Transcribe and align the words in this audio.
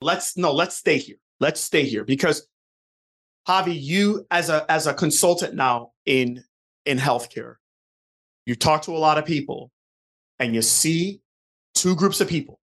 let's 0.00 0.36
no, 0.36 0.52
let's 0.52 0.76
stay 0.76 0.98
here. 0.98 1.16
Let's 1.40 1.60
stay 1.60 1.84
here 1.84 2.04
because 2.04 2.46
Javi, 3.48 3.80
you 3.80 4.26
as 4.30 4.48
a 4.48 4.70
as 4.70 4.86
a 4.86 4.94
consultant 4.94 5.54
now 5.54 5.92
in 6.06 6.44
in 6.84 6.98
healthcare, 6.98 7.56
you 8.46 8.54
talk 8.54 8.82
to 8.82 8.92
a 8.92 8.98
lot 8.98 9.18
of 9.18 9.24
people 9.24 9.70
and 10.38 10.54
you 10.54 10.62
see 10.62 11.20
two 11.74 11.94
groups 11.96 12.20
of 12.20 12.28
people. 12.28 12.60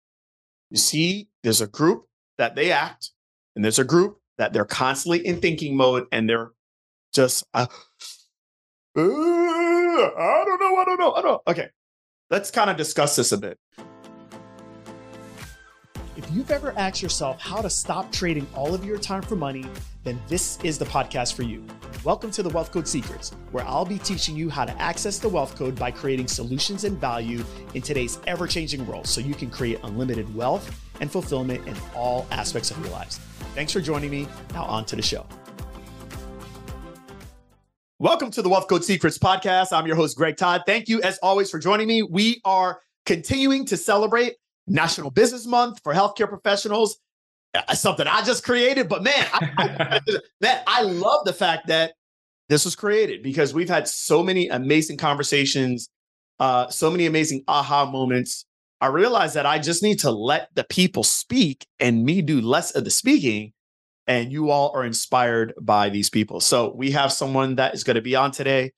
You 0.69 0.77
see, 0.77 1.29
there's 1.43 1.61
a 1.61 1.67
group 1.67 2.05
that 2.37 2.55
they 2.55 2.71
act, 2.71 3.11
and 3.55 3.63
there's 3.63 3.79
a 3.79 3.83
group 3.83 4.19
that 4.37 4.53
they're 4.53 4.65
constantly 4.65 5.25
in 5.25 5.39
thinking 5.39 5.77
mode 5.77 6.05
and 6.11 6.27
they're 6.27 6.51
just, 7.13 7.45
uh, 7.53 7.67
I 8.95 8.99
don't 8.99 10.59
know, 10.59 10.77
I 10.77 10.85
don't 10.85 10.99
know, 10.99 11.13
I 11.13 11.21
don't 11.21 11.31
know. 11.31 11.41
Okay, 11.47 11.69
let's 12.31 12.49
kind 12.49 12.69
of 12.69 12.77
discuss 12.77 13.15
this 13.15 13.31
a 13.31 13.37
bit. 13.37 13.59
You've 16.33 16.49
ever 16.49 16.73
asked 16.77 17.03
yourself 17.03 17.39
how 17.39 17.61
to 17.61 17.69
stop 17.69 18.11
trading 18.11 18.47
all 18.55 18.73
of 18.73 18.83
your 18.83 18.97
time 18.97 19.21
for 19.21 19.35
money, 19.35 19.67
then 20.03 20.19
this 20.27 20.57
is 20.63 20.79
the 20.79 20.85
podcast 20.85 21.35
for 21.35 21.43
you. 21.43 21.63
Welcome 22.03 22.31
to 22.31 22.41
the 22.41 22.49
Wealth 22.49 22.71
Code 22.71 22.87
Secrets, 22.87 23.29
where 23.51 23.63
I'll 23.67 23.85
be 23.85 23.99
teaching 23.99 24.35
you 24.35 24.49
how 24.49 24.65
to 24.65 24.81
access 24.81 25.19
the 25.19 25.29
wealth 25.29 25.55
code 25.55 25.75
by 25.75 25.91
creating 25.91 26.27
solutions 26.27 26.85
and 26.85 26.99
value 26.99 27.43
in 27.75 27.83
today's 27.83 28.19
ever 28.25 28.47
changing 28.47 28.83
world 28.87 29.05
so 29.05 29.21
you 29.21 29.35
can 29.35 29.51
create 29.51 29.79
unlimited 29.83 30.33
wealth 30.33 30.81
and 31.01 31.11
fulfillment 31.11 31.67
in 31.67 31.75
all 31.93 32.25
aspects 32.31 32.71
of 32.71 32.79
your 32.79 32.89
lives. 32.89 33.19
Thanks 33.53 33.71
for 33.71 33.79
joining 33.79 34.09
me. 34.09 34.27
Now, 34.55 34.63
on 34.63 34.85
to 34.85 34.95
the 34.95 35.03
show. 35.03 35.27
Welcome 37.99 38.31
to 38.31 38.41
the 38.41 38.49
Wealth 38.49 38.67
Code 38.67 38.83
Secrets 38.83 39.19
podcast. 39.19 39.71
I'm 39.71 39.85
your 39.85 39.97
host, 39.97 40.17
Greg 40.17 40.37
Todd. 40.37 40.63
Thank 40.65 40.89
you, 40.89 40.99
as 41.03 41.19
always, 41.19 41.51
for 41.51 41.59
joining 41.59 41.87
me. 41.87 42.01
We 42.01 42.41
are 42.43 42.81
continuing 43.05 43.65
to 43.65 43.77
celebrate 43.77 44.37
National 44.67 45.11
Business 45.11 45.45
Month 45.45 45.81
for 45.83 45.93
healthcare 45.93 46.29
professionals. 46.29 46.97
Uh, 47.55 47.75
something 47.75 48.07
I 48.07 48.23
just 48.23 48.43
created, 48.43 48.89
but 48.89 49.03
man, 49.03 49.27
I, 49.31 49.51
I, 49.57 49.99
man, 50.41 50.61
I 50.65 50.81
love 50.81 51.23
the 51.25 51.33
fact 51.33 51.67
that 51.67 51.93
this 52.49 52.65
was 52.65 52.75
created 52.75 53.21
because 53.21 53.53
we've 53.53 53.69
had 53.69 53.87
so 53.87 54.23
many 54.23 54.47
amazing 54.47 54.97
conversations, 54.97 55.89
uh, 56.39 56.67
so 56.69 56.89
many 56.89 57.05
amazing 57.05 57.43
aha 57.47 57.85
moments. 57.85 58.45
I 58.81 58.87
realized 58.87 59.35
that 59.35 59.45
I 59.45 59.59
just 59.59 59.83
need 59.83 59.99
to 59.99 60.11
let 60.11 60.49
the 60.55 60.63
people 60.63 61.03
speak 61.03 61.67
and 61.79 62.03
me 62.03 62.21
do 62.21 62.41
less 62.41 62.71
of 62.71 62.83
the 62.83 62.89
speaking. 62.89 63.53
And 64.05 64.33
you 64.33 64.49
all 64.49 64.75
are 64.75 64.83
inspired 64.83 65.53
by 65.61 65.87
these 65.87 66.09
people. 66.09 66.41
So 66.41 66.73
we 66.75 66.91
have 66.91 67.13
someone 67.13 67.55
that 67.55 67.73
is 67.73 67.85
going 67.85 67.95
to 67.95 68.01
be 68.01 68.17
on 68.17 68.31
today 68.31 68.73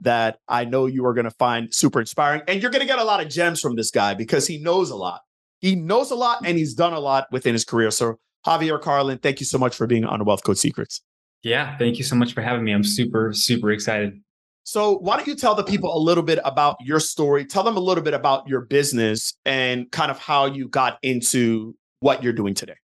that 0.00 0.38
I 0.48 0.64
know 0.64 0.86
you 0.86 1.04
are 1.04 1.12
going 1.12 1.26
to 1.26 1.30
find 1.32 1.74
super 1.74 2.00
inspiring. 2.00 2.40
And 2.48 2.62
you're 2.62 2.70
going 2.70 2.80
to 2.80 2.86
get 2.86 2.98
a 2.98 3.04
lot 3.04 3.20
of 3.20 3.28
gems 3.28 3.60
from 3.60 3.76
this 3.76 3.90
guy 3.90 4.14
because 4.14 4.46
he 4.46 4.56
knows 4.56 4.88
a 4.88 4.96
lot 4.96 5.20
he 5.60 5.76
knows 5.76 6.10
a 6.10 6.14
lot 6.14 6.40
and 6.44 6.58
he's 6.58 6.74
done 6.74 6.92
a 6.92 7.00
lot 7.00 7.26
within 7.30 7.52
his 7.52 7.64
career. 7.64 7.90
So, 7.90 8.18
Javier 8.46 8.80
Carlin, 8.80 9.18
thank 9.18 9.40
you 9.40 9.46
so 9.46 9.58
much 9.58 9.76
for 9.76 9.86
being 9.86 10.04
on 10.04 10.24
Wealth 10.24 10.42
Code 10.42 10.58
Secrets. 10.58 11.02
Yeah, 11.42 11.76
thank 11.78 11.98
you 11.98 12.04
so 12.04 12.16
much 12.16 12.34
for 12.34 12.42
having 12.42 12.64
me. 12.64 12.72
I'm 12.72 12.84
super, 12.84 13.32
super 13.32 13.70
excited. 13.70 14.20
So, 14.64 14.98
why 14.98 15.16
don't 15.16 15.26
you 15.26 15.34
tell 15.34 15.54
the 15.54 15.64
people 15.64 15.96
a 15.96 15.98
little 15.98 16.22
bit 16.22 16.38
about 16.44 16.76
your 16.80 17.00
story? 17.00 17.44
Tell 17.44 17.62
them 17.62 17.76
a 17.76 17.80
little 17.80 18.04
bit 18.04 18.14
about 18.14 18.46
your 18.48 18.62
business 18.62 19.34
and 19.44 19.90
kind 19.90 20.10
of 20.10 20.18
how 20.18 20.46
you 20.46 20.68
got 20.68 20.98
into 21.02 21.74
what 22.00 22.22
you're 22.22 22.32
doing 22.32 22.54
today. 22.54 22.76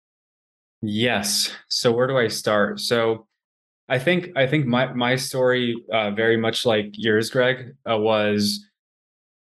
Yes. 0.81 1.51
So, 1.69 1.91
where 1.91 2.07
do 2.07 2.17
I 2.17 2.27
start? 2.27 2.79
So, 2.79 3.27
I 3.89 3.99
think 3.99 4.29
I 4.35 4.47
think 4.47 4.65
my 4.65 4.93
my 4.93 5.15
story, 5.15 5.75
uh, 5.91 6.11
very 6.11 6.35
much 6.35 6.65
like 6.65 6.89
yours, 6.93 7.29
Greg, 7.29 7.75
uh, 7.89 7.97
was 7.97 8.65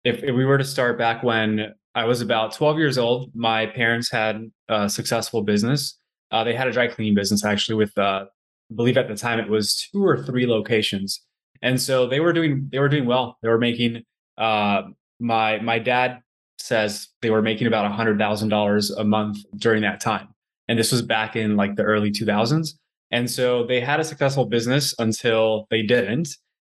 if, 0.05 0.23
if 0.25 0.35
we 0.35 0.45
were 0.45 0.59
to 0.59 0.65
start 0.65 0.99
back 0.99 1.23
when 1.23 1.75
I 1.95 2.05
was 2.05 2.21
about 2.21 2.55
12 2.55 2.79
years 2.79 2.99
old. 2.99 3.31
My 3.35 3.67
parents 3.67 4.11
had 4.11 4.51
a 4.69 4.89
successful 4.89 5.43
business. 5.43 5.99
Uh, 6.31 6.43
they 6.45 6.55
had 6.55 6.67
a 6.67 6.73
dry 6.73 6.89
cleaning 6.89 7.15
business 7.15 7.45
actually 7.45 7.75
with, 7.75 7.97
uh, 7.99 8.25
I 8.71 8.75
believe 8.75 8.97
at 8.97 9.09
the 9.09 9.17
time 9.17 9.39
it 9.39 9.49
was 9.49 9.89
two 9.93 10.05
or 10.05 10.23
three 10.23 10.47
locations. 10.47 11.21
And 11.61 11.81
so 11.81 12.07
they 12.07 12.21
were 12.21 12.33
doing, 12.33 12.69
they 12.73 12.79
were 12.79 12.89
doing 12.89 13.07
well. 13.07 13.37
They 13.43 13.49
were 13.49 13.59
making, 13.59 14.03
uh, 14.39 14.83
my, 15.21 15.59
my 15.61 15.79
dad 15.79 16.21
says 16.59 17.09
they 17.21 17.31
were 17.31 17.43
making 17.43 17.67
about 17.67 17.91
hundred 17.93 18.19
thousand 18.19 18.49
dollars 18.49 18.91
a 18.91 19.05
month 19.05 19.39
during 19.57 19.83
that 19.83 20.01
time. 20.01 20.29
And 20.69 20.79
this 20.79 20.93
was 20.93 21.03
back 21.03 21.37
in 21.37 21.57
like 21.57 21.77
the 21.77 21.83
early 21.83 22.11
2000s. 22.11 22.71
And 23.11 23.31
so 23.31 23.67
they 23.67 23.81
had 23.81 24.01
a 24.01 24.05
successful 24.05 24.47
business 24.47 24.95
until 24.99 25.67
they 25.71 25.83
didn't 25.83 26.29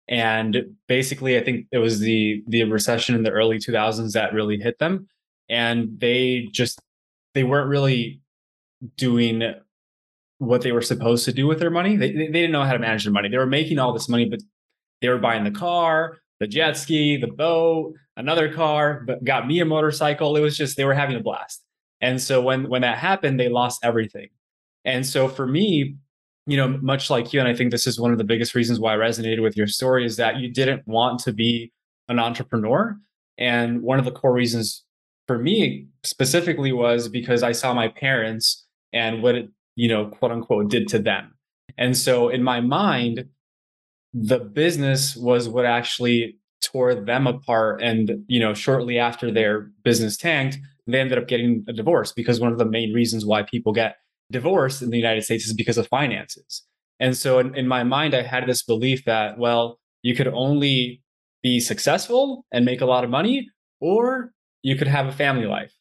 and 0.09 0.75
basically 0.88 1.38
i 1.38 1.44
think 1.44 1.66
it 1.72 1.79
was 1.79 2.00
the 2.00 2.44
the 2.47 2.63
recession 2.63 3.16
in 3.16 3.23
the 3.23 3.31
early 3.31 3.57
2000s 3.57 4.13
that 4.13 4.34
really 4.34 4.57
hit 4.57 4.79
them. 4.79 5.07
And 5.50 6.00
they 6.00 6.50
just 6.51 6.79
they 7.34 7.44
weren't 7.44 7.69
really 7.69 8.22
doing 8.97 9.44
what 10.40 10.62
they 10.62 10.72
were 10.72 10.81
supposed 10.81 11.25
to 11.25 11.34
do 11.34 11.47
with 11.47 11.59
their 11.59 11.72
money. 11.72 11.95
They, 11.95 12.12
they 12.12 12.28
didn't 12.28 12.51
know 12.51 12.63
how 12.63 12.73
to 12.73 12.79
manage 12.79 13.06
their 13.06 13.13
money. 13.13 13.29
They 13.29 13.38
were 13.38 13.45
making 13.45 13.79
all 13.79 13.94
this 13.94 14.09
money 14.09 14.25
but 14.29 14.41
they 15.01 15.09
were 15.09 15.19
buying 15.19 15.44
the 15.44 15.51
car 15.51 16.18
the 16.39 16.47
jet 16.47 16.78
ski 16.78 17.18
the 17.18 17.28
boat 17.28 17.94
another 18.16 18.53
car 18.53 19.03
but 19.06 19.24
got 19.24 19.47
me 19.47 19.59
a 19.59 19.66
motorcycle. 19.66 20.35
It 20.35 20.41
was 20.41 20.57
just 20.57 20.78
they 20.78 20.85
were 20.85 20.94
having 20.94 21.16
a 21.16 21.22
blast. 21.22 21.63
And 22.01 22.22
so 22.22 22.41
when 22.41 22.69
when 22.69 22.81
that 22.81 22.97
happened 22.97 23.39
they 23.39 23.50
lost 23.50 23.84
everything. 23.84 24.29
And 24.85 25.06
so 25.06 25.28
for 25.28 25.47
me 25.47 25.95
you 26.47 26.56
know, 26.56 26.80
much 26.81 27.09
like 27.09 27.34
you, 27.34 27.40
and 27.40 27.47
I 27.47 27.53
think 27.53 27.72
this 27.72 27.85
is 27.85 28.00
one 28.00 28.12
of 28.12 28.18
the 28.18 28.24
biggest 28.24 28.56
reasons 28.56 28.80
why 28.80 28.94
I 28.94 28.97
resonated 28.97 29.44
with 29.44 29.58
your 29.58 29.68
story 29.68 30.06
is 30.06 30.16
that 30.16 30.38
you 30.38 30.52
didn't 30.52 30.88
want 30.88 31.19
to 31.22 31.34
be 31.34 31.74
an 32.08 32.19
entrepreneur. 32.19 32.97
And 33.38 33.81
one 33.81 34.00
of 34.00 34.06
the 34.06 34.12
core 34.12 34.34
reasons 34.34 34.84
for 35.28 35.38
me 35.38 35.88
specifically 36.03 36.72
was 36.72 37.09
because 37.09 37.44
I 37.44 37.52
saw 37.52 37.74
my 37.74 37.90
parents 37.90 38.66
and 38.94 39.22
what 39.22 39.36
it, 39.36 39.50
you 39.75 39.90
know, 39.90 40.07
quote 40.07 40.31
unquote, 40.31 40.69
did 40.69 40.88
to 40.88 41.00
them. 41.00 41.36
And 41.78 41.97
so 41.97 42.30
in 42.30 42.44
my 42.44 42.62
mind, 42.62 43.25
the 44.13 44.40
business 44.40 45.18
was 45.18 45.50
what 45.50 45.66
actually 45.66 46.38
tore 46.63 46.96
them 46.96 47.28
apart. 47.28 47.81
And, 47.84 48.24
you 48.28 48.40
know, 48.40 48.53
shortly 48.53 48.97
after 48.97 49.31
their 49.31 49.69
business 49.84 50.16
tanked, 50.16 50.57
they 50.88 51.02
ended 51.02 51.18
up 51.18 51.28
getting 51.28 51.66
a 51.68 51.74
divorce 51.74 52.13
because 52.13 52.40
one 52.40 52.53
of 52.53 52.57
the 52.57 52.66
main 52.66 52.94
reasons 52.94 53.25
why 53.25 53.44
people 53.44 53.74
get 53.74 53.97
divorce 54.31 54.81
in 54.81 54.89
the 54.89 54.97
United 54.97 55.23
States 55.23 55.45
is 55.45 55.53
because 55.53 55.77
of 55.77 55.88
finances. 55.88 56.63
And 56.99 57.15
so 57.15 57.39
in, 57.39 57.55
in 57.55 57.67
my 57.67 57.83
mind, 57.83 58.13
I 58.13 58.23
had 58.23 58.47
this 58.47 58.63
belief 58.63 59.05
that, 59.05 59.38
well, 59.38 59.79
you 60.01 60.15
could 60.15 60.27
only 60.27 61.01
be 61.43 61.59
successful 61.59 62.45
and 62.51 62.65
make 62.65 62.81
a 62.81 62.85
lot 62.85 63.03
of 63.03 63.09
money, 63.09 63.49
or 63.79 64.31
you 64.63 64.75
could 64.75 64.88
have 64.88 65.07
a 65.07 65.11
family 65.11 65.45
life. 65.45 65.73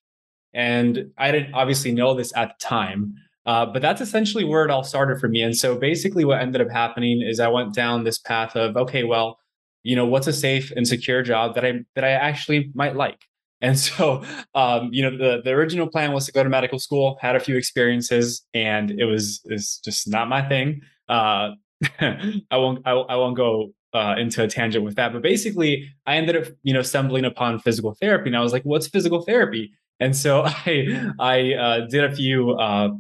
And 0.53 1.11
I 1.19 1.33
didn't 1.33 1.55
obviously 1.55 1.93
know 1.93 2.15
this 2.15 2.35
at 2.37 2.49
the 2.49 2.65
time, 2.65 3.15
uh, 3.47 3.67
but 3.67 3.83
that's 3.83 4.01
essentially 4.01 4.45
where 4.45 4.65
it 4.65 4.71
all 4.71 4.85
started 4.85 5.21
for 5.21 5.29
me. 5.29 5.43
And 5.43 5.57
so 5.57 5.77
basically, 5.77 6.25
what 6.25 6.41
ended 6.41 6.61
up 6.61 6.71
happening 6.71 7.23
is 7.23 7.41
I 7.41 7.49
went 7.49 7.75
down 7.75 8.05
this 8.05 8.19
path 8.19 8.57
of, 8.57 8.77
okay, 8.77 9.05
well, 9.05 9.39
you 9.83 9.95
know, 9.95 10.07
what's 10.07 10.27
a 10.27 10.33
safe 10.33 10.73
and 10.73 10.87
secure 10.87 11.23
job 11.23 11.55
that 11.55 11.65
I 11.65 11.85
that 11.95 12.05
I 12.05 12.11
actually 12.11 12.71
might 12.75 12.97
like? 12.97 13.25
And 13.61 13.79
so, 13.79 14.23
um, 14.55 14.91
you 14.93 15.03
know, 15.03 15.17
the, 15.17 15.41
the 15.43 15.51
original 15.51 15.89
plan 15.89 16.13
was 16.13 16.27
to 16.27 16.33
go 16.33 16.43
to 16.43 16.49
medical 16.49 16.79
school, 16.79 17.19
had 17.21 17.37
a 17.37 17.41
few 17.41 17.57
experiences, 17.57 18.43
and 18.53 18.91
it 18.91 19.07
was 19.07 19.41
is 19.47 19.81
just 19.85 20.09
not 20.09 20.29
my 20.29 20.47
thing. 20.47 20.83
Uh, 21.09 21.53
I 22.01 22.57
won't 22.57 22.87
I, 22.87 22.93
I 22.93 23.17
won't 23.17 23.37
go 23.37 23.73
uh, 23.95 24.15
into 24.19 24.43
a 24.43 24.49
tangent 24.49 24.85
with 24.85 24.97
that, 24.97 25.13
but 25.13 25.23
basically, 25.23 25.89
I 26.07 26.17
ended 26.17 26.37
up 26.37 26.53
you 26.63 26.75
know 26.75 26.83
stumbling 26.83 27.25
upon 27.25 27.59
physical 27.59 27.95
therapy, 27.95 28.29
and 28.29 28.37
I 28.37 28.41
was 28.41 28.53
like, 28.53 28.63
"What's 28.65 28.89
physical 28.89 29.23
therapy?" 29.23 29.73
And 30.01 30.17
so 30.17 30.43
I 30.47 31.13
I 31.19 31.55
uh, 31.55 31.87
did 31.87 32.05
a 32.05 32.15
few 32.15 32.53
uh, 32.53 32.91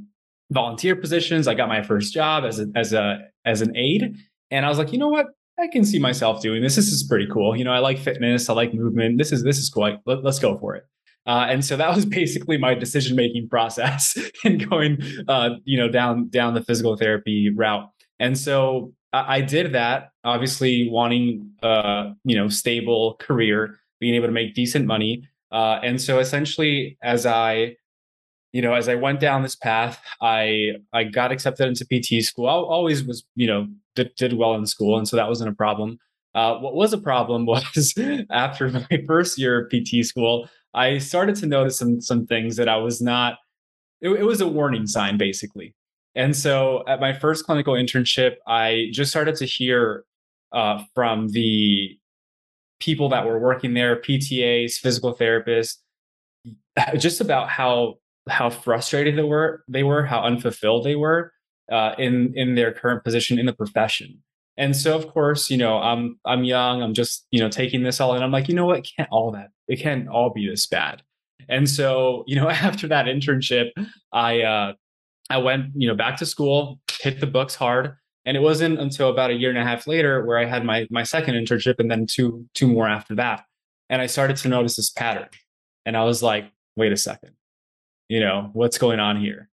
volunteer 0.51 0.97
positions. 0.97 1.49
I 1.49 1.55
got 1.55 1.69
my 1.69 1.83
first 1.83 2.15
job 2.15 2.45
as 2.45 2.61
a 2.61 2.67
as 2.75 2.93
a 2.93 3.19
as 3.45 3.61
an 3.63 3.77
aide, 3.77 4.17
and 4.51 4.65
I 4.65 4.69
was 4.69 4.79
like, 4.79 4.93
you 4.93 4.99
know 4.99 5.09
what? 5.09 5.27
I 5.59 5.69
can 5.69 5.85
see 5.85 5.99
myself 5.99 6.43
doing 6.43 6.63
this. 6.63 6.77
This 6.77 6.89
is 6.89 7.03
pretty 7.03 7.27
cool. 7.33 7.57
You 7.57 7.65
know, 7.65 7.73
I 7.73 7.79
like 7.79 7.99
fitness. 7.99 8.49
I 8.49 8.53
like 8.53 8.75
movement. 8.75 9.19
This 9.19 9.33
is 9.33 9.43
this 9.43 9.59
is 9.59 9.71
cool. 9.71 9.83
Like, 9.85 10.01
let, 10.05 10.25
us 10.25 10.39
go 10.39 10.59
for 10.59 10.75
it. 10.75 10.85
Uh, 11.27 11.47
and 11.49 11.65
so 11.65 11.77
that 11.77 11.95
was 11.95 12.05
basically 12.21 12.59
my 12.59 12.75
decision 12.75 13.17
making 13.17 13.49
process 13.49 14.19
in 14.45 14.59
going, 14.59 14.99
uh, 15.29 15.51
you 15.65 15.79
know, 15.79 15.89
down 15.89 16.29
down 16.29 16.55
the 16.55 16.63
physical 16.63 16.97
therapy 16.97 17.51
route. 17.55 17.89
And 18.19 18.39
so 18.39 18.93
I, 19.13 19.37
I 19.37 19.41
did 19.41 19.73
that, 19.73 20.11
obviously 20.25 20.89
wanting, 20.91 21.51
uh, 21.63 22.13
you 22.25 22.37
know, 22.37 22.49
stable 22.49 23.17
career, 23.19 23.79
being 23.99 24.15
able 24.15 24.27
to 24.27 24.33
make 24.33 24.55
decent 24.55 24.87
money. 24.87 25.27
Uh, 25.51 25.79
and 25.83 26.01
so 26.01 26.19
essentially, 26.19 26.99
as 27.03 27.25
I 27.25 27.77
you 28.57 28.63
know, 28.63 28.73
as 28.73 28.89
I 28.89 28.95
went 28.95 29.21
down 29.21 29.43
this 29.43 29.55
path, 29.55 30.03
I 30.23 30.77
I 30.95 31.05
got 31.05 31.31
accepted 31.31 31.69
into 31.69 31.85
PT 31.85 32.25
school. 32.25 32.49
I 32.49 32.53
always 32.53 33.05
was, 33.05 33.23
you 33.35 33.47
know, 33.47 33.69
did, 33.95 34.15
did 34.17 34.33
well 34.33 34.55
in 34.55 34.65
school, 34.65 34.97
and 34.97 35.07
so 35.07 35.15
that 35.17 35.29
wasn't 35.29 35.51
a 35.51 35.55
problem. 35.55 35.99
Uh, 36.35 36.57
what 36.61 36.75
was 36.75 36.95
a 36.95 36.99
problem 36.99 37.45
was 37.53 37.93
after 38.31 38.71
my 38.91 39.05
first 39.07 39.37
year 39.37 39.61
of 39.61 39.71
PT 39.71 40.07
school, 40.07 40.49
I 40.73 40.97
started 40.97 41.37
to 41.37 41.47
notice 41.47 41.79
some 41.79 42.01
some 42.01 42.27
things 42.27 42.57
that 42.57 42.67
I 42.67 42.79
was 42.79 43.03
not. 43.03 43.37
It, 44.01 44.09
it 44.09 44.23
was 44.25 44.41
a 44.41 44.49
warning 44.49 44.87
sign, 44.87 45.19
basically. 45.19 45.75
And 46.15 46.35
so, 46.35 46.83
at 46.89 46.99
my 46.99 47.13
first 47.13 47.45
clinical 47.45 47.75
internship, 47.75 48.37
I 48.47 48.89
just 48.91 49.11
started 49.11 49.37
to 49.37 49.45
hear 49.45 50.05
uh, 50.53 50.83
from 50.95 51.29
the 51.29 51.99
people 52.81 53.11
that 53.11 53.27
were 53.27 53.39
working 53.39 53.75
there, 53.75 53.97
PTAs, 54.01 54.77
physical 54.77 55.15
therapists, 55.15 55.77
just 56.97 57.21
about 57.21 57.51
how 57.51 57.99
how 58.29 58.51
frustrated 58.51 59.17
they 59.17 59.23
were, 59.23 59.65
they 59.69 59.83
were, 59.83 60.05
how 60.05 60.23
unfulfilled 60.23 60.85
they 60.85 60.97
were 60.97 61.33
uh, 61.71 61.95
in 61.99 62.33
in 62.35 62.55
their 62.55 62.73
current 62.73 63.05
position 63.05 63.39
in 63.39 63.47
the 63.47 63.53
profession. 63.53 64.23
And 64.59 64.75
so, 64.75 64.97
of 64.97 65.09
course, 65.09 65.51
you 65.51 65.57
know, 65.57 65.79
I'm 65.79 66.19
I'm 66.25 66.45
young. 66.45 66.83
I'm 66.83 66.95
just 66.95 67.27
you 67.31 67.41
know 67.41 67.49
taking 67.49 67.83
this 67.83 68.01
all, 68.01 68.15
and 68.15 68.25
I'm 68.25 68.33
like, 68.33 68.49
you 68.49 68.55
know 68.55 68.67
what? 68.67 68.87
Can't 68.97 69.09
all 69.11 69.31
that. 69.33 69.51
It 69.69 69.81
can't 69.81 70.09
all 70.09 70.31
be 70.31 70.49
this 70.49 70.67
bad. 70.67 71.03
And 71.49 71.69
so, 71.69 72.25
you 72.27 72.37
know, 72.37 72.49
after 72.49 72.89
that 72.89 73.07
internship, 73.07 73.71
I 74.13 74.43
uh, 74.43 74.73
I 75.31 75.39
went 75.39 75.73
you 75.75 75.89
know 75.89 75.95
back 75.95 76.17
to 76.19 76.27
school, 76.27 76.81
hit 77.01 77.21
the 77.21 77.27
books 77.27 77.55
hard, 77.55 77.97
and 78.25 78.37
it 78.37 78.41
wasn't 78.41 78.81
until 78.81 79.11
about 79.11 79.31
a 79.31 79.35
year 79.35 79.51
and 79.51 79.59
a 79.59 79.65
half 79.65 79.87
later 79.87 80.25
where 80.25 80.39
I 80.39 80.47
had 80.47 80.65
my 80.65 80.87
my 80.91 81.03
second 81.03 81.35
internship, 81.35 81.79
and 81.79 81.91
then 81.91 82.07
two 82.07 82.47
two 82.55 82.67
more 82.67 82.89
after 82.89 83.15
that, 83.17 83.45
and 83.91 84.01
I 84.01 84.07
started 84.07 84.37
to 84.39 84.49
notice 84.49 84.77
this 84.77 84.91
pattern, 84.91 85.29
and 85.85 85.97
I 85.97 86.05
was 86.05 86.23
like, 86.23 86.51
wait 86.77 86.93
a 86.93 86.97
second, 86.97 87.33
you 88.09 88.21
know, 88.21 88.51
what's 88.53 88.79
going 88.79 89.01
on 89.01 89.17
here? 89.17 89.49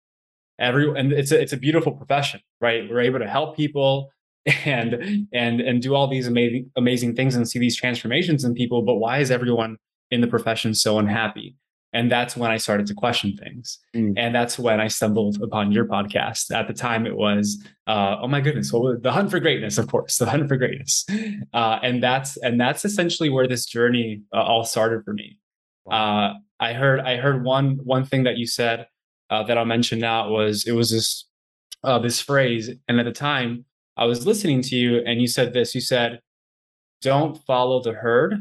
Every 0.59 0.89
and 0.99 1.13
it's 1.13 1.33
a 1.33 1.41
it's 1.41 1.53
a 1.53 1.57
beautiful 1.57 1.93
profession, 1.93 2.41
right? 2.61 2.89
We're 2.89 3.01
able 3.01 3.19
to 3.19 3.29
help 3.29 3.57
people 3.57 4.13
and 4.65 5.27
and 5.33 5.61
and 5.61 5.81
do 5.81 5.95
all 5.95 6.09
these 6.09 6.27
amazing 6.27 6.71
amazing 6.77 7.15
things 7.15 7.35
and 7.35 7.49
see 7.49 7.59
these 7.59 7.77
transformations 7.77 8.45
in 8.45 8.55
people 8.55 8.83
but 8.83 8.97
why 8.97 9.19
is 9.19 9.31
everyone 9.31 9.77
in 10.11 10.21
the 10.21 10.27
profession 10.27 10.75
so 10.75 10.99
unhappy? 10.99 11.57
And 11.95 12.11
that's 12.11 12.37
when 12.37 12.51
i 12.51 12.57
started 12.57 12.87
to 12.89 12.95
question 12.95 13.37
things. 13.37 13.79
Mm. 13.95 14.15
and 14.17 14.35
that's 14.35 14.59
when 14.59 14.81
i 14.81 14.89
stumbled 14.89 15.41
upon 15.43 15.71
your 15.71 15.85
podcast. 15.85 16.53
At 16.53 16.67
the 16.67 16.75
time 16.75 17.07
it 17.07 17.17
was 17.17 17.65
uh, 17.87 18.17
oh 18.21 18.27
my 18.27 18.41
goodness 18.41 18.73
well 18.73 18.97
the 19.01 19.13
hunt 19.13 19.31
for 19.31 19.39
greatness 19.39 19.79
of 19.79 19.87
course 19.89 20.19
the 20.19 20.27
hunt 20.27 20.49
for 20.49 20.57
greatness. 20.57 21.07
Uh, 21.53 21.79
and 21.83 22.03
that's 22.03 22.37
and 22.39 22.61
that's 22.61 22.85
essentially 22.85 23.31
where 23.31 23.47
this 23.47 23.65
journey 23.67 24.23
uh, 24.35 24.43
all 24.43 24.65
started 24.65 25.05
for 25.05 25.13
me. 25.13 25.39
Uh, 25.91 26.35
i 26.63 26.73
heard 26.73 27.01
i 27.01 27.17
heard 27.17 27.45
one 27.45 27.79
one 27.85 28.05
thing 28.05 28.23
that 28.25 28.37
you 28.39 28.47
said 28.47 28.87
uh, 29.31 29.43
that 29.43 29.59
i'll 29.59 29.65
mention 29.65 29.99
now 29.99 30.31
was 30.31 30.67
it 30.67 30.73
was 30.73 30.91
this 30.91 31.29
uh, 31.85 31.99
this 31.99 32.21
phrase 32.21 32.71
and 32.89 33.01
at 33.01 33.05
the 33.05 33.13
time 33.13 33.65
I 33.97 34.07
was 34.07 34.27
listening 34.27 34.63
to 34.63 34.77
you 34.77 35.03
and 35.05 35.21
you 35.21 35.27
said 35.27 35.53
this. 35.53 35.75
You 35.75 35.81
said, 35.81 36.21
don't 37.03 37.37
follow 37.45 37.83
the 37.83 37.93
herd 37.93 38.35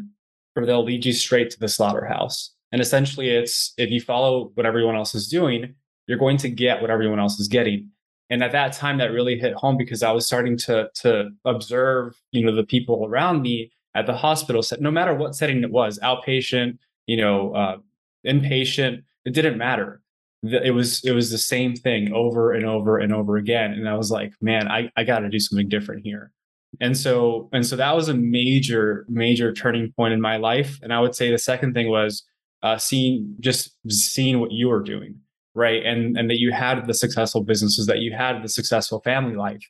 or 0.55 0.65
they'll 0.65 0.83
lead 0.83 1.05
you 1.05 1.13
straight 1.13 1.49
to 1.51 1.59
the 1.59 1.67
slaughterhouse. 1.67 2.53
And 2.71 2.81
essentially, 2.81 3.29
it's 3.29 3.73
if 3.77 3.89
you 3.89 3.99
follow 3.99 4.51
what 4.53 4.65
everyone 4.65 4.95
else 4.95 5.13
is 5.13 5.27
doing, 5.27 5.75
you're 6.07 6.17
going 6.17 6.37
to 6.37 6.49
get 6.49 6.81
what 6.81 6.89
everyone 6.89 7.19
else 7.19 7.39
is 7.39 7.47
getting. 7.47 7.89
And 8.29 8.41
at 8.41 8.53
that 8.53 8.71
time, 8.71 8.97
that 8.99 9.11
really 9.11 9.37
hit 9.37 9.53
home 9.55 9.75
because 9.75 10.03
I 10.03 10.11
was 10.11 10.25
starting 10.25 10.57
to 10.59 10.89
to 11.01 11.31
observe, 11.43 12.15
you 12.31 12.45
know, 12.45 12.55
the 12.55 12.63
people 12.63 13.05
around 13.05 13.41
me 13.41 13.71
at 13.93 14.05
the 14.05 14.15
hospital. 14.15 14.63
No 14.79 14.89
matter 14.89 15.13
what 15.13 15.35
setting 15.35 15.63
it 15.63 15.71
was, 15.71 15.99
outpatient, 15.99 16.77
you 17.07 17.17
know, 17.17 17.53
uh, 17.53 17.77
inpatient, 18.25 19.03
it 19.25 19.33
didn't 19.33 19.57
matter. 19.57 20.01
It 20.43 20.73
was 20.73 21.03
it 21.05 21.11
was 21.11 21.29
the 21.29 21.37
same 21.37 21.75
thing 21.75 22.11
over 22.13 22.51
and 22.51 22.65
over 22.65 22.97
and 22.97 23.13
over 23.13 23.37
again. 23.37 23.73
And 23.73 23.87
i 23.87 23.95
was 23.95 24.09
like 24.09 24.33
man 24.41 24.67
i, 24.67 24.89
I 24.97 25.03
got 25.03 25.19
to 25.19 25.29
do 25.29 25.39
something 25.39 25.69
different 25.69 26.03
here. 26.03 26.31
And 26.79 26.97
so 26.97 27.49
and 27.53 27.65
so 27.65 27.75
that 27.75 27.95
was 27.95 28.09
a 28.09 28.15
major 28.15 29.05
major 29.07 29.53
turning 29.53 29.91
point 29.91 30.13
in 30.13 30.21
my 30.21 30.37
life. 30.37 30.79
And 30.81 30.93
i 30.93 30.99
would 30.99 31.13
say 31.15 31.29
the 31.29 31.37
second 31.37 31.73
thing 31.73 31.89
was 31.89 32.23
uh, 32.63 32.77
seeing 32.77 33.35
just 33.39 33.75
seeing 33.89 34.39
what 34.39 34.51
you 34.51 34.67
were 34.67 34.83
doing 34.83 35.19
right? 35.53 35.85
And 35.85 36.17
and 36.17 36.29
that 36.29 36.39
you 36.39 36.51
had 36.51 36.87
the 36.87 36.93
successful 36.93 37.43
businesses 37.43 37.85
that 37.87 37.99
you 37.99 38.13
had 38.13 38.41
the 38.41 38.49
successful 38.49 39.01
family 39.01 39.35
life. 39.35 39.63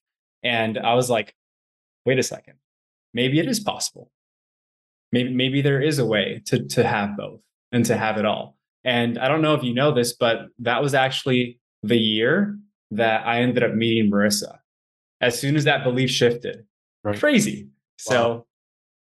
And 0.44 0.78
i 0.78 0.94
was 0.94 1.10
like 1.10 1.36
wait 2.06 2.20
a 2.20 2.24
second. 2.24 2.56
Maybe 3.14 3.40
it 3.40 3.48
is 3.48 3.60
possible. 3.60 4.10
Maybe 5.12 5.34
maybe 5.34 5.62
there 5.62 5.82
is 5.82 6.00
a 6.00 6.06
way 6.06 6.42
to 6.46 6.66
to 6.68 6.84
have 6.88 7.18
both 7.18 7.42
and 7.72 7.86
to 7.86 7.98
have 7.98 8.18
it 8.18 8.26
all 8.26 8.58
and 8.84 9.20
I 9.20 9.28
don't 9.28 9.42
know 9.42 9.54
if 9.54 9.64
you 9.64 9.74
know 9.74 9.92
this, 9.92 10.14
but 10.14 10.48
that 10.60 10.82
was 10.82 10.94
actually 10.94 11.60
the 11.84 11.98
year 11.98 12.58
that 12.92 13.26
I 13.26 13.42
ended 13.42 13.64
up 13.64 13.74
meeting 13.74 14.12
Marissa. 14.12 14.58
As 15.20 15.40
soon 15.40 15.56
as 15.56 15.66
that 15.66 15.84
belief 15.84 16.10
shifted, 16.10 16.66
right. 17.04 17.18
crazy. 17.18 17.66
Wow. 17.66 17.70
So 17.98 18.48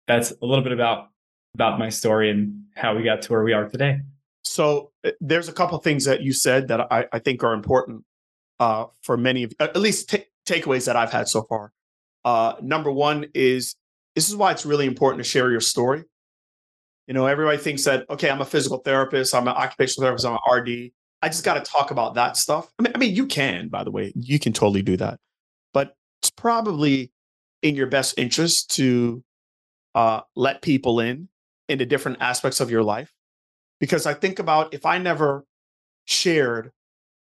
that's 0.06 0.30
a 0.30 0.46
little 0.46 0.62
bit 0.62 0.72
about 0.72 1.08
about 1.54 1.78
my 1.78 1.88
story 1.88 2.30
and 2.30 2.64
how 2.76 2.94
we 2.94 3.02
got 3.02 3.22
to 3.22 3.32
where 3.32 3.42
we 3.42 3.54
are 3.54 3.68
today. 3.68 4.00
So 4.44 4.92
uh, 5.04 5.12
there's 5.20 5.48
a 5.48 5.52
couple 5.52 5.78
things 5.78 6.04
that 6.04 6.22
you 6.22 6.32
said 6.32 6.68
that 6.68 6.92
I, 6.92 7.06
I 7.12 7.18
think 7.18 7.42
are 7.42 7.54
important 7.54 8.04
uh, 8.60 8.84
for 9.02 9.16
many 9.16 9.42
of 9.44 9.52
at 9.58 9.76
least 9.76 10.10
t- 10.10 10.24
takeaways 10.46 10.84
that 10.86 10.96
I've 10.96 11.10
had 11.10 11.28
so 11.28 11.42
far. 11.42 11.72
Uh, 12.24 12.54
number 12.62 12.92
one 12.92 13.26
is 13.34 13.74
this 14.14 14.28
is 14.28 14.36
why 14.36 14.52
it's 14.52 14.64
really 14.64 14.86
important 14.86 15.24
to 15.24 15.28
share 15.28 15.50
your 15.50 15.60
story 15.60 16.04
you 17.06 17.14
know, 17.14 17.26
everybody 17.26 17.58
thinks 17.58 17.84
that, 17.84 18.08
okay, 18.10 18.30
I'm 18.30 18.40
a 18.40 18.44
physical 18.44 18.78
therapist, 18.78 19.34
I'm 19.34 19.46
an 19.46 19.54
occupational 19.54 20.06
therapist, 20.06 20.26
I'm 20.26 20.34
an 20.34 20.60
RD. 20.60 20.90
I 21.22 21.28
just 21.28 21.44
got 21.44 21.54
to 21.54 21.70
talk 21.70 21.90
about 21.90 22.14
that 22.14 22.36
stuff. 22.36 22.68
I 22.78 22.82
mean, 22.82 22.92
I 22.94 22.98
mean, 22.98 23.14
you 23.14 23.26
can, 23.26 23.68
by 23.68 23.84
the 23.84 23.90
way, 23.90 24.12
you 24.16 24.38
can 24.38 24.52
totally 24.52 24.82
do 24.82 24.96
that. 24.98 25.18
But 25.72 25.94
it's 26.20 26.30
probably 26.30 27.12
in 27.62 27.74
your 27.74 27.86
best 27.86 28.18
interest 28.18 28.74
to 28.76 29.22
uh, 29.94 30.20
let 30.34 30.62
people 30.62 31.00
in 31.00 31.28
into 31.68 31.86
different 31.86 32.18
aspects 32.20 32.60
of 32.60 32.70
your 32.70 32.82
life. 32.82 33.12
Because 33.80 34.06
I 34.06 34.14
think 34.14 34.38
about 34.38 34.74
if 34.74 34.84
I 34.86 34.98
never 34.98 35.44
shared 36.06 36.70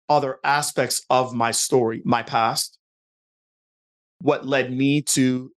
other 0.09 0.39
aspects 0.43 1.03
of 1.09 1.33
my 1.33 1.51
story, 1.51 2.01
my 2.05 2.23
past, 2.23 2.77
what 4.21 4.45
led 4.45 4.71
me 4.71 5.01
to 5.01 5.51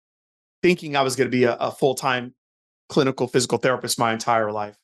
thinking 0.62 0.96
I 0.96 1.02
was 1.02 1.16
going 1.16 1.30
to 1.30 1.36
be 1.36 1.44
a, 1.44 1.54
a 1.54 1.70
full 1.70 1.94
time 1.94 2.34
clinical 2.94 3.26
physical 3.26 3.58
therapist 3.58 3.98
my 3.98 4.12
entire 4.12 4.52
life. 4.52 4.76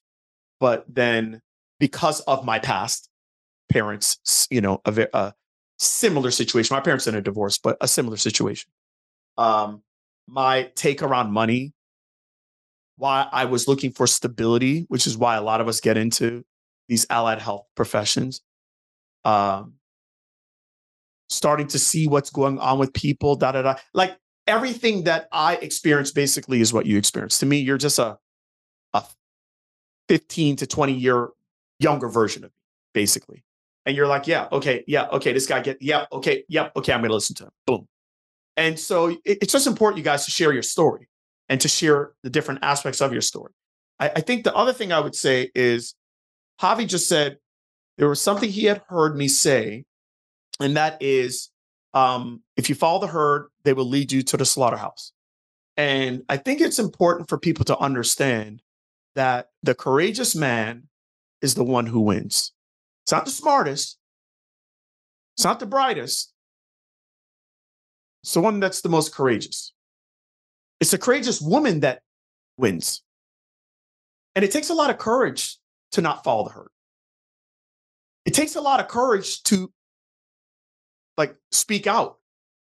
But 0.58 0.84
then 0.88 1.40
because 1.78 2.20
of 2.22 2.44
my 2.44 2.58
past, 2.58 3.08
parents, 3.70 4.48
you 4.50 4.60
know, 4.60 4.80
a, 4.84 5.06
a 5.14 5.34
similar 5.78 6.32
situation. 6.32 6.74
My 6.74 6.80
parents 6.80 7.06
in 7.06 7.14
a 7.14 7.22
divorce, 7.22 7.56
but 7.56 7.76
a 7.80 7.86
similar 7.86 8.16
situation. 8.16 8.70
Um, 9.38 9.82
my 10.26 10.70
take 10.74 11.02
around 11.02 11.32
money, 11.32 11.72
why 12.96 13.28
I 13.32 13.46
was 13.46 13.68
looking 13.68 13.92
for 13.92 14.06
stability, 14.06 14.86
which 14.88 15.06
is 15.06 15.16
why 15.16 15.36
a 15.36 15.42
lot 15.42 15.60
of 15.60 15.68
us 15.68 15.80
get 15.80 15.96
into 15.96 16.44
these 16.88 17.06
allied 17.08 17.40
health 17.40 17.66
professions. 17.76 18.42
Um, 19.24 19.74
starting 21.28 21.68
to 21.68 21.78
see 21.78 22.08
what's 22.08 22.30
going 22.30 22.58
on 22.58 22.78
with 22.78 22.92
people, 22.92 23.36
da 23.36 23.52
da 23.52 23.62
da. 23.62 23.74
Like 23.94 24.16
everything 24.50 25.04
that 25.04 25.28
I 25.30 25.54
experience 25.56 26.10
basically 26.10 26.60
is 26.60 26.72
what 26.72 26.84
you 26.84 26.98
experience. 26.98 27.38
To 27.38 27.46
me, 27.46 27.58
you're 27.58 27.78
just 27.78 27.98
a 27.98 28.18
a 28.92 29.04
15 30.08 30.56
to 30.56 30.66
20 30.66 30.92
year 30.92 31.28
younger 31.78 32.08
version 32.08 32.44
of 32.44 32.50
me, 32.50 32.56
basically. 32.92 33.44
And 33.86 33.96
you're 33.96 34.08
like, 34.08 34.26
yeah, 34.26 34.48
okay, 34.52 34.84
yeah, 34.86 35.06
okay, 35.08 35.32
this 35.32 35.46
guy 35.46 35.60
get, 35.60 35.80
yeah, 35.80 36.04
okay, 36.12 36.44
yep, 36.48 36.72
yeah, 36.74 36.78
okay, 36.78 36.92
I'm 36.92 37.00
gonna 37.00 37.14
listen 37.14 37.36
to 37.36 37.44
him. 37.44 37.50
Boom. 37.66 37.88
And 38.56 38.78
so 38.78 39.08
it, 39.08 39.20
it's 39.24 39.52
just 39.52 39.66
important, 39.66 39.98
you 39.98 40.04
guys, 40.04 40.24
to 40.26 40.30
share 40.30 40.52
your 40.52 40.62
story 40.62 41.08
and 41.48 41.60
to 41.60 41.68
share 41.68 42.12
the 42.22 42.30
different 42.30 42.60
aspects 42.62 43.00
of 43.00 43.12
your 43.12 43.22
story. 43.22 43.52
I, 43.98 44.10
I 44.16 44.20
think 44.20 44.44
the 44.44 44.54
other 44.54 44.72
thing 44.72 44.92
I 44.92 45.00
would 45.00 45.14
say 45.14 45.50
is 45.54 45.94
Javi 46.60 46.86
just 46.86 47.08
said 47.08 47.38
there 47.96 48.08
was 48.08 48.20
something 48.20 48.50
he 48.50 48.64
had 48.64 48.82
heard 48.88 49.16
me 49.16 49.28
say, 49.28 49.84
and 50.58 50.76
that 50.76 51.00
is 51.00 51.50
um, 51.94 52.42
if 52.56 52.68
you 52.68 52.74
follow 52.74 53.00
the 53.00 53.06
herd, 53.06 53.48
they 53.64 53.72
will 53.72 53.86
lead 53.86 54.12
you 54.12 54.22
to 54.22 54.36
the 54.36 54.44
slaughterhouse. 54.44 55.12
And 55.76 56.22
I 56.28 56.36
think 56.36 56.60
it's 56.60 56.78
important 56.78 57.28
for 57.28 57.38
people 57.38 57.64
to 57.66 57.78
understand 57.78 58.62
that 59.14 59.48
the 59.62 59.74
courageous 59.74 60.34
man 60.34 60.84
is 61.42 61.54
the 61.54 61.64
one 61.64 61.86
who 61.86 62.00
wins. 62.00 62.52
It's 63.04 63.12
not 63.12 63.24
the 63.24 63.30
smartest, 63.30 63.98
it's 65.36 65.44
not 65.44 65.58
the 65.58 65.66
brightest, 65.66 66.32
it's 68.22 68.34
the 68.34 68.40
one 68.40 68.60
that's 68.60 68.82
the 68.82 68.88
most 68.88 69.14
courageous. 69.14 69.72
It's 70.80 70.90
the 70.90 70.98
courageous 70.98 71.40
woman 71.40 71.80
that 71.80 72.02
wins. 72.56 73.02
And 74.34 74.44
it 74.44 74.50
takes 74.50 74.70
a 74.70 74.74
lot 74.74 74.90
of 74.90 74.98
courage 74.98 75.56
to 75.92 76.00
not 76.00 76.24
follow 76.24 76.44
the 76.44 76.50
herd. 76.50 76.70
It 78.24 78.34
takes 78.34 78.54
a 78.54 78.60
lot 78.60 78.80
of 78.80 78.88
courage 78.88 79.42
to 79.44 79.72
like 81.20 81.36
speak 81.52 81.86
out 81.86 82.16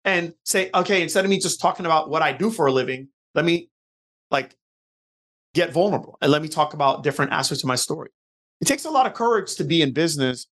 and 0.05 0.33
say, 0.45 0.69
okay, 0.73 1.03
instead 1.03 1.25
of 1.25 1.29
me 1.29 1.37
just 1.39 1.59
talking 1.59 1.85
about 1.85 2.09
what 2.09 2.21
I 2.21 2.31
do 2.31 2.49
for 2.49 2.67
a 2.67 2.71
living, 2.71 3.09
let 3.33 3.43
me 3.43 3.69
like 4.31 4.55
get 5.53 5.73
vulnerable 5.73 6.17
and 6.21 6.31
let 6.31 6.41
me 6.41 6.47
talk 6.47 6.73
about 6.73 7.03
different 7.03 7.33
aspects 7.33 7.63
of 7.63 7.67
my 7.67 7.75
story. 7.75 8.09
It 8.61 8.65
takes 8.65 8.85
a 8.85 8.89
lot 8.89 9.05
of 9.05 9.13
courage 9.13 9.55
to 9.55 9.65
be 9.65 9.81
in 9.81 9.91
business 9.91 10.47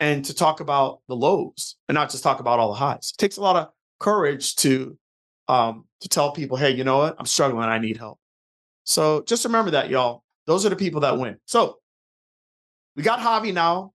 and 0.00 0.24
to 0.24 0.34
talk 0.34 0.58
about 0.58 1.00
the 1.06 1.14
lows 1.14 1.76
and 1.88 1.94
not 1.94 2.10
just 2.10 2.24
talk 2.24 2.40
about 2.40 2.58
all 2.58 2.68
the 2.68 2.78
highs. 2.78 3.12
It 3.16 3.20
takes 3.20 3.36
a 3.36 3.40
lot 3.40 3.54
of 3.54 3.68
courage 4.00 4.56
to 4.56 4.98
um, 5.46 5.84
to 6.00 6.08
tell 6.08 6.32
people, 6.32 6.56
hey, 6.56 6.70
you 6.70 6.82
know 6.82 6.98
what? 6.98 7.14
I'm 7.18 7.26
struggling. 7.26 7.68
I 7.68 7.78
need 7.78 7.98
help. 7.98 8.18
So 8.84 9.22
just 9.28 9.44
remember 9.44 9.70
that, 9.72 9.90
y'all. 9.90 10.24
Those 10.46 10.66
are 10.66 10.70
the 10.70 10.76
people 10.76 11.02
that 11.02 11.18
win. 11.18 11.36
So 11.44 11.78
we 12.96 13.02
got 13.04 13.20
Javi 13.20 13.54
now. 13.54 13.92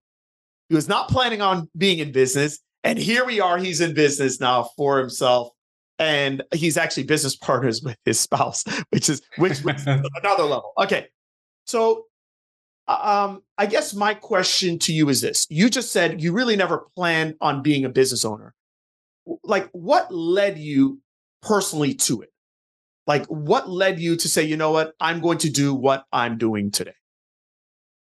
He 0.70 0.76
was 0.76 0.88
not 0.88 1.10
planning 1.10 1.42
on 1.42 1.68
being 1.76 2.00
in 2.00 2.12
business. 2.12 2.60
And 2.84 2.98
here 2.98 3.26
we 3.26 3.40
are, 3.40 3.58
he's 3.58 3.82
in 3.82 3.94
business 3.94 4.40
now 4.40 4.70
for 4.78 5.00
himself. 5.00 5.50
And 5.98 6.44
he's 6.54 6.78
actually 6.78 7.04
business 7.04 7.36
partners 7.42 7.82
with 7.82 7.98
his 8.06 8.20
spouse, 8.20 8.64
which 8.90 9.10
is 9.10 9.22
which, 9.38 9.60
which 9.60 9.80
another 9.86 10.44
level. 10.44 10.72
Okay. 10.78 11.08
So 11.66 12.06
um, 12.90 13.44
I 13.58 13.68
guess 13.68 13.94
my 13.94 14.16
question 14.16 14.80
to 14.80 14.94
you 14.94 15.10
is 15.10 15.22
this: 15.22 15.46
You 15.50 15.70
just 15.70 15.92
said 15.92 16.22
you 16.22 16.34
really 16.34 16.56
never 16.56 16.88
planned 16.96 17.36
on 17.40 17.62
being 17.62 17.86
a 17.86 17.90
business 17.90 18.26
owner. 18.26 18.56
Like, 19.44 19.70
what 19.74 20.12
led 20.14 20.58
you 20.58 21.00
personally 21.44 21.94
to 21.94 22.22
it? 22.22 22.32
Like, 23.06 23.26
what 23.28 23.70
led 23.70 24.00
you 24.00 24.16
to 24.16 24.28
say, 24.28 24.44
you 24.44 24.58
know 24.58 24.72
what, 24.72 24.94
I'm 25.00 25.20
going 25.20 25.38
to 25.40 25.50
do 25.50 25.74
what 25.74 26.06
I'm 26.12 26.38
doing 26.38 26.72
today? 26.72 26.94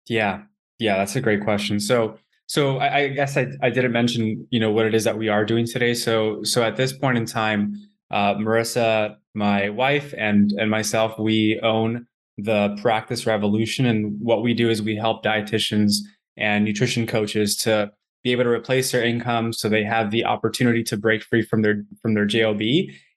Yeah, 0.07 0.43
yeah, 0.79 0.97
that's 0.97 1.15
a 1.15 1.21
great 1.21 1.43
question. 1.43 1.79
So, 1.79 2.17
so 2.51 2.79
I, 2.79 2.97
I 2.97 3.07
guess 3.07 3.37
I, 3.37 3.47
I 3.61 3.69
didn't 3.69 3.93
mention, 3.93 4.45
you 4.49 4.59
know, 4.59 4.71
what 4.71 4.85
it 4.85 4.93
is 4.93 5.05
that 5.05 5.17
we 5.17 5.29
are 5.29 5.45
doing 5.45 5.65
today. 5.65 5.93
So, 5.93 6.43
so 6.43 6.61
at 6.63 6.75
this 6.75 6.91
point 6.91 7.17
in 7.17 7.25
time, 7.25 7.75
uh, 8.11 8.33
Marissa, 8.33 9.15
my 9.33 9.69
wife, 9.69 10.13
and 10.17 10.51
and 10.57 10.69
myself, 10.69 11.17
we 11.17 11.61
own 11.63 12.07
the 12.37 12.77
Practice 12.81 13.25
Revolution, 13.25 13.85
and 13.85 14.17
what 14.19 14.43
we 14.43 14.53
do 14.53 14.69
is 14.69 14.81
we 14.81 14.97
help 14.97 15.23
dietitians 15.23 15.93
and 16.35 16.65
nutrition 16.65 17.07
coaches 17.07 17.55
to 17.59 17.89
be 18.21 18.33
able 18.33 18.43
to 18.43 18.49
replace 18.49 18.91
their 18.91 19.05
income 19.05 19.53
so 19.53 19.69
they 19.69 19.85
have 19.85 20.11
the 20.11 20.25
opportunity 20.25 20.83
to 20.83 20.97
break 20.97 21.23
free 21.23 21.41
from 21.41 21.61
their 21.61 21.85
from 22.01 22.15
their 22.15 22.25
job 22.25 22.59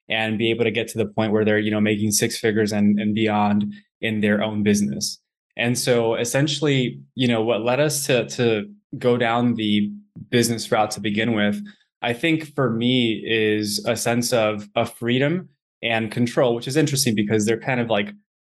and 0.07 0.37
be 0.37 0.49
able 0.49 0.63
to 0.63 0.71
get 0.71 0.87
to 0.87 0.97
the 0.97 1.07
point 1.07 1.33
where 1.33 1.43
they're 1.43 1.59
you 1.59 1.71
know 1.71 1.81
making 1.81 2.11
six 2.11 2.37
figures 2.39 2.71
and, 2.71 3.01
and 3.01 3.13
beyond 3.13 3.65
in 3.99 4.21
their 4.21 4.41
own 4.41 4.63
business 4.63 5.19
and 5.57 5.77
so 5.77 6.15
essentially 6.15 7.01
you 7.15 7.27
know 7.27 7.41
what 7.41 7.65
led 7.65 7.81
us 7.81 8.05
to 8.05 8.25
to 8.29 8.65
go 8.97 9.17
down 9.17 9.55
the 9.55 9.91
business 10.29 10.71
route 10.71 10.91
to 10.91 10.99
begin 10.99 11.33
with 11.33 11.61
i 12.01 12.13
think 12.13 12.53
for 12.55 12.69
me 12.69 13.21
is 13.25 13.83
a 13.85 13.95
sense 13.95 14.31
of 14.31 14.67
of 14.75 14.91
freedom 14.93 15.49
and 15.81 16.11
control 16.11 16.55
which 16.55 16.67
is 16.67 16.77
interesting 16.77 17.15
because 17.15 17.45
they're 17.45 17.59
kind 17.59 17.79
of 17.79 17.89
like 17.89 18.11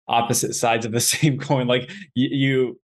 opposite 0.08 0.54
sides 0.54 0.86
of 0.86 0.92
the 0.92 1.00
same 1.14 1.38
coin 1.38 1.68
like 1.68 1.92
you, 2.14 2.30
you 2.32 2.80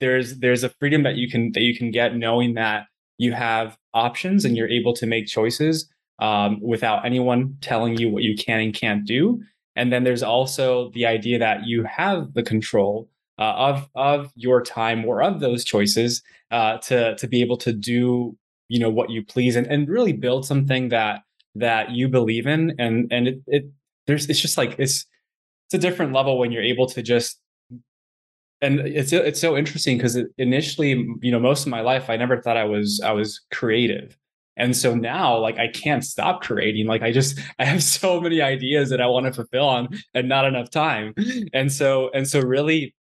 there's 0.00 0.38
there's 0.38 0.64
a 0.64 0.68
freedom 0.68 1.04
that 1.04 1.16
you 1.16 1.30
can 1.30 1.52
that 1.52 1.62
you 1.62 1.76
can 1.76 1.90
get 1.90 2.16
knowing 2.16 2.54
that 2.54 2.86
you 3.18 3.32
have 3.32 3.78
options 3.94 4.44
and 4.44 4.56
you're 4.56 4.68
able 4.68 4.92
to 4.94 5.06
make 5.06 5.26
choices 5.26 5.88
um, 6.18 6.60
without 6.60 7.04
anyone 7.06 7.56
telling 7.60 7.96
you 7.96 8.08
what 8.08 8.22
you 8.22 8.34
can 8.36 8.60
and 8.60 8.74
can't 8.74 9.04
do. 9.04 9.40
And 9.76 9.92
then 9.92 10.04
there's 10.04 10.22
also 10.22 10.90
the 10.90 11.06
idea 11.06 11.38
that 11.38 11.66
you 11.66 11.84
have 11.84 12.34
the 12.34 12.42
control 12.42 13.08
uh, 13.42 13.54
of 13.68 13.88
of 13.94 14.30
your 14.34 14.62
time 14.62 15.04
or 15.04 15.22
of 15.22 15.40
those 15.40 15.64
choices 15.64 16.22
uh, 16.50 16.78
to 16.78 17.16
to 17.16 17.26
be 17.26 17.40
able 17.40 17.56
to 17.56 17.72
do 17.72 18.36
you 18.68 18.78
know 18.78 18.90
what 18.90 19.10
you 19.10 19.24
please 19.24 19.56
and, 19.56 19.66
and 19.66 19.88
really 19.88 20.12
build 20.12 20.46
something 20.46 20.88
that 20.88 21.22
that 21.54 21.90
you 21.90 22.08
believe 22.08 22.46
in. 22.46 22.74
And 22.78 23.12
and 23.12 23.28
it, 23.28 23.42
it 23.46 23.64
there's 24.06 24.28
it's 24.28 24.40
just 24.40 24.58
like 24.58 24.76
it's 24.78 25.06
it's 25.66 25.74
a 25.74 25.78
different 25.78 26.12
level 26.12 26.38
when 26.38 26.52
you're 26.52 26.62
able 26.62 26.86
to 26.86 27.02
just 27.02 27.40
and 28.60 28.80
it's 28.80 29.12
it's 29.12 29.40
so 29.40 29.56
interesting 29.56 29.96
because 29.96 30.18
initially 30.38 30.90
you 31.20 31.32
know 31.32 31.40
most 31.40 31.66
of 31.66 31.70
my 31.70 31.80
life 31.80 32.08
i 32.08 32.16
never 32.16 32.40
thought 32.40 32.56
i 32.56 32.64
was 32.64 33.00
i 33.04 33.12
was 33.12 33.40
creative. 33.52 34.16
And 34.56 34.76
so 34.76 34.94
now 34.94 35.38
like 35.38 35.58
i 35.58 35.68
can't 35.68 36.04
stop 36.04 36.42
creating. 36.42 36.86
Like 36.86 37.02
i 37.02 37.12
just 37.12 37.38
i 37.58 37.64
have 37.64 37.82
so 37.82 38.20
many 38.20 38.40
ideas 38.40 38.90
that 38.90 39.00
i 39.00 39.06
want 39.06 39.26
to 39.26 39.32
fulfill 39.32 39.68
on 39.68 39.88
and 40.14 40.28
not 40.28 40.46
enough 40.46 40.70
time. 40.70 41.14
And 41.52 41.72
so 41.72 42.10
and 42.14 42.26
so 42.28 42.40
really 42.40 42.94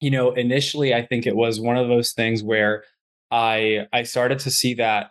you 0.00 0.10
know 0.10 0.32
initially 0.32 0.94
i 0.94 1.04
think 1.04 1.26
it 1.26 1.36
was 1.36 1.60
one 1.60 1.76
of 1.76 1.88
those 1.88 2.12
things 2.12 2.42
where 2.42 2.84
i 3.30 3.86
i 3.92 4.02
started 4.02 4.38
to 4.38 4.50
see 4.50 4.74
that 4.74 5.10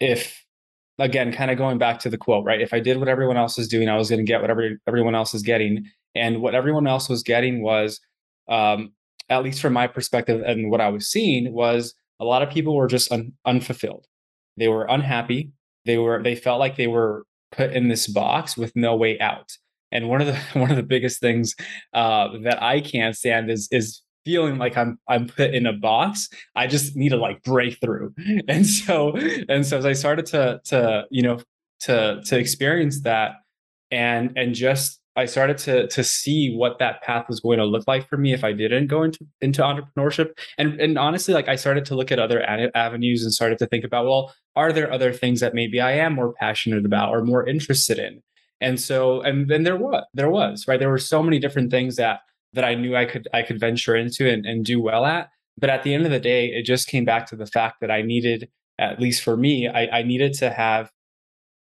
if 0.00 0.44
again 0.98 1.32
kind 1.32 1.50
of 1.50 1.58
going 1.58 1.78
back 1.78 1.98
to 1.98 2.10
the 2.10 2.18
quote 2.18 2.44
right 2.44 2.60
if 2.60 2.72
i 2.72 2.80
did 2.80 2.98
what 2.98 3.08
everyone 3.08 3.36
else 3.36 3.58
is 3.58 3.68
doing 3.68 3.88
i 3.88 3.96
was 3.96 4.10
going 4.10 4.18
to 4.18 4.24
get 4.24 4.40
whatever 4.40 4.70
everyone 4.86 5.14
else 5.14 5.34
is 5.34 5.42
getting 5.42 5.84
and 6.14 6.42
what 6.42 6.54
everyone 6.54 6.86
else 6.86 7.08
was 7.08 7.22
getting 7.22 7.62
was 7.62 8.00
um, 8.48 8.92
at 9.28 9.42
least 9.42 9.60
from 9.60 9.72
my 9.72 9.86
perspective 9.86 10.42
and 10.44 10.70
what 10.70 10.80
I 10.80 10.88
was 10.88 11.08
seeing, 11.08 11.52
was 11.52 11.94
a 12.20 12.24
lot 12.24 12.42
of 12.42 12.50
people 12.50 12.76
were 12.76 12.86
just 12.86 13.10
un- 13.10 13.32
unfulfilled. 13.46 14.06
They 14.56 14.68
were 14.68 14.84
unhappy. 14.84 15.52
They 15.84 15.98
were 15.98 16.22
they 16.22 16.36
felt 16.36 16.60
like 16.60 16.76
they 16.76 16.86
were 16.86 17.24
put 17.50 17.72
in 17.72 17.88
this 17.88 18.06
box 18.06 18.56
with 18.56 18.76
no 18.76 18.94
way 18.94 19.18
out. 19.20 19.50
And 19.90 20.08
one 20.08 20.20
of 20.20 20.26
the 20.26 20.36
one 20.58 20.70
of 20.70 20.76
the 20.76 20.82
biggest 20.82 21.20
things 21.20 21.54
uh, 21.94 22.28
that 22.44 22.62
I 22.62 22.80
can't 22.80 23.16
stand 23.16 23.50
is 23.50 23.68
is 23.72 24.01
feeling 24.24 24.58
like 24.58 24.76
I'm 24.76 24.98
I'm 25.08 25.28
put 25.28 25.54
in 25.54 25.66
a 25.66 25.72
box. 25.72 26.28
I 26.54 26.66
just 26.66 26.96
need 26.96 27.10
to 27.10 27.16
like 27.16 27.42
break 27.42 27.78
through. 27.80 28.14
And 28.48 28.66
so 28.66 29.16
and 29.48 29.66
so 29.66 29.78
as 29.78 29.86
I 29.86 29.92
started 29.92 30.26
to 30.26 30.60
to 30.66 31.04
you 31.10 31.22
know 31.22 31.38
to 31.80 32.22
to 32.24 32.38
experience 32.38 33.02
that 33.02 33.32
and 33.90 34.32
and 34.36 34.54
just 34.54 35.00
I 35.14 35.26
started 35.26 35.58
to 35.58 35.86
to 35.88 36.02
see 36.02 36.54
what 36.54 36.78
that 36.78 37.02
path 37.02 37.26
was 37.28 37.40
going 37.40 37.58
to 37.58 37.64
look 37.64 37.84
like 37.86 38.08
for 38.08 38.16
me 38.16 38.32
if 38.32 38.44
I 38.44 38.52
didn't 38.52 38.86
go 38.86 39.02
into 39.02 39.26
into 39.40 39.62
entrepreneurship. 39.62 40.30
And 40.58 40.80
and 40.80 40.98
honestly, 40.98 41.34
like 41.34 41.48
I 41.48 41.56
started 41.56 41.84
to 41.86 41.94
look 41.94 42.10
at 42.10 42.18
other 42.18 42.42
avenues 42.74 43.22
and 43.22 43.32
started 43.32 43.58
to 43.58 43.66
think 43.66 43.84
about, 43.84 44.06
well, 44.06 44.34
are 44.56 44.72
there 44.72 44.90
other 44.90 45.12
things 45.12 45.40
that 45.40 45.54
maybe 45.54 45.80
I 45.80 45.92
am 45.92 46.14
more 46.14 46.32
passionate 46.32 46.86
about 46.86 47.10
or 47.10 47.24
more 47.24 47.46
interested 47.46 47.98
in? 47.98 48.22
And 48.60 48.80
so, 48.80 49.20
and 49.22 49.48
then 49.48 49.64
there 49.64 49.76
was 49.76 50.04
there 50.14 50.30
was 50.30 50.66
right. 50.66 50.80
There 50.80 50.90
were 50.90 50.98
so 50.98 51.22
many 51.22 51.38
different 51.38 51.70
things 51.70 51.96
that 51.96 52.20
that 52.52 52.64
I 52.64 52.74
knew 52.74 52.96
I 52.96 53.04
could 53.04 53.28
I 53.32 53.42
could 53.42 53.58
venture 53.58 53.96
into 53.96 54.28
and, 54.28 54.44
and 54.44 54.64
do 54.64 54.80
well 54.80 55.04
at. 55.04 55.30
But 55.58 55.70
at 55.70 55.82
the 55.82 55.94
end 55.94 56.04
of 56.04 56.10
the 56.10 56.20
day, 56.20 56.46
it 56.46 56.64
just 56.64 56.88
came 56.88 57.04
back 57.04 57.26
to 57.26 57.36
the 57.36 57.46
fact 57.46 57.80
that 57.80 57.90
I 57.90 58.02
needed, 58.02 58.48
at 58.78 59.00
least 59.00 59.22
for 59.22 59.36
me, 59.36 59.68
I, 59.68 59.98
I 59.98 60.02
needed 60.02 60.34
to 60.34 60.50
have 60.50 60.90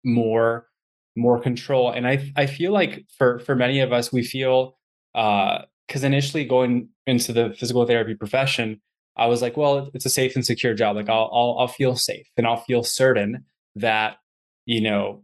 more 0.03 0.67
more 1.15 1.39
control. 1.39 1.91
And 1.91 2.07
I 2.07 2.31
I 2.35 2.45
feel 2.45 2.71
like 2.71 3.05
for 3.17 3.39
for 3.39 3.55
many 3.55 3.79
of 3.79 3.91
us, 3.93 4.11
we 4.11 4.23
feel 4.23 4.77
uh, 5.15 5.63
because 5.87 6.03
initially 6.03 6.45
going 6.45 6.89
into 7.05 7.33
the 7.33 7.53
physical 7.57 7.85
therapy 7.85 8.15
profession, 8.15 8.81
I 9.15 9.27
was 9.27 9.41
like, 9.41 9.57
well, 9.57 9.91
it's 9.93 10.05
a 10.05 10.09
safe 10.09 10.35
and 10.35 10.45
secure 10.45 10.73
job. 10.73 10.95
Like 10.95 11.09
I'll 11.09 11.29
I'll, 11.33 11.57
I'll 11.59 11.67
feel 11.67 11.95
safe 11.95 12.27
and 12.37 12.47
I'll 12.47 12.61
feel 12.61 12.83
certain 12.83 13.45
that 13.75 14.17
you 14.65 14.81
know 14.81 15.23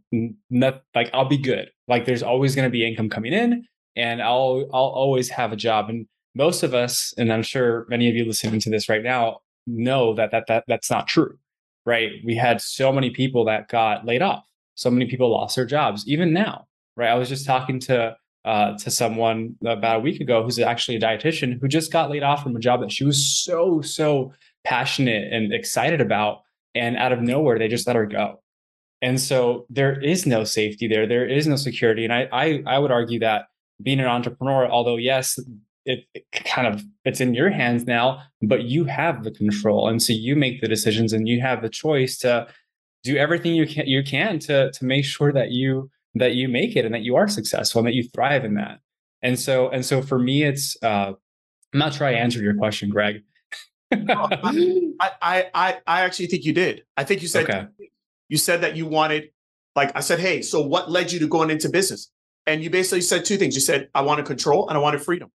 not 0.50 0.82
like 0.94 1.10
I'll 1.12 1.28
be 1.28 1.38
good. 1.38 1.70
Like 1.88 2.04
there's 2.04 2.22
always 2.22 2.54
going 2.54 2.66
to 2.66 2.70
be 2.70 2.86
income 2.86 3.08
coming 3.08 3.32
in, 3.32 3.64
and 3.96 4.22
I'll 4.22 4.68
I'll 4.72 4.82
always 4.82 5.28
have 5.30 5.52
a 5.52 5.56
job. 5.56 5.90
And 5.90 6.06
most 6.34 6.62
of 6.62 6.74
us, 6.74 7.12
and 7.18 7.32
I'm 7.32 7.42
sure 7.42 7.86
many 7.88 8.08
of 8.08 8.16
you 8.16 8.24
listening 8.24 8.60
to 8.60 8.70
this 8.70 8.88
right 8.88 9.02
now, 9.02 9.40
know 9.66 10.14
that 10.14 10.30
that 10.32 10.44
that 10.48 10.64
that's 10.68 10.90
not 10.90 11.08
true. 11.08 11.38
Right? 11.86 12.12
We 12.24 12.36
had 12.36 12.60
so 12.60 12.92
many 12.92 13.10
people 13.10 13.44
that 13.46 13.68
got 13.68 14.04
laid 14.04 14.22
off 14.22 14.44
so 14.80 14.90
many 14.90 15.04
people 15.04 15.30
lost 15.30 15.56
their 15.56 15.66
jobs 15.66 16.08
even 16.08 16.32
now 16.32 16.66
right 16.96 17.10
i 17.10 17.14
was 17.14 17.28
just 17.28 17.44
talking 17.46 17.78
to 17.78 18.16
uh, 18.42 18.74
to 18.78 18.90
someone 18.90 19.54
about 19.66 19.96
a 19.96 20.00
week 20.00 20.18
ago 20.18 20.42
who's 20.42 20.58
actually 20.58 20.96
a 20.96 21.00
dietitian 21.00 21.60
who 21.60 21.68
just 21.68 21.92
got 21.92 22.08
laid 22.08 22.22
off 22.22 22.42
from 22.42 22.56
a 22.56 22.58
job 22.58 22.80
that 22.80 22.90
she 22.90 23.04
was 23.04 23.26
so 23.44 23.82
so 23.82 24.32
passionate 24.64 25.30
and 25.30 25.52
excited 25.52 26.00
about 26.00 26.40
and 26.74 26.96
out 26.96 27.12
of 27.12 27.20
nowhere 27.20 27.58
they 27.58 27.68
just 27.68 27.86
let 27.86 27.96
her 27.96 28.06
go 28.06 28.40
and 29.02 29.20
so 29.20 29.66
there 29.68 30.00
is 30.00 30.24
no 30.24 30.42
safety 30.42 30.88
there 30.88 31.06
there 31.06 31.28
is 31.28 31.46
no 31.46 31.56
security 31.56 32.02
and 32.02 32.14
i 32.14 32.26
i, 32.32 32.62
I 32.66 32.78
would 32.78 32.90
argue 32.90 33.20
that 33.20 33.48
being 33.82 34.00
an 34.00 34.06
entrepreneur 34.06 34.66
although 34.66 34.96
yes 34.96 35.38
it, 35.86 36.04
it, 36.14 36.24
kind 36.44 36.66
of 36.66 36.84
it's 37.04 37.20
in 37.20 37.34
your 37.34 37.50
hands 37.50 37.86
now 37.86 38.22
but 38.42 38.64
you 38.64 38.84
have 38.84 39.24
the 39.24 39.30
control 39.30 39.88
and 39.88 40.02
so 40.02 40.12
you 40.12 40.36
make 40.36 40.60
the 40.60 40.68
decisions 40.68 41.12
and 41.12 41.28
you 41.28 41.40
have 41.40 41.62
the 41.62 41.68
choice 41.68 42.18
to 42.18 42.46
do 43.02 43.16
everything 43.16 43.54
you 43.54 43.66
can 43.66 43.86
you 43.86 44.02
can 44.02 44.38
to 44.38 44.70
to 44.72 44.84
make 44.84 45.04
sure 45.04 45.32
that 45.32 45.50
you 45.50 45.90
that 46.14 46.34
you 46.34 46.48
make 46.48 46.76
it 46.76 46.84
and 46.84 46.94
that 46.94 47.02
you 47.02 47.16
are 47.16 47.28
successful 47.28 47.80
and 47.80 47.86
that 47.86 47.94
you 47.94 48.02
thrive 48.02 48.44
in 48.44 48.54
that. 48.54 48.80
And 49.22 49.38
so 49.38 49.68
and 49.70 49.84
so 49.84 50.02
for 50.02 50.18
me, 50.18 50.42
it's 50.42 50.76
uh, 50.82 51.12
I'm 51.72 51.78
not 51.78 51.94
sure 51.94 52.06
I 52.06 52.12
answered 52.12 52.42
your 52.42 52.54
question, 52.54 52.90
Greg. 52.90 53.22
I, 53.92 54.88
I 55.00 55.46
I 55.54 55.78
I 55.86 56.00
actually 56.02 56.26
think 56.26 56.44
you 56.44 56.52
did. 56.52 56.84
I 56.96 57.04
think 57.04 57.22
you 57.22 57.28
said 57.28 57.48
okay. 57.48 57.66
you 58.28 58.38
said 58.38 58.62
that 58.62 58.76
you 58.76 58.86
wanted 58.86 59.30
like 59.76 59.94
I 59.94 60.00
said, 60.00 60.18
hey, 60.18 60.42
so 60.42 60.60
what 60.60 60.90
led 60.90 61.12
you 61.12 61.18
to 61.20 61.28
going 61.28 61.50
into 61.50 61.68
business? 61.68 62.10
And 62.46 62.62
you 62.62 62.70
basically 62.70 63.02
said 63.02 63.24
two 63.24 63.36
things. 63.36 63.54
You 63.54 63.60
said 63.60 63.88
I 63.94 64.02
wanted 64.02 64.26
control 64.26 64.68
and 64.68 64.76
I 64.76 64.80
wanted 64.80 65.02
freedom. 65.02 65.30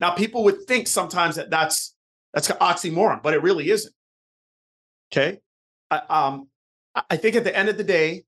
Now 0.00 0.10
people 0.10 0.44
would 0.44 0.66
think 0.66 0.88
sometimes 0.88 1.36
that 1.36 1.50
that's 1.50 1.94
that's 2.34 2.50
an 2.50 2.56
oxymoron, 2.58 3.22
but 3.22 3.34
it 3.34 3.42
really 3.42 3.70
isn't. 3.70 3.94
Okay. 5.12 5.40
I, 5.90 6.02
um, 6.08 6.48
I 7.08 7.16
think 7.16 7.36
at 7.36 7.44
the 7.44 7.56
end 7.56 7.68
of 7.68 7.76
the 7.76 7.84
day, 7.84 8.24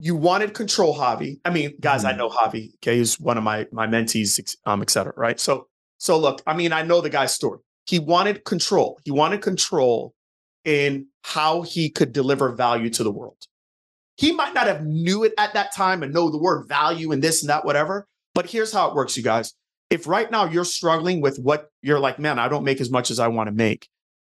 you 0.00 0.14
wanted 0.14 0.54
control 0.54 0.96
Javi. 0.96 1.40
I 1.44 1.50
mean, 1.50 1.74
guys, 1.80 2.04
mm-hmm. 2.04 2.14
I 2.14 2.16
know 2.16 2.28
Javi. 2.28 2.74
Okay, 2.76 2.98
he's 2.98 3.18
one 3.18 3.36
of 3.36 3.44
my 3.44 3.66
my 3.72 3.86
mentees, 3.86 4.56
um, 4.64 4.82
et 4.82 4.90
cetera. 4.90 5.12
Right. 5.16 5.40
So, 5.40 5.66
so 5.98 6.18
look, 6.18 6.42
I 6.46 6.54
mean, 6.54 6.72
I 6.72 6.82
know 6.82 7.00
the 7.00 7.10
guy's 7.10 7.34
story. 7.34 7.58
He 7.86 7.98
wanted 7.98 8.44
control. 8.44 9.00
He 9.04 9.10
wanted 9.10 9.42
control 9.42 10.14
in 10.64 11.06
how 11.24 11.62
he 11.62 11.90
could 11.90 12.12
deliver 12.12 12.52
value 12.54 12.90
to 12.90 13.02
the 13.02 13.10
world. 13.10 13.38
He 14.18 14.32
might 14.32 14.52
not 14.52 14.66
have 14.66 14.84
knew 14.84 15.24
it 15.24 15.32
at 15.38 15.54
that 15.54 15.74
time 15.74 16.02
and 16.02 16.12
know 16.12 16.28
the 16.30 16.38
word 16.38 16.68
value 16.68 17.12
and 17.12 17.22
this 17.22 17.42
and 17.42 17.48
that, 17.48 17.64
whatever. 17.64 18.06
But 18.34 18.50
here's 18.50 18.72
how 18.72 18.88
it 18.88 18.94
works, 18.94 19.16
you 19.16 19.22
guys. 19.22 19.54
If 19.88 20.06
right 20.06 20.30
now 20.30 20.44
you're 20.44 20.66
struggling 20.66 21.22
with 21.22 21.38
what 21.38 21.70
you're 21.80 21.98
like, 21.98 22.18
man, 22.18 22.38
I 22.38 22.48
don't 22.48 22.64
make 22.64 22.80
as 22.80 22.90
much 22.90 23.10
as 23.10 23.18
I 23.18 23.28
want 23.28 23.48
to 23.48 23.54
make. 23.54 23.88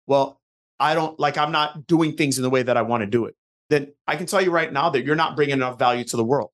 Well, 0.08 0.42
I 0.80 0.96
don't 0.96 1.20
like, 1.20 1.38
I'm 1.38 1.52
not 1.52 1.86
doing 1.86 2.16
things 2.16 2.40
in 2.40 2.44
the 2.44 2.50
way 2.50 2.64
that 2.64 2.76
I 2.76 2.82
want 2.82 3.02
to 3.02 3.08
do 3.08 3.26
it 3.26 3.36
then 3.74 3.92
I 4.08 4.16
can 4.16 4.26
tell 4.26 4.42
you 4.42 4.52
right 4.52 4.72
now 4.72 4.90
that 4.92 5.04
you're 5.04 5.16
not 5.16 5.36
bringing 5.36 5.54
enough 5.56 5.80
value 5.80 6.04
to 6.06 6.18
the 6.18 6.24
world. 6.24 6.52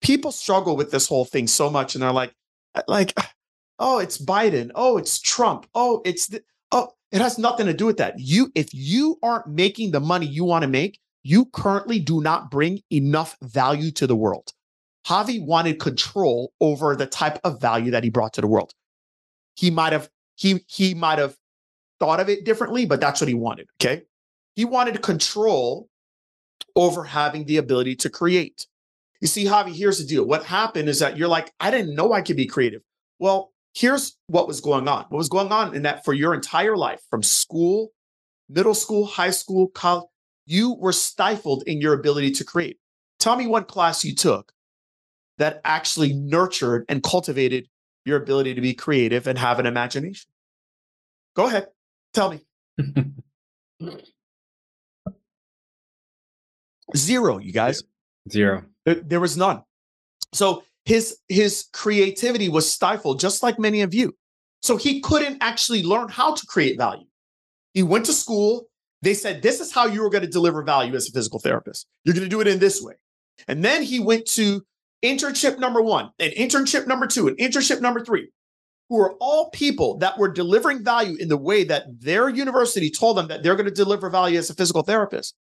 people 0.00 0.32
struggle 0.32 0.76
with 0.76 0.90
this 0.90 1.06
whole 1.06 1.26
thing 1.26 1.46
so 1.46 1.68
much, 1.68 1.94
and 1.94 2.02
they're 2.02 2.12
like, 2.12 2.32
uh, 2.74 2.82
like, 2.88 3.12
oh, 3.18 3.26
oh, 3.78 3.98
it's 3.98 4.16
Biden. 4.16 4.70
Oh, 4.74 4.96
it's 4.96 5.20
Trump. 5.20 5.66
Oh, 5.74 6.00
it's 6.04 6.28
the, 6.28 6.42
oh, 6.72 6.92
it 7.12 7.20
has 7.20 7.38
nothing 7.38 7.66
to 7.66 7.74
do 7.74 7.86
with 7.86 7.98
that. 7.98 8.14
You, 8.18 8.50
if 8.54 8.72
you 8.72 9.18
aren't 9.22 9.48
making 9.48 9.90
the 9.90 10.00
money 10.00 10.26
you 10.26 10.44
want 10.44 10.62
to 10.62 10.68
make, 10.68 10.98
you 11.22 11.46
currently 11.46 11.98
do 11.98 12.20
not 12.20 12.50
bring 12.50 12.80
enough 12.90 13.36
value 13.42 13.90
to 13.92 14.06
the 14.06 14.16
world. 14.16 14.52
Javi 15.06 15.44
wanted 15.44 15.78
control 15.78 16.52
over 16.60 16.94
the 16.94 17.06
type 17.06 17.38
of 17.44 17.60
value 17.60 17.90
that 17.90 18.04
he 18.04 18.10
brought 18.10 18.34
to 18.34 18.40
the 18.40 18.46
world. 18.46 18.72
He 19.54 19.70
might 19.70 19.92
have 19.92 20.08
he 20.36 20.64
he 20.66 20.94
might 20.94 21.18
have 21.18 21.36
thought 21.98 22.20
of 22.20 22.28
it 22.28 22.44
differently, 22.44 22.86
but 22.86 23.00
that's 23.00 23.20
what 23.20 23.28
he 23.28 23.34
wanted. 23.34 23.68
Okay. 23.80 24.02
He 24.56 24.64
wanted 24.64 25.00
control 25.02 25.88
over 26.76 27.04
having 27.04 27.44
the 27.46 27.56
ability 27.56 27.96
to 27.96 28.10
create. 28.10 28.66
You 29.20 29.28
see, 29.28 29.44
Javi, 29.44 29.74
here's 29.74 29.98
the 29.98 30.06
deal. 30.06 30.24
What 30.24 30.44
happened 30.44 30.88
is 30.88 30.98
that 31.00 31.16
you're 31.16 31.28
like, 31.28 31.52
I 31.60 31.70
didn't 31.70 31.94
know 31.94 32.12
I 32.12 32.22
could 32.22 32.36
be 32.36 32.46
creative. 32.46 32.82
Well, 33.18 33.52
here's 33.74 34.16
what 34.26 34.48
was 34.48 34.60
going 34.60 34.88
on. 34.88 35.04
What 35.08 35.18
was 35.18 35.28
going 35.28 35.52
on 35.52 35.74
in 35.74 35.82
that 35.82 36.04
for 36.04 36.14
your 36.14 36.34
entire 36.34 36.76
life, 36.76 37.00
from 37.10 37.22
school, 37.22 37.90
middle 38.48 38.74
school, 38.74 39.04
high 39.04 39.30
school, 39.30 39.68
college, 39.68 40.08
you 40.50 40.74
were 40.74 40.92
stifled 40.92 41.62
in 41.66 41.80
your 41.80 41.94
ability 41.94 42.32
to 42.32 42.44
create. 42.44 42.78
Tell 43.20 43.36
me 43.36 43.46
what 43.46 43.68
class 43.68 44.04
you 44.04 44.14
took 44.14 44.52
that 45.38 45.60
actually 45.64 46.12
nurtured 46.12 46.84
and 46.88 47.02
cultivated 47.02 47.68
your 48.04 48.16
ability 48.16 48.54
to 48.54 48.60
be 48.60 48.74
creative 48.74 49.26
and 49.26 49.38
have 49.38 49.58
an 49.60 49.66
imagination. 49.66 50.28
Go 51.36 51.46
ahead. 51.46 51.68
Tell 52.12 52.32
me. 52.32 52.40
Zero, 56.96 57.38
you 57.38 57.52
guys. 57.52 57.84
Zero. 58.28 58.64
There, 58.84 58.96
there 58.96 59.20
was 59.20 59.36
none. 59.36 59.62
So 60.32 60.64
his 60.84 61.18
his 61.28 61.66
creativity 61.72 62.48
was 62.48 62.68
stifled, 62.70 63.20
just 63.20 63.42
like 63.42 63.58
many 63.58 63.82
of 63.82 63.94
you. 63.94 64.16
So 64.62 64.76
he 64.76 65.00
couldn't 65.00 65.38
actually 65.40 65.84
learn 65.84 66.08
how 66.08 66.34
to 66.34 66.46
create 66.46 66.76
value. 66.76 67.06
He 67.72 67.84
went 67.84 68.06
to 68.06 68.12
school. 68.12 68.69
They 69.02 69.14
said, 69.14 69.42
This 69.42 69.60
is 69.60 69.72
how 69.72 69.86
you 69.86 70.04
are 70.04 70.10
going 70.10 70.24
to 70.24 70.30
deliver 70.30 70.62
value 70.62 70.94
as 70.94 71.08
a 71.08 71.12
physical 71.12 71.38
therapist. 71.38 71.86
You're 72.04 72.14
going 72.14 72.24
to 72.24 72.30
do 72.30 72.40
it 72.40 72.46
in 72.46 72.58
this 72.58 72.82
way. 72.82 72.94
And 73.48 73.64
then 73.64 73.82
he 73.82 74.00
went 74.00 74.26
to 74.32 74.62
internship 75.02 75.58
number 75.58 75.80
one, 75.80 76.10
and 76.18 76.32
internship 76.34 76.86
number 76.86 77.06
two, 77.06 77.28
and 77.28 77.38
internship 77.38 77.80
number 77.80 78.04
three, 78.04 78.28
who 78.88 79.00
are 79.00 79.14
all 79.14 79.50
people 79.50 79.96
that 79.98 80.18
were 80.18 80.28
delivering 80.28 80.84
value 80.84 81.16
in 81.18 81.28
the 81.28 81.36
way 81.36 81.64
that 81.64 81.84
their 82.00 82.28
university 82.28 82.90
told 82.90 83.16
them 83.16 83.28
that 83.28 83.42
they're 83.42 83.56
going 83.56 83.64
to 83.66 83.70
deliver 83.70 84.10
value 84.10 84.38
as 84.38 84.50
a 84.50 84.54
physical 84.54 84.82
therapist. 84.82 85.34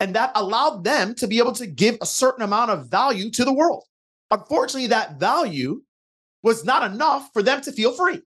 And 0.00 0.14
that 0.16 0.32
allowed 0.34 0.84
them 0.84 1.14
to 1.14 1.26
be 1.26 1.38
able 1.38 1.52
to 1.52 1.66
give 1.66 1.96
a 2.00 2.06
certain 2.06 2.42
amount 2.42 2.70
of 2.70 2.88
value 2.88 3.30
to 3.30 3.44
the 3.44 3.52
world. 3.52 3.84
Unfortunately, 4.30 4.88
that 4.88 5.18
value 5.18 5.82
was 6.42 6.64
not 6.64 6.90
enough 6.90 7.30
for 7.32 7.42
them 7.42 7.60
to 7.62 7.72
feel 7.72 7.92
free. 7.92 8.20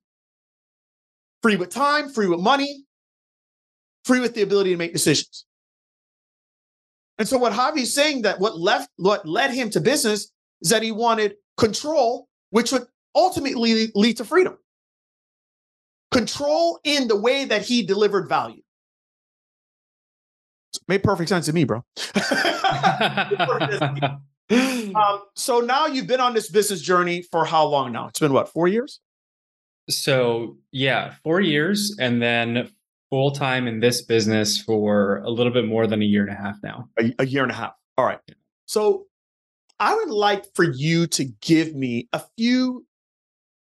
Free 1.43 1.57
with 1.57 1.71
time, 1.71 2.09
free 2.09 2.27
with 2.27 2.41
money, 2.41 2.85
free 4.05 4.21
with 4.21 4.35
the 4.35 4.43
ability 4.43 4.71
to 4.71 4.77
make 4.77 4.93
decisions. 4.93 5.47
And 7.19 7.29
so 7.29 7.39
what 7.39 7.53
Javi's 7.53 7.95
saying 7.95 8.23
that 8.23 8.41
what 8.41 8.59
left 8.59 8.91
what 8.97 9.27
led 9.27 9.53
him 9.53 9.71
to 9.71 9.81
business 9.81 10.33
is 10.61 10.71
that 10.71 10.83
he 10.83 10.93
wanted 10.93 11.37
control, 11.57 12.29
which 12.51 12.73
would 12.73 12.87
ultimately 13.15 13.93
lead 13.95 14.17
to 14.17 14.25
freedom. 14.25 14.59
Control 16.11 16.81
in 16.85 17.09
the 17.09 17.17
way 17.17 17.45
that 17.45 17.63
he 17.63 17.83
delivered 17.83 18.29
value. 18.29 18.63
Made 20.89 21.03
perfect 21.03 21.29
sense 21.29 21.47
to 21.47 21.53
me, 21.53 21.65
bro. 21.65 21.85
um, 24.51 25.23
so 25.35 25.61
now 25.61 25.87
you've 25.87 26.07
been 26.07 26.21
on 26.21 26.35
this 26.35 26.51
business 26.51 26.81
journey 26.81 27.23
for 27.23 27.45
how 27.45 27.65
long 27.67 27.93
now? 27.93 28.09
It's 28.09 28.19
been 28.19 28.33
what, 28.33 28.49
four 28.49 28.69
years? 28.69 29.01
So 29.89 30.57
yeah, 30.71 31.15
four 31.23 31.41
years, 31.41 31.97
and 31.99 32.23
then 32.23 32.71
full 33.13 33.31
time 33.31 33.69
in 33.69 33.79
this 33.79 34.01
business 34.01 34.57
for 34.57 35.19
a 35.19 35.29
little 35.29 35.53
bit 35.53 35.67
more 35.67 35.87
than 35.87 36.01
a 36.01 36.05
year 36.07 36.23
and 36.23 36.31
a 36.31 36.35
half 36.35 36.57
now. 36.63 36.89
A, 36.99 37.13
a 37.19 37.27
year 37.27 37.43
and 37.43 37.53
a 37.53 37.55
half. 37.55 37.75
All 37.99 38.07
right. 38.07 38.19
So 38.65 39.05
I 39.79 39.95
would 39.95 40.09
like 40.09 40.47
for 40.55 40.65
you 40.65 41.07
to 41.09 41.27
give 41.43 41.75
me 41.75 42.09
a 42.15 42.23
few 42.39 42.87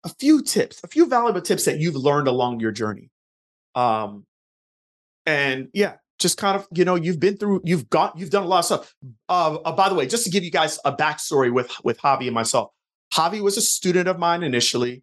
a 0.05 0.11
few 0.11 0.43
tips, 0.43 0.83
a 0.85 0.89
few 0.89 1.07
valuable 1.07 1.41
tips 1.41 1.65
that 1.65 1.79
you've 1.79 1.97
learned 1.97 2.29
along 2.29 2.61
your 2.61 2.71
journey. 2.71 3.09
Um 3.75 4.27
and 5.25 5.69
yeah, 5.73 5.95
just 6.19 6.37
kind 6.37 6.55
of, 6.55 6.69
you 6.75 6.85
know, 6.85 6.97
you've 6.97 7.19
been 7.19 7.39
through, 7.39 7.63
you've 7.65 7.89
got, 7.89 8.19
you've 8.19 8.31
done 8.31 8.43
a 8.43 8.47
lot 8.47 8.59
of 8.59 8.65
stuff. 8.67 8.95
Uh, 9.31 9.57
uh, 9.65 9.73
by 9.73 9.89
the 9.89 9.95
way, 9.95 10.07
just 10.07 10.25
to 10.25 10.31
give 10.31 10.45
you 10.45 10.51
guys 10.51 10.79
a 10.85 10.95
backstory 10.95 11.51
with 11.51 11.73
with 11.83 11.99
Javi 11.99 12.27
and 12.27 12.35
myself, 12.35 12.73
Javi 13.15 13.41
was 13.41 13.57
a 13.57 13.63
student 13.63 14.07
of 14.07 14.19
mine 14.19 14.43
initially. 14.43 15.03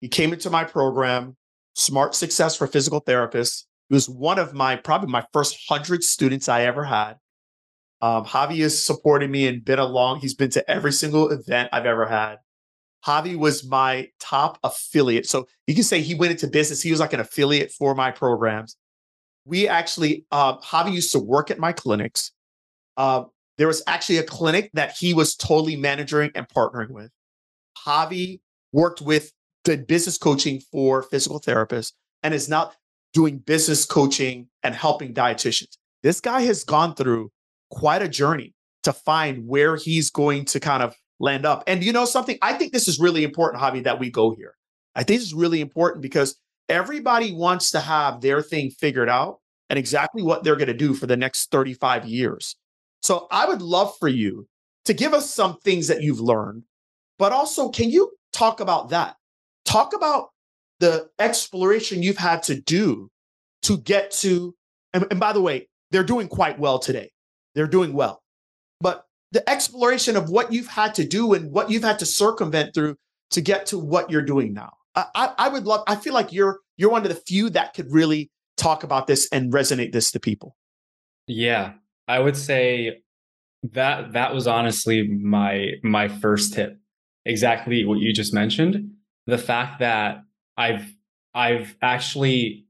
He 0.00 0.06
came 0.06 0.32
into 0.32 0.50
my 0.50 0.62
program, 0.62 1.36
Smart 1.74 2.14
Success 2.14 2.56
for 2.56 2.66
Physical 2.66 3.00
Therapists. 3.00 3.64
He 3.88 3.94
was 3.94 4.08
one 4.08 4.38
of 4.38 4.54
my 4.54 4.76
probably 4.76 5.10
my 5.10 5.24
first 5.32 5.58
hundred 5.68 6.04
students 6.04 6.48
I 6.48 6.62
ever 6.62 6.84
had. 6.84 7.14
Um, 8.02 8.24
Javi 8.24 8.58
has 8.62 8.82
supported 8.82 9.30
me 9.30 9.46
and 9.46 9.64
been 9.64 9.78
along. 9.78 10.20
He's 10.20 10.34
been 10.34 10.50
to 10.50 10.70
every 10.70 10.92
single 10.92 11.30
event 11.30 11.68
I've 11.72 11.86
ever 11.86 12.06
had. 12.06 12.36
Javi 13.04 13.36
was 13.36 13.66
my 13.66 14.08
top 14.20 14.58
affiliate. 14.62 15.26
So 15.26 15.46
you 15.66 15.74
can 15.74 15.84
say 15.84 16.00
he 16.00 16.14
went 16.14 16.32
into 16.32 16.46
business. 16.46 16.82
He 16.82 16.90
was 16.90 17.00
like 17.00 17.12
an 17.12 17.20
affiliate 17.20 17.72
for 17.72 17.94
my 17.94 18.10
programs 18.10 18.76
we 19.44 19.68
actually, 19.68 20.24
uh, 20.30 20.58
Javi 20.58 20.92
used 20.92 21.12
to 21.12 21.18
work 21.18 21.50
at 21.50 21.58
my 21.58 21.72
clinics. 21.72 22.32
Uh, 22.96 23.24
there 23.58 23.66
was 23.66 23.82
actually 23.86 24.18
a 24.18 24.22
clinic 24.22 24.70
that 24.74 24.94
he 24.96 25.14
was 25.14 25.34
totally 25.34 25.76
managing 25.76 26.30
and 26.34 26.48
partnering 26.48 26.90
with. 26.90 27.10
Javi 27.86 28.40
worked 28.72 29.00
with, 29.00 29.32
did 29.64 29.86
business 29.86 30.18
coaching 30.18 30.60
for 30.72 31.02
physical 31.02 31.40
therapists 31.40 31.92
and 32.22 32.34
is 32.34 32.48
now 32.48 32.72
doing 33.12 33.38
business 33.38 33.84
coaching 33.84 34.48
and 34.62 34.74
helping 34.74 35.12
dietitians. 35.14 35.76
This 36.02 36.20
guy 36.20 36.42
has 36.42 36.64
gone 36.64 36.94
through 36.94 37.30
quite 37.70 38.02
a 38.02 38.08
journey 38.08 38.54
to 38.82 38.92
find 38.92 39.46
where 39.46 39.76
he's 39.76 40.10
going 40.10 40.44
to 40.46 40.60
kind 40.60 40.82
of 40.82 40.94
land 41.18 41.44
up. 41.44 41.62
And 41.66 41.84
you 41.84 41.92
know 41.92 42.04
something? 42.04 42.38
I 42.40 42.54
think 42.54 42.72
this 42.72 42.88
is 42.88 42.98
really 42.98 43.24
important, 43.24 43.62
Javi, 43.62 43.84
that 43.84 43.98
we 43.98 44.10
go 44.10 44.34
here. 44.34 44.54
I 44.94 45.02
think 45.02 45.20
is 45.20 45.34
really 45.34 45.60
important 45.60 46.02
because 46.02 46.36
everybody 46.68 47.32
wants 47.32 47.70
to 47.72 47.80
have 47.80 48.20
their 48.20 48.42
thing 48.42 48.70
figured 48.70 49.08
out 49.08 49.40
and 49.68 49.78
exactly 49.78 50.22
what 50.22 50.42
they're 50.42 50.56
going 50.56 50.68
to 50.68 50.74
do 50.74 50.94
for 50.94 51.06
the 51.06 51.16
next 51.16 51.50
35 51.50 52.06
years. 52.06 52.56
So 53.02 53.26
I 53.30 53.46
would 53.46 53.62
love 53.62 53.94
for 53.98 54.08
you 54.08 54.48
to 54.86 54.94
give 54.94 55.14
us 55.14 55.32
some 55.32 55.58
things 55.58 55.88
that 55.88 56.02
you've 56.02 56.20
learned, 56.20 56.64
but 57.18 57.32
also 57.32 57.68
can 57.68 57.90
you 57.90 58.10
talk 58.32 58.60
about 58.60 58.88
that? 58.90 59.16
Talk 59.70 59.94
about 59.94 60.30
the 60.80 61.08
exploration 61.18 62.02
you've 62.02 62.18
had 62.18 62.42
to 62.44 62.60
do 62.60 63.08
to 63.62 63.78
get 63.78 64.10
to, 64.10 64.54
and, 64.92 65.06
and 65.10 65.20
by 65.20 65.32
the 65.32 65.40
way, 65.40 65.68
they're 65.90 66.04
doing 66.04 66.28
quite 66.28 66.58
well 66.58 66.78
today. 66.78 67.10
They're 67.54 67.66
doing 67.66 67.92
well. 67.92 68.22
But 68.80 69.04
the 69.32 69.48
exploration 69.48 70.16
of 70.16 70.30
what 70.30 70.52
you've 70.52 70.66
had 70.66 70.94
to 70.96 71.06
do 71.06 71.34
and 71.34 71.52
what 71.52 71.70
you've 71.70 71.84
had 71.84 71.98
to 72.00 72.06
circumvent 72.06 72.74
through 72.74 72.96
to 73.30 73.40
get 73.40 73.66
to 73.66 73.78
what 73.78 74.10
you're 74.10 74.22
doing 74.22 74.52
now. 74.52 74.72
I, 74.96 75.32
I 75.38 75.48
would 75.48 75.64
love, 75.64 75.84
I 75.86 75.94
feel 75.94 76.14
like 76.14 76.32
you're 76.32 76.60
you're 76.76 76.90
one 76.90 77.02
of 77.02 77.08
the 77.08 77.20
few 77.26 77.50
that 77.50 77.74
could 77.74 77.92
really 77.92 78.30
talk 78.56 78.82
about 78.82 79.06
this 79.06 79.28
and 79.30 79.52
resonate 79.52 79.92
this 79.92 80.10
to 80.12 80.20
people. 80.20 80.56
Yeah. 81.26 81.74
I 82.08 82.18
would 82.18 82.36
say 82.36 83.02
that 83.72 84.14
that 84.14 84.34
was 84.34 84.46
honestly 84.48 85.06
my 85.06 85.74
my 85.82 86.08
first 86.08 86.54
tip. 86.54 86.78
Exactly 87.24 87.84
what 87.84 87.98
you 87.98 88.12
just 88.12 88.34
mentioned. 88.34 88.90
The 89.30 89.38
fact 89.38 89.78
that 89.78 90.22
I've 90.56 90.92
I've 91.34 91.76
actually 91.80 92.66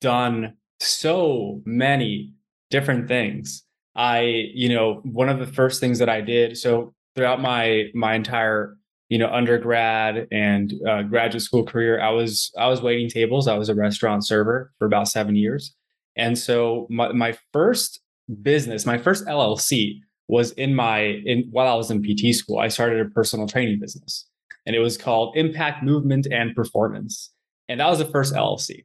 done 0.00 0.54
so 0.80 1.62
many 1.64 2.34
different 2.70 3.08
things. 3.08 3.64
I, 3.94 4.50
you 4.54 4.68
know, 4.68 5.00
one 5.04 5.28
of 5.28 5.38
the 5.38 5.46
first 5.46 5.80
things 5.80 5.98
that 5.98 6.08
I 6.08 6.20
did, 6.20 6.56
so 6.56 6.94
throughout 7.14 7.40
my 7.40 7.90
my 7.94 8.14
entire 8.14 8.76
you 9.08 9.18
know 9.18 9.28
undergrad 9.28 10.26
and 10.32 10.72
uh, 10.88 11.02
graduate 11.02 11.42
school 11.42 11.64
career 11.64 12.00
i 12.00 12.08
was 12.08 12.50
i 12.58 12.66
was 12.66 12.80
waiting 12.80 13.10
tables. 13.10 13.46
I 13.46 13.58
was 13.58 13.68
a 13.68 13.74
restaurant 13.74 14.26
server 14.26 14.72
for 14.78 14.86
about 14.86 15.06
seven 15.06 15.36
years. 15.36 15.74
And 16.16 16.38
so 16.38 16.86
my, 16.88 17.12
my 17.12 17.36
first 17.52 18.00
business 18.40 18.86
my 18.86 18.96
first 18.96 19.26
llc 19.26 19.98
was 20.28 20.52
in 20.52 20.74
my 20.74 21.00
in 21.26 21.48
while 21.50 21.68
i 21.68 21.74
was 21.74 21.90
in 21.90 22.00
pt 22.00 22.34
school 22.34 22.58
i 22.58 22.68
started 22.68 23.04
a 23.06 23.10
personal 23.10 23.46
training 23.46 23.80
business 23.80 24.26
and 24.66 24.76
it 24.76 24.80
was 24.80 24.96
called 24.96 25.36
impact 25.36 25.82
movement 25.82 26.26
and 26.30 26.54
performance. 26.54 27.30
And 27.68 27.80
that 27.80 27.88
was 27.88 27.98
the 27.98 28.04
first 28.06 28.34
llc 28.34 28.84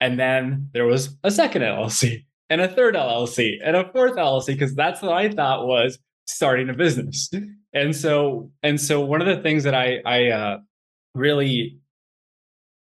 and 0.00 0.18
then 0.18 0.68
there 0.72 0.84
was 0.84 1.16
a 1.24 1.30
second 1.30 1.62
llc 1.62 2.24
and 2.50 2.60
a 2.60 2.68
third 2.68 2.94
llc 2.94 3.58
and 3.64 3.76
a 3.76 3.90
fourth 3.92 4.16
llc 4.16 4.46
because 4.46 4.74
that's 4.74 5.00
what 5.00 5.12
i 5.12 5.30
thought 5.30 5.66
was 5.66 5.98
starting 6.30 6.68
a 6.68 6.74
business. 6.74 7.30
And 7.72 7.94
so 7.94 8.50
and 8.62 8.80
so 8.80 9.00
one 9.00 9.20
of 9.20 9.26
the 9.26 9.42
things 9.42 9.64
that 9.64 9.74
I 9.74 10.00
I 10.04 10.28
uh, 10.28 10.58
really 11.14 11.78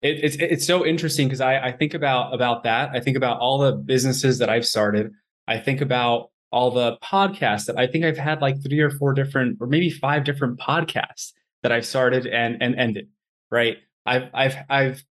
it, 0.02 0.24
it's 0.24 0.37
it's 0.37 0.66
so 0.66 0.84
interesting 0.84 1.28
because 1.28 1.40
I 1.40 1.58
I 1.58 1.72
think 1.72 1.94
about 1.94 2.34
about 2.34 2.64
that. 2.64 2.90
I 2.92 3.00
think 3.00 3.16
about 3.16 3.38
all 3.38 3.58
the 3.58 3.72
businesses 3.72 4.38
that 4.38 4.50
I've 4.50 4.66
started. 4.66 5.12
I 5.46 5.58
think 5.58 5.80
about 5.80 6.30
all 6.50 6.70
the 6.70 6.96
podcasts 7.02 7.66
that 7.66 7.78
I 7.78 7.87
think 7.87 8.04
I've 8.04 8.18
had 8.18 8.40
like 8.40 8.62
three 8.62 8.80
or 8.80 8.90
four 8.90 9.12
different 9.12 9.58
or 9.60 9.66
maybe 9.66 9.90
five 9.90 10.24
different 10.24 10.58
podcasts 10.58 11.32
that 11.64 11.72
I've 11.72 11.85
started 11.85 12.29
and 12.29 12.62
and 12.62 12.77
ended 12.77 13.09
right? 13.55 13.79
I've 14.05 14.29
I've 14.35 14.57
I've 14.68 15.05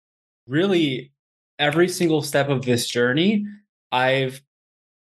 really 0.48 1.12
every 1.60 1.88
single 1.88 2.24
step 2.24 2.50
of 2.50 2.66
this 2.66 2.88
journey, 2.88 3.46
I've 3.92 4.42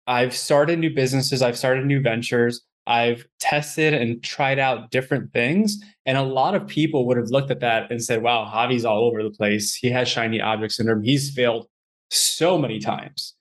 I've 0.07 0.35
started 0.35 0.79
new 0.79 0.93
businesses, 0.93 1.41
I've 1.41 1.57
started 1.57 1.85
new 1.85 2.01
ventures, 2.01 2.61
I've 2.87 3.27
tested 3.39 3.93
and 3.93 4.23
tried 4.23 4.57
out 4.57 4.91
different 4.91 5.33
things. 5.33 5.83
And 6.05 6.17
a 6.17 6.23
lot 6.23 6.55
of 6.55 6.67
people 6.67 7.05
would 7.07 7.17
have 7.17 7.29
looked 7.29 7.51
at 7.51 7.59
that 7.59 7.91
and 7.91 8.01
said, 8.01 8.21
wow, 8.21 8.45
Javi's 8.45 8.85
all 8.85 9.03
over 9.03 9.21
the 9.21 9.31
place. 9.31 9.75
He 9.75 9.89
has 9.89 10.07
shiny 10.07 10.39
object 10.39 10.73
syndrome. 10.73 11.03
He's 11.03 11.33
failed 11.33 11.67
so 12.11 12.57
many 12.57 12.79
times. 12.79 13.33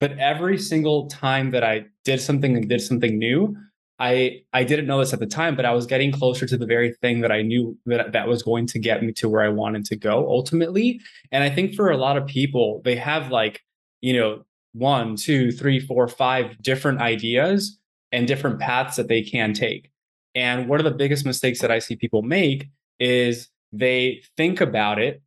But 0.00 0.18
every 0.18 0.58
single 0.58 1.08
time 1.08 1.50
that 1.52 1.64
I 1.64 1.86
did 2.04 2.20
something 2.20 2.56
and 2.56 2.68
did 2.68 2.82
something 2.82 3.18
new, 3.18 3.56
I 4.04 4.42
I 4.52 4.64
didn't 4.64 4.86
know 4.86 4.98
this 4.98 5.14
at 5.14 5.20
the 5.20 5.26
time, 5.26 5.56
but 5.56 5.64
I 5.64 5.72
was 5.72 5.86
getting 5.86 6.12
closer 6.12 6.44
to 6.44 6.58
the 6.58 6.66
very 6.66 6.92
thing 7.00 7.22
that 7.22 7.32
I 7.32 7.40
knew 7.40 7.78
that 7.86 8.12
that 8.12 8.28
was 8.28 8.42
going 8.42 8.66
to 8.66 8.78
get 8.78 9.02
me 9.02 9.12
to 9.14 9.30
where 9.30 9.40
I 9.40 9.48
wanted 9.48 9.86
to 9.86 9.96
go 9.96 10.28
ultimately. 10.28 11.00
And 11.32 11.42
I 11.42 11.48
think 11.48 11.74
for 11.74 11.90
a 11.90 11.96
lot 11.96 12.18
of 12.18 12.26
people, 12.26 12.82
they 12.84 12.96
have 12.96 13.30
like, 13.30 13.62
you 14.02 14.12
know, 14.12 14.44
one, 14.74 15.16
two, 15.16 15.52
three, 15.52 15.80
four, 15.80 16.06
five 16.06 16.60
different 16.60 17.00
ideas 17.00 17.78
and 18.12 18.28
different 18.28 18.60
paths 18.60 18.96
that 18.96 19.08
they 19.08 19.22
can 19.22 19.54
take. 19.54 19.90
And 20.34 20.68
one 20.68 20.80
of 20.80 20.84
the 20.84 20.90
biggest 20.90 21.24
mistakes 21.24 21.60
that 21.60 21.70
I 21.70 21.78
see 21.78 21.96
people 21.96 22.20
make 22.20 22.68
is 23.00 23.48
they 23.72 24.22
think 24.36 24.60
about 24.60 24.98
it 24.98 25.22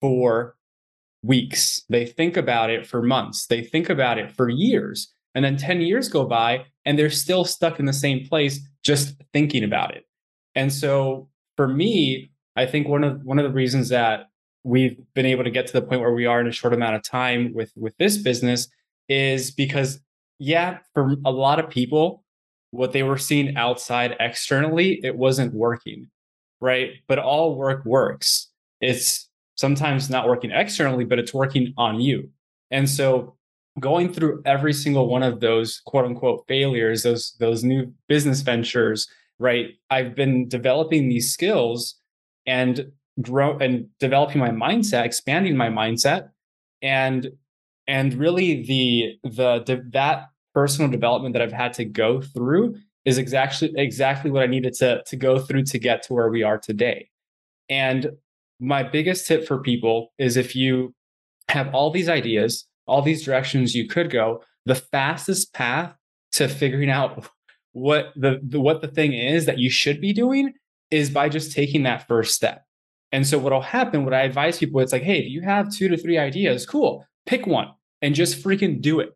for 0.00 0.54
weeks. 1.24 1.82
They 1.88 2.06
think 2.06 2.36
about 2.36 2.70
it 2.70 2.86
for 2.86 3.02
months. 3.02 3.46
They 3.46 3.62
think 3.64 3.90
about 3.90 4.18
it 4.18 4.30
for 4.30 4.48
years. 4.48 5.12
And 5.34 5.44
then 5.44 5.56
10 5.56 5.80
years 5.80 6.08
go 6.08 6.24
by 6.24 6.66
and 6.86 6.98
they're 6.98 7.10
still 7.10 7.44
stuck 7.44 7.78
in 7.78 7.84
the 7.84 7.92
same 7.92 8.26
place 8.26 8.60
just 8.82 9.16
thinking 9.32 9.64
about 9.64 9.94
it. 9.94 10.04
And 10.54 10.72
so 10.72 11.28
for 11.56 11.68
me, 11.68 12.30
I 12.54 12.64
think 12.64 12.88
one 12.88 13.04
of 13.04 13.22
one 13.24 13.38
of 13.38 13.44
the 13.44 13.50
reasons 13.50 13.90
that 13.90 14.30
we've 14.64 14.96
been 15.14 15.26
able 15.26 15.44
to 15.44 15.50
get 15.50 15.66
to 15.66 15.72
the 15.74 15.82
point 15.82 16.00
where 16.00 16.14
we 16.14 16.24
are 16.24 16.40
in 16.40 16.46
a 16.46 16.52
short 16.52 16.72
amount 16.72 16.96
of 16.96 17.02
time 17.02 17.52
with 17.52 17.72
with 17.76 17.94
this 17.98 18.16
business 18.16 18.68
is 19.08 19.50
because 19.50 20.00
yeah, 20.38 20.78
for 20.94 21.16
a 21.24 21.30
lot 21.30 21.58
of 21.58 21.68
people 21.68 22.22
what 22.70 22.92
they 22.92 23.02
were 23.02 23.18
seeing 23.18 23.56
outside 23.56 24.16
externally, 24.20 25.00
it 25.02 25.16
wasn't 25.16 25.52
working. 25.52 26.08
Right? 26.60 26.94
But 27.06 27.18
all 27.18 27.56
work 27.56 27.84
works. 27.84 28.48
It's 28.80 29.28
sometimes 29.56 30.08
not 30.08 30.28
working 30.28 30.50
externally, 30.50 31.04
but 31.04 31.18
it's 31.18 31.34
working 31.34 31.74
on 31.76 32.00
you. 32.00 32.30
And 32.70 32.88
so 32.88 33.35
going 33.78 34.12
through 34.12 34.42
every 34.44 34.72
single 34.72 35.08
one 35.08 35.22
of 35.22 35.40
those 35.40 35.82
quote 35.86 36.04
unquote 36.04 36.44
failures, 36.48 37.02
those 37.02 37.34
those 37.38 37.64
new 37.64 37.92
business 38.08 38.40
ventures, 38.40 39.08
right? 39.38 39.70
I've 39.90 40.14
been 40.14 40.48
developing 40.48 41.08
these 41.08 41.32
skills 41.32 41.96
and 42.46 42.90
grow 43.20 43.58
and 43.58 43.88
developing 44.00 44.40
my 44.40 44.50
mindset, 44.50 45.04
expanding 45.04 45.56
my 45.56 45.68
mindset, 45.68 46.30
and 46.82 47.30
and 47.86 48.14
really 48.14 48.62
the 48.64 49.18
the 49.24 49.84
that 49.92 50.28
personal 50.54 50.90
development 50.90 51.34
that 51.34 51.42
I've 51.42 51.52
had 51.52 51.74
to 51.74 51.84
go 51.84 52.20
through 52.20 52.76
is 53.04 53.18
exactly 53.18 53.72
exactly 53.76 54.30
what 54.30 54.42
I 54.42 54.46
needed 54.46 54.74
to 54.74 55.02
to 55.06 55.16
go 55.16 55.38
through 55.38 55.64
to 55.64 55.78
get 55.78 56.02
to 56.04 56.14
where 56.14 56.30
we 56.30 56.42
are 56.42 56.58
today. 56.58 57.10
And 57.68 58.10
my 58.58 58.82
biggest 58.82 59.26
tip 59.26 59.46
for 59.46 59.60
people 59.60 60.12
is 60.18 60.36
if 60.36 60.56
you 60.56 60.94
have 61.48 61.74
all 61.74 61.90
these 61.90 62.08
ideas 62.08 62.66
all 62.86 63.02
these 63.02 63.24
directions 63.24 63.74
you 63.74 63.88
could 63.88 64.10
go, 64.10 64.42
the 64.64 64.74
fastest 64.74 65.52
path 65.52 65.94
to 66.32 66.48
figuring 66.48 66.90
out 66.90 67.28
what 67.72 68.12
the, 68.16 68.40
the 68.42 68.60
what 68.60 68.80
the 68.80 68.88
thing 68.88 69.12
is 69.12 69.46
that 69.46 69.58
you 69.58 69.70
should 69.70 70.00
be 70.00 70.12
doing 70.12 70.52
is 70.90 71.10
by 71.10 71.28
just 71.28 71.52
taking 71.52 71.82
that 71.82 72.06
first 72.06 72.34
step. 72.34 72.64
And 73.12 73.26
so 73.26 73.38
what'll 73.38 73.60
happen, 73.60 74.04
what 74.04 74.14
I 74.14 74.22
advise 74.22 74.58
people, 74.58 74.80
it's 74.80 74.92
like, 74.92 75.02
hey, 75.02 75.20
if 75.20 75.30
you 75.30 75.42
have 75.42 75.72
two 75.72 75.88
to 75.88 75.96
three 75.96 76.18
ideas, 76.18 76.66
cool, 76.66 77.04
pick 77.24 77.46
one 77.46 77.68
and 78.02 78.14
just 78.14 78.42
freaking 78.42 78.80
do 78.80 79.00
it. 79.00 79.10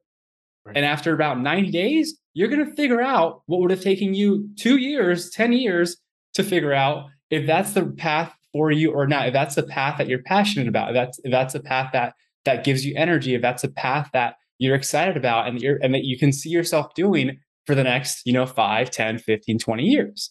Right. 0.64 0.76
And 0.76 0.85
after 0.85 1.12
about 1.12 1.40
90 1.40 1.70
days, 1.70 2.18
you're 2.35 2.48
going 2.48 2.64
to 2.64 2.74
figure 2.74 3.00
out 3.00 3.42
what 3.46 3.61
would 3.61 3.70
have 3.70 3.83
taken 3.83 4.14
you 4.14 4.48
two 4.56 4.76
years, 4.76 5.30
10 5.30 5.52
years 5.52 5.96
to 6.35 6.44
figure 6.44 6.72
out 6.72 7.06
if 7.30 7.46
that's 7.46 7.72
the 7.72 7.87
path 7.87 8.33
for 8.52 8.70
you 8.70 8.92
or 8.92 9.06
not. 9.06 9.28
If 9.28 9.33
that's 9.33 9.54
the 9.54 9.62
path 9.62 9.98
that 9.98 10.09
you're 10.09 10.22
passionate 10.22 10.68
about, 10.68 10.90
if 10.90 10.94
that's, 10.94 11.18
if 11.24 11.30
that's 11.30 11.54
a 11.54 11.61
path 11.61 11.90
that 11.92 12.14
that 12.44 12.64
gives 12.64 12.85
you 12.85 12.94
energy, 12.96 13.35
if 13.35 13.42
that's 13.42 13.64
a 13.64 13.68
path 13.68 14.11
that 14.12 14.37
you're 14.59 14.74
excited 14.74 15.16
about 15.16 15.48
and 15.48 15.61
you're 15.61 15.79
and 15.83 15.94
that 15.94 16.05
you 16.05 16.18
can 16.18 16.33
see 16.33 16.50
yourself 16.50 16.94
doing 16.94 17.38
for 17.66 17.74
the 17.74 17.85
next, 17.85 18.22
you 18.26 18.33
know, 18.33 18.46
5, 18.46 18.90
10, 18.90 19.18
15, 19.18 19.59
20 19.59 19.83
years. 19.83 20.31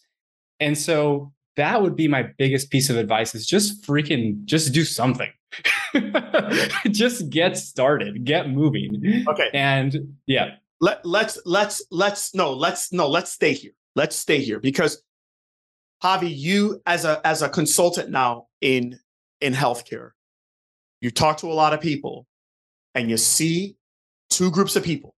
And 0.59 0.77
so 0.77 1.31
that 1.55 1.81
would 1.81 1.95
be 1.95 2.07
my 2.07 2.23
biggest 2.37 2.69
piece 2.69 2.89
of 2.89 2.97
advice 2.97 3.35
is 3.35 3.45
just 3.45 3.83
freaking 3.83 4.43
just 4.45 4.73
do 4.73 4.83
something. 4.83 5.29
just 6.91 7.29
get 7.29 7.57
started, 7.57 8.23
get 8.23 8.49
moving. 8.49 9.25
Okay. 9.27 9.49
And 9.53 10.15
yeah. 10.27 10.55
Let 10.81 11.05
let's 11.05 11.37
let's 11.45 11.83
let's 11.91 12.33
no, 12.33 12.53
let's 12.53 12.93
no, 12.93 13.09
let's 13.09 13.31
stay 13.31 13.53
here. 13.53 13.73
Let's 13.95 14.15
stay 14.15 14.39
here 14.39 14.59
because 14.61 15.01
Javi, 16.01 16.33
you 16.33 16.81
as 16.85 17.03
a 17.03 17.19
as 17.25 17.41
a 17.41 17.49
consultant 17.49 18.09
now 18.09 18.47
in 18.61 18.97
in 19.41 19.53
healthcare, 19.53 20.11
you 21.01 21.11
talk 21.11 21.37
to 21.37 21.47
a 21.47 21.53
lot 21.53 21.73
of 21.73 21.81
people 21.81 22.25
and 22.95 23.09
you 23.09 23.17
see 23.17 23.75
two 24.29 24.51
groups 24.51 24.75
of 24.75 24.83
people. 24.83 25.15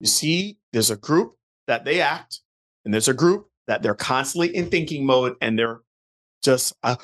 You 0.00 0.06
see, 0.06 0.58
there's 0.72 0.90
a 0.90 0.96
group 0.96 1.36
that 1.66 1.84
they 1.84 2.00
act, 2.00 2.40
and 2.84 2.92
there's 2.92 3.08
a 3.08 3.14
group 3.14 3.48
that 3.66 3.82
they're 3.82 3.94
constantly 3.94 4.54
in 4.54 4.70
thinking 4.70 5.04
mode 5.04 5.34
and 5.40 5.58
they're 5.58 5.80
just, 6.42 6.74
uh, 6.82 6.96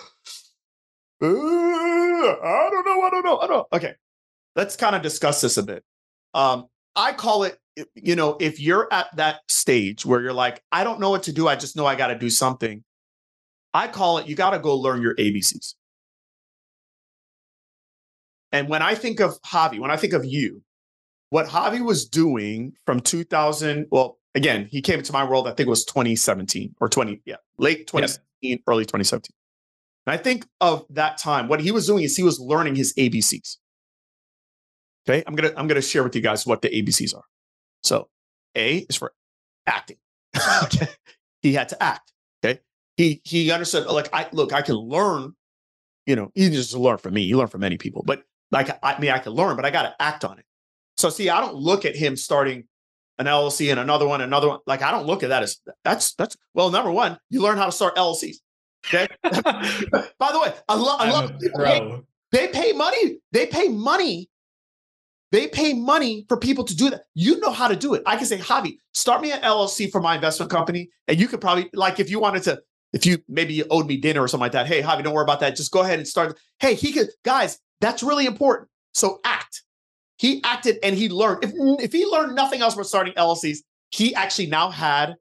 uh, 1.22 1.26
I 1.26 2.68
don't 2.70 2.86
know, 2.86 3.02
I 3.02 3.10
don't 3.10 3.24
know, 3.24 3.38
I 3.38 3.46
don't 3.46 3.56
know. 3.56 3.66
Okay, 3.72 3.94
let's 4.54 4.76
kind 4.76 4.94
of 4.94 5.02
discuss 5.02 5.40
this 5.40 5.56
a 5.56 5.62
bit. 5.62 5.82
Um, 6.34 6.66
I 6.94 7.12
call 7.12 7.44
it, 7.44 7.58
you 7.94 8.14
know, 8.14 8.36
if 8.40 8.60
you're 8.60 8.86
at 8.92 9.14
that 9.16 9.40
stage 9.48 10.04
where 10.04 10.20
you're 10.20 10.32
like, 10.32 10.62
I 10.70 10.84
don't 10.84 11.00
know 11.00 11.10
what 11.10 11.24
to 11.24 11.32
do, 11.32 11.48
I 11.48 11.56
just 11.56 11.76
know 11.76 11.86
I 11.86 11.94
got 11.94 12.08
to 12.08 12.18
do 12.18 12.30
something. 12.30 12.84
I 13.74 13.88
call 13.88 14.18
it, 14.18 14.28
you 14.28 14.36
got 14.36 14.50
to 14.50 14.58
go 14.58 14.76
learn 14.76 15.00
your 15.00 15.16
ABCs. 15.16 15.74
And 18.52 18.68
when 18.68 18.82
I 18.82 18.94
think 18.94 19.20
of 19.20 19.40
Javi, 19.42 19.80
when 19.80 19.90
I 19.90 19.96
think 19.96 20.12
of 20.12 20.24
you, 20.24 20.62
what 21.30 21.46
Javi 21.46 21.84
was 21.84 22.06
doing 22.06 22.74
from 22.84 23.00
2000, 23.00 23.86
well, 23.90 24.18
again, 24.34 24.68
he 24.70 24.82
came 24.82 24.98
into 24.98 25.12
my 25.12 25.24
world, 25.24 25.46
I 25.48 25.52
think 25.52 25.66
it 25.66 25.70
was 25.70 25.84
2017 25.86 26.74
or 26.80 26.88
20, 26.88 27.22
yeah, 27.24 27.36
late 27.58 27.86
2017, 27.86 28.22
yep. 28.42 28.60
early 28.66 28.84
2017. 28.84 29.34
And 30.06 30.14
I 30.14 30.22
think 30.22 30.46
of 30.60 30.84
that 30.90 31.16
time, 31.16 31.48
what 31.48 31.60
he 31.60 31.70
was 31.70 31.86
doing 31.86 32.04
is 32.04 32.16
he 32.16 32.22
was 32.22 32.38
learning 32.38 32.74
his 32.74 32.92
ABCs. 32.94 33.56
Okay, 35.08 35.24
I'm 35.26 35.34
gonna 35.34 35.52
I'm 35.56 35.66
gonna 35.66 35.82
share 35.82 36.02
with 36.04 36.14
you 36.14 36.20
guys 36.20 36.46
what 36.46 36.62
the 36.62 36.68
ABCs 36.68 37.16
are. 37.16 37.24
So 37.82 38.08
A 38.56 38.78
is 38.78 38.96
for 38.96 39.12
acting. 39.66 39.96
okay. 40.64 40.88
He 41.40 41.52
had 41.54 41.68
to 41.70 41.82
act. 41.82 42.12
Okay. 42.44 42.60
He 42.96 43.20
he 43.24 43.50
understood 43.50 43.86
like 43.86 44.08
I 44.12 44.28
look, 44.32 44.52
I 44.52 44.62
can 44.62 44.76
learn, 44.76 45.34
you 46.06 46.14
know, 46.14 46.30
he 46.34 46.50
just 46.50 46.74
learn 46.74 46.98
from 46.98 47.14
me. 47.14 47.26
He 47.26 47.34
learned 47.34 47.50
from 47.50 47.62
many 47.62 47.78
people, 47.78 48.04
but 48.06 48.22
like 48.52 48.78
I 48.82 48.98
mean, 49.00 49.10
I 49.10 49.18
can 49.18 49.32
learn, 49.32 49.56
but 49.56 49.64
I 49.64 49.70
got 49.70 49.82
to 49.82 49.94
act 50.00 50.24
on 50.24 50.38
it. 50.38 50.44
So 50.96 51.10
see, 51.10 51.30
I 51.30 51.40
don't 51.40 51.56
look 51.56 51.84
at 51.84 51.96
him 51.96 52.16
starting 52.16 52.64
an 53.18 53.26
LLC 53.26 53.70
and 53.70 53.80
another 53.80 54.06
one, 54.06 54.20
another 54.20 54.48
one. 54.48 54.60
Like 54.66 54.82
I 54.82 54.90
don't 54.90 55.06
look 55.06 55.22
at 55.22 55.30
that 55.30 55.42
as 55.42 55.58
that's 55.84 56.14
that's 56.14 56.36
well, 56.54 56.70
number 56.70 56.92
one, 56.92 57.18
you 57.30 57.42
learn 57.42 57.56
how 57.56 57.66
to 57.66 57.72
start 57.72 57.96
LLCs. 57.96 58.36
Okay. 58.86 59.08
By 59.22 60.32
the 60.32 60.40
way, 60.40 60.52
I, 60.68 60.74
lo- 60.74 60.96
I 60.98 61.10
love 61.10 61.32
they, 61.40 62.02
they 62.32 62.48
pay 62.48 62.72
money. 62.72 63.18
They 63.32 63.46
pay 63.46 63.68
money. 63.68 64.28
They 65.30 65.46
pay 65.46 65.72
money 65.72 66.26
for 66.28 66.36
people 66.36 66.64
to 66.64 66.76
do 66.76 66.90
that. 66.90 67.04
You 67.14 67.40
know 67.40 67.52
how 67.52 67.68
to 67.68 67.76
do 67.76 67.94
it. 67.94 68.02
I 68.04 68.16
can 68.16 68.26
say, 68.26 68.36
Javi, 68.36 68.76
start 68.92 69.22
me 69.22 69.32
an 69.32 69.40
LLC 69.40 69.90
for 69.90 70.00
my 70.00 70.14
investment 70.14 70.50
company, 70.50 70.90
and 71.08 71.18
you 71.18 71.26
could 71.26 71.40
probably 71.40 71.70
like 71.72 72.00
if 72.00 72.10
you 72.10 72.20
wanted 72.20 72.42
to 72.44 72.60
if 72.92 73.06
you 73.06 73.18
maybe 73.28 73.54
you 73.54 73.64
owed 73.70 73.86
me 73.86 73.96
dinner 73.96 74.20
or 74.20 74.28
something 74.28 74.42
like 74.42 74.52
that. 74.52 74.66
Hey, 74.66 74.82
Javi, 74.82 75.02
don't 75.02 75.14
worry 75.14 75.22
about 75.22 75.40
that. 75.40 75.56
Just 75.56 75.72
go 75.72 75.80
ahead 75.80 75.98
and 75.98 76.06
start. 76.06 76.38
Hey, 76.58 76.74
he 76.74 76.92
could, 76.92 77.08
guys, 77.24 77.58
that's 77.82 78.02
really 78.02 78.24
important. 78.24 78.70
So 78.94 79.20
act. 79.24 79.62
He 80.16 80.40
acted 80.44 80.78
and 80.82 80.96
he 80.96 81.08
learned. 81.08 81.44
If, 81.44 81.52
if 81.84 81.92
he 81.92 82.06
learned 82.06 82.34
nothing 82.34 82.62
else 82.62 82.74
from 82.74 82.84
starting 82.84 83.12
LLCs, 83.14 83.58
he 83.90 84.14
actually 84.14 84.46
now 84.46 84.70
had 84.70 85.16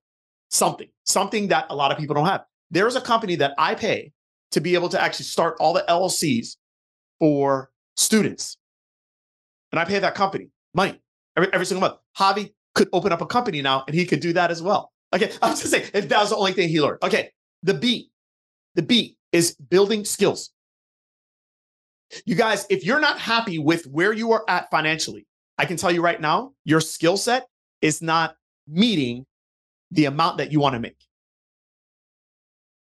something, 0.50 0.88
something 1.04 1.48
that 1.48 1.66
a 1.70 1.76
lot 1.76 1.92
of 1.92 1.98
people 1.98 2.16
don't 2.16 2.28
have. 2.28 2.46
There's 2.70 2.96
a 2.96 3.02
company 3.02 3.36
that 3.38 3.54
I 3.58 3.76
pay 3.76 4.14
to 4.52 4.62
be 4.62 4.76
able 4.76 4.90
to 4.90 5.02
actually 5.02 5.26
start 5.26 5.58
all 5.60 5.74
the 5.74 5.84
LLCs 5.90 6.58
for 7.20 7.72
students. 7.98 8.58
And 9.72 9.80
I 9.80 9.86
pay 9.86 10.00
that 10.00 10.16
company 10.16 10.50
money 10.74 11.02
every, 11.36 11.52
every 11.54 11.66
single 11.66 11.82
month. 11.82 12.00
Javi 12.18 12.54
could 12.76 12.90
open 12.94 13.12
up 13.12 13.22
a 13.22 13.26
company 13.26 13.62
now 13.62 13.84
and 13.88 13.96
he 13.96 14.06
could 14.06 14.20
do 14.20 14.34
that 14.34 14.52
as 14.52 14.62
well. 14.62 14.92
Okay. 15.14 15.32
I'm 15.42 15.52
just 15.52 15.72
saying, 15.72 15.90
if 15.94 16.10
that 16.10 16.20
was 16.20 16.30
the 16.30 16.38
only 16.38 16.54
thing 16.54 16.70
he 16.70 16.80
learned. 16.80 17.00
Okay. 17.02 17.32
The 17.64 17.74
B, 17.74 18.12
the 18.76 18.82
B 18.82 19.18
is 19.32 19.56
building 19.56 20.06
skills. 20.06 20.52
You 22.26 22.36
guys, 22.36 22.66
if 22.70 22.86
you're 22.86 23.00
not 23.00 23.20
happy 23.20 23.60
with 23.60 23.86
where 23.88 24.14
you 24.14 24.32
are 24.32 24.44
at 24.48 24.70
financially, 24.70 25.26
I 25.58 25.66
can 25.66 25.78
tell 25.78 25.92
you 25.92 26.02
right 26.02 26.20
now, 26.20 26.54
your 26.64 26.82
skill 26.82 27.18
set 27.18 27.48
is 27.82 28.02
not 28.02 28.36
meeting 28.68 29.26
the 29.92 30.06
amount 30.06 30.38
that 30.38 30.52
you 30.52 30.60
want 30.60 30.74
to 30.74 30.80
make. 30.80 30.98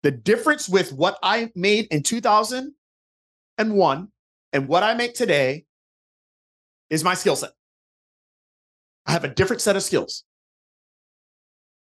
The 0.02 0.10
difference 0.10 0.68
with 0.68 0.92
what 0.92 1.18
I 1.22 1.50
made 1.54 1.86
in 1.90 2.02
2001 2.02 4.08
and 4.52 4.68
what 4.68 4.82
I 4.82 4.94
make 4.94 5.14
today 5.14 5.64
is 6.90 7.02
my 7.02 7.14
skill 7.14 7.36
set. 7.36 7.50
I 9.06 9.12
have 9.12 9.24
a 9.24 9.28
different 9.28 9.62
set 9.62 9.76
of 9.76 9.82
skills. 9.82 10.24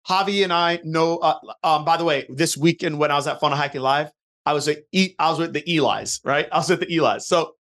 Javi 0.09 0.44
and 0.44 0.52
I 0.52 0.81
know. 0.85 1.18
Uh, 1.18 1.38
um, 1.64 1.85
by 1.85 1.96
the 1.96 2.05
way, 2.05 2.26
this 2.29 2.57
weekend 2.57 2.98
when 2.98 3.11
I 3.11 3.16
was 3.16 3.26
at 3.26 3.40
Funnel 3.40 3.59
Hacking 3.59 3.81
Live, 3.81 4.11
I 4.46 4.52
was 4.52 4.68
at 4.68 4.78
I 4.94 5.30
was 5.30 5.38
with 5.38 5.52
the 5.52 5.64
Eli's, 5.68 6.20
right? 6.24 6.48
I 6.52 6.59
was 6.59 6.70
with 6.70 6.80
the 6.80 6.94
Eli's. 6.94 7.26
So, 7.26 7.56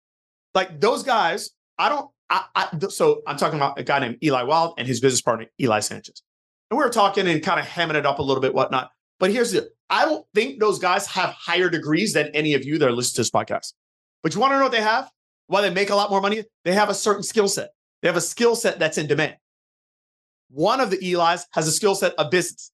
like 0.54 0.80
those 0.80 1.02
guys, 1.02 1.50
I 1.78 1.88
don't. 1.88 2.10
I, 2.30 2.44
I 2.54 2.88
so 2.88 3.22
I'm 3.26 3.36
talking 3.36 3.58
about 3.58 3.78
a 3.78 3.84
guy 3.84 3.98
named 3.98 4.18
Eli 4.22 4.42
Wild 4.44 4.74
and 4.78 4.86
his 4.86 5.00
business 5.00 5.20
partner 5.20 5.46
Eli 5.60 5.80
Sanchez, 5.80 6.22
and 6.70 6.78
we 6.78 6.84
were 6.84 6.90
talking 6.90 7.26
and 7.28 7.42
kind 7.42 7.60
of 7.60 7.66
hamming 7.66 7.96
it 7.96 8.06
up 8.06 8.20
a 8.20 8.22
little 8.22 8.40
bit, 8.40 8.54
whatnot. 8.54 8.90
But 9.18 9.32
here's 9.32 9.52
the: 9.52 9.68
I 9.90 10.04
don't 10.04 10.24
think 10.34 10.60
those 10.60 10.78
guys 10.78 11.06
have 11.08 11.30
higher 11.30 11.68
degrees 11.68 12.12
than 12.12 12.28
any 12.28 12.54
of 12.54 12.64
you 12.64 12.78
that 12.78 12.88
are 12.88 12.92
listening 12.92 13.16
to 13.16 13.20
this 13.20 13.30
podcast. 13.30 13.72
But 14.22 14.34
you 14.34 14.40
want 14.40 14.52
to 14.52 14.56
know 14.56 14.64
what 14.64 14.72
they 14.72 14.80
have? 14.80 15.10
Why 15.48 15.62
they 15.62 15.70
make 15.70 15.90
a 15.90 15.94
lot 15.94 16.10
more 16.10 16.20
money? 16.20 16.44
They 16.64 16.72
have 16.72 16.88
a 16.88 16.94
certain 16.94 17.22
skill 17.22 17.48
set. 17.48 17.70
They 18.02 18.08
have 18.08 18.16
a 18.16 18.20
skill 18.20 18.56
set 18.56 18.78
that's 18.78 18.98
in 18.98 19.06
demand. 19.06 19.36
One 20.50 20.80
of 20.80 20.90
the 20.90 20.98
Eli's 20.98 21.46
has 21.52 21.66
a 21.68 21.72
skill 21.72 21.94
set 21.94 22.14
of 22.14 22.30
business. 22.30 22.70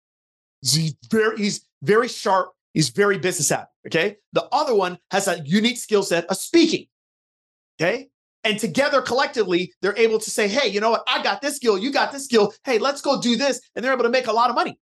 He's 0.62 0.94
very, 1.11 1.37
he's 1.37 1.66
very 1.83 2.09
sharp. 2.09 2.53
He's 2.72 2.88
very 2.88 3.18
business 3.18 3.48
savvy. 3.48 3.66
Okay. 3.87 4.16
The 4.32 4.44
other 4.52 4.74
one 4.74 4.98
has 5.11 5.28
a 5.28 5.40
unique 5.44 5.78
skill 5.78 6.02
set 6.02 6.26
of 6.26 6.37
speaking. 6.37 6.87
Okay. 7.80 8.08
And 8.44 8.58
together, 8.58 9.02
collectively, 9.02 9.72
they're 9.82 9.96
able 9.96 10.18
to 10.18 10.30
say, 10.30 10.48
hey, 10.48 10.68
you 10.68 10.80
know 10.80 10.90
what? 10.90 11.04
I 11.06 11.22
got 11.22 11.42
this 11.42 11.56
skill. 11.56 11.78
You 11.78 11.92
got 11.92 12.11
this 12.12 12.24
skill. 12.24 12.52
Hey, 12.64 12.78
let's 12.78 13.00
go 13.00 13.20
do 13.20 13.37
this. 13.37 13.61
And 13.76 13.85
they're 13.85 13.92
able 13.92 14.02
to 14.02 14.11
make 14.11 14.26
a 14.26 14.32
lot 14.32 14.50
of 14.50 14.56
money. 14.56 14.78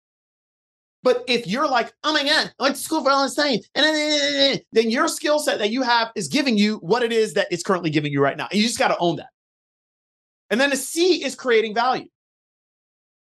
But 1.01 1.23
if 1.27 1.47
you're 1.47 1.67
like, 1.67 1.93
oh 2.03 2.13
my 2.13 2.23
God, 2.23 2.51
I 2.59 2.63
went 2.63 2.75
to 2.75 2.81
school 2.81 3.03
for 3.03 3.09
all 3.09 3.23
this 3.23 3.35
time, 3.35 3.59
and 3.73 4.61
then 4.73 4.89
your 4.89 5.07
skill 5.07 5.39
set 5.39 5.59
that 5.59 5.71
you 5.71 5.81
have 5.81 6.11
is 6.15 6.27
giving 6.27 6.57
you 6.57 6.75
what 6.77 7.03
it 7.03 7.13
is 7.13 7.35
that 7.35 7.47
it's 7.51 7.63
currently 7.63 7.89
giving 7.89 8.11
you 8.11 8.21
right 8.21 8.35
now. 8.35 8.47
And 8.51 8.59
you 8.59 8.67
just 8.67 8.79
got 8.79 8.89
to 8.89 8.97
own 8.97 9.15
that. 9.15 9.29
And 10.49 10.59
then 10.59 10.71
the 10.71 10.75
C 10.75 11.23
is 11.23 11.35
creating 11.35 11.73
value. 11.73 12.07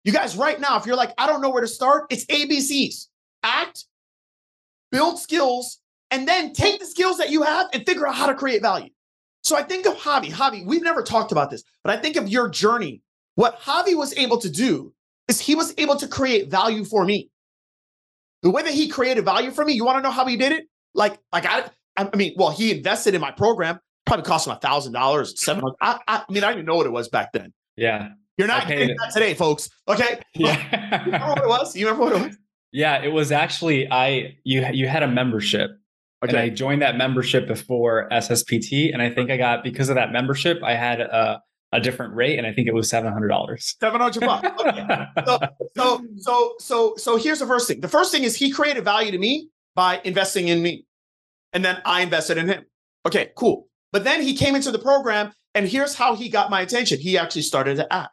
You 0.05 0.13
guys, 0.13 0.37
right 0.37 0.59
now, 0.61 0.77
if 0.77 0.85
you're 0.85 0.95
like, 0.95 1.13
I 1.17 1.27
don't 1.27 1.41
know 1.41 1.49
where 1.49 1.61
to 1.61 1.67
start, 1.67 2.05
it's 2.09 2.25
ABCs 2.27 3.07
act, 3.43 3.83
build 4.97 5.19
skills, 5.19 5.79
and 6.10 6.27
then 6.27 6.53
take 6.53 6.79
the 6.79 6.86
skills 6.86 7.17
that 7.17 7.29
you 7.29 7.43
have 7.43 7.67
and 7.71 7.86
figure 7.86 8.07
out 8.07 8.15
how 8.15 8.25
to 8.25 8.33
create 8.33 8.63
value. 8.63 8.89
So 9.43 9.55
I 9.55 9.62
think 9.62 9.86
of 9.86 9.93
Javi. 9.93 10.29
Javi, 10.31 10.65
we've 10.65 10.81
never 10.81 11.03
talked 11.03 11.31
about 11.31 11.51
this, 11.51 11.63
but 11.83 11.95
I 11.95 12.01
think 12.01 12.15
of 12.15 12.27
your 12.27 12.49
journey. 12.49 13.03
What 13.36 13.62
Javi 13.62 13.95
was 13.95 14.17
able 14.17 14.39
to 14.39 14.49
do 14.49 14.91
is 15.27 15.39
he 15.39 15.53
was 15.53 15.75
able 15.77 15.97
to 15.97 16.07
create 16.07 16.49
value 16.49 16.83
for 16.83 17.05
me. 17.05 17.29
The 18.41 18.49
way 18.49 18.63
that 18.63 18.73
he 18.73 18.88
created 18.88 19.23
value 19.23 19.51
for 19.51 19.63
me, 19.63 19.73
you 19.73 19.86
want 19.86 19.99
to 19.99 20.01
know 20.01 20.10
how 20.10 20.25
he 20.25 20.36
did 20.36 20.51
it? 20.51 20.65
Like, 20.95 21.19
like 21.31 21.45
I, 21.45 21.69
I 21.95 22.15
mean, 22.15 22.33
well, 22.36 22.49
he 22.49 22.71
invested 22.71 23.13
in 23.13 23.21
my 23.21 23.31
program. 23.31 23.79
Probably 24.07 24.25
cost 24.25 24.47
him 24.47 24.53
a 24.53 24.60
thousand 24.60 24.93
dollars, 24.93 25.39
seven 25.39 25.62
hundred. 25.62 25.75
I, 25.81 25.99
I 26.07 26.31
mean, 26.31 26.43
I 26.43 26.53
didn't 26.53 26.65
know 26.65 26.75
what 26.75 26.88
it 26.88 26.91
was 26.91 27.07
back 27.07 27.33
then. 27.33 27.53
Yeah, 27.75 28.10
you're 28.38 28.47
not 28.47 28.67
getting 28.67 28.95
that 28.97 29.12
today, 29.13 29.36
folks. 29.36 29.69
Okay. 29.88 30.21
Yeah. 30.33 30.99
you 31.05 31.12
remember 31.12 31.27
what 31.27 31.43
it 31.43 31.47
was? 31.47 31.75
You 31.75 31.86
remember 31.88 32.05
what 32.05 32.21
it 32.21 32.27
was? 32.27 32.38
Yeah, 32.71 33.01
it 33.03 33.10
was 33.10 33.32
actually 33.32 33.89
I 33.89 34.38
you 34.43 34.65
you 34.71 34.88
had 34.88 35.03
a 35.03 35.08
membership. 35.08 35.71
Okay. 36.23 36.32
And 36.32 36.39
I 36.39 36.49
joined 36.49 36.82
that 36.82 36.97
membership 36.97 37.47
before 37.47 38.10
SSPT. 38.12 38.91
And 38.91 39.01
I 39.01 39.10
think 39.10 39.30
I 39.30 39.38
got 39.38 39.63
because 39.63 39.89
of 39.89 39.95
that 39.95 40.12
membership, 40.12 40.63
I 40.63 40.73
had 40.73 40.99
a, 40.99 41.41
a 41.71 41.80
different 41.80 42.15
rate, 42.15 42.39
and 42.39 42.47
I 42.47 42.53
think 42.53 42.67
it 42.67 42.73
was 42.73 42.89
seven 42.89 43.13
hundred 43.13 43.27
dollars. 43.27 43.75
Seven 43.80 44.01
hundred 44.01 44.21
bucks. 44.21 44.47
Okay. 44.60 45.06
so, 45.25 45.39
so 45.75 46.01
so 46.17 46.56
so 46.60 46.95
so 46.97 47.17
here's 47.17 47.39
the 47.39 47.45
first 47.45 47.67
thing. 47.67 47.82
The 47.82 47.88
first 47.88 48.12
thing 48.12 48.23
is 48.23 48.36
he 48.36 48.51
created 48.51 48.84
value 48.84 49.12
to 49.12 49.17
me 49.17 49.49
by 49.75 50.01
investing 50.03 50.47
in 50.47 50.62
me. 50.63 50.86
And 51.53 51.63
then 51.63 51.82
I 51.86 52.01
invested 52.01 52.38
in 52.38 52.47
him. 52.47 52.65
Okay, 53.06 53.30
cool. 53.38 53.67
But 53.93 54.03
then 54.03 54.21
he 54.21 54.36
came 54.36 54.56
into 54.56 54.71
the 54.71 54.80
program, 54.80 55.32
and 55.56 55.67
here's 55.67 55.95
how 55.95 56.15
he 56.15 56.30
got 56.30 56.49
my 56.49 56.62
attention. 56.62 56.99
He 56.99 57.17
actually 57.17 57.43
started 57.43 57.77
to 57.77 57.93
act 57.93 58.12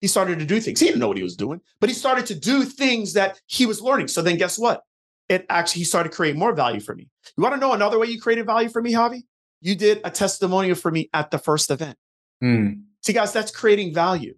he 0.00 0.06
started 0.06 0.38
to 0.38 0.44
do 0.44 0.60
things. 0.60 0.80
He 0.80 0.86
didn't 0.86 1.00
know 1.00 1.08
what 1.08 1.16
he 1.16 1.22
was 1.22 1.36
doing, 1.36 1.60
but 1.80 1.88
he 1.88 1.94
started 1.94 2.26
to 2.26 2.34
do 2.34 2.64
things 2.64 3.14
that 3.14 3.40
he 3.46 3.66
was 3.66 3.80
learning. 3.80 4.08
So 4.08 4.22
then 4.22 4.36
guess 4.36 4.58
what? 4.58 4.82
It 5.28 5.44
actually, 5.50 5.80
he 5.80 5.84
started 5.84 6.12
creating 6.12 6.38
more 6.38 6.54
value 6.54 6.80
for 6.80 6.94
me. 6.94 7.08
You 7.36 7.42
want 7.42 7.54
to 7.54 7.60
know 7.60 7.72
another 7.72 7.98
way 7.98 8.06
you 8.06 8.20
created 8.20 8.46
value 8.46 8.68
for 8.68 8.80
me, 8.80 8.92
Javi? 8.92 9.22
You 9.60 9.74
did 9.74 10.00
a 10.04 10.10
testimonial 10.10 10.76
for 10.76 10.90
me 10.90 11.10
at 11.12 11.30
the 11.30 11.38
first 11.38 11.70
event. 11.70 11.98
Mm. 12.42 12.82
See, 13.02 13.12
guys, 13.12 13.32
that's 13.32 13.50
creating 13.50 13.92
value. 13.92 14.34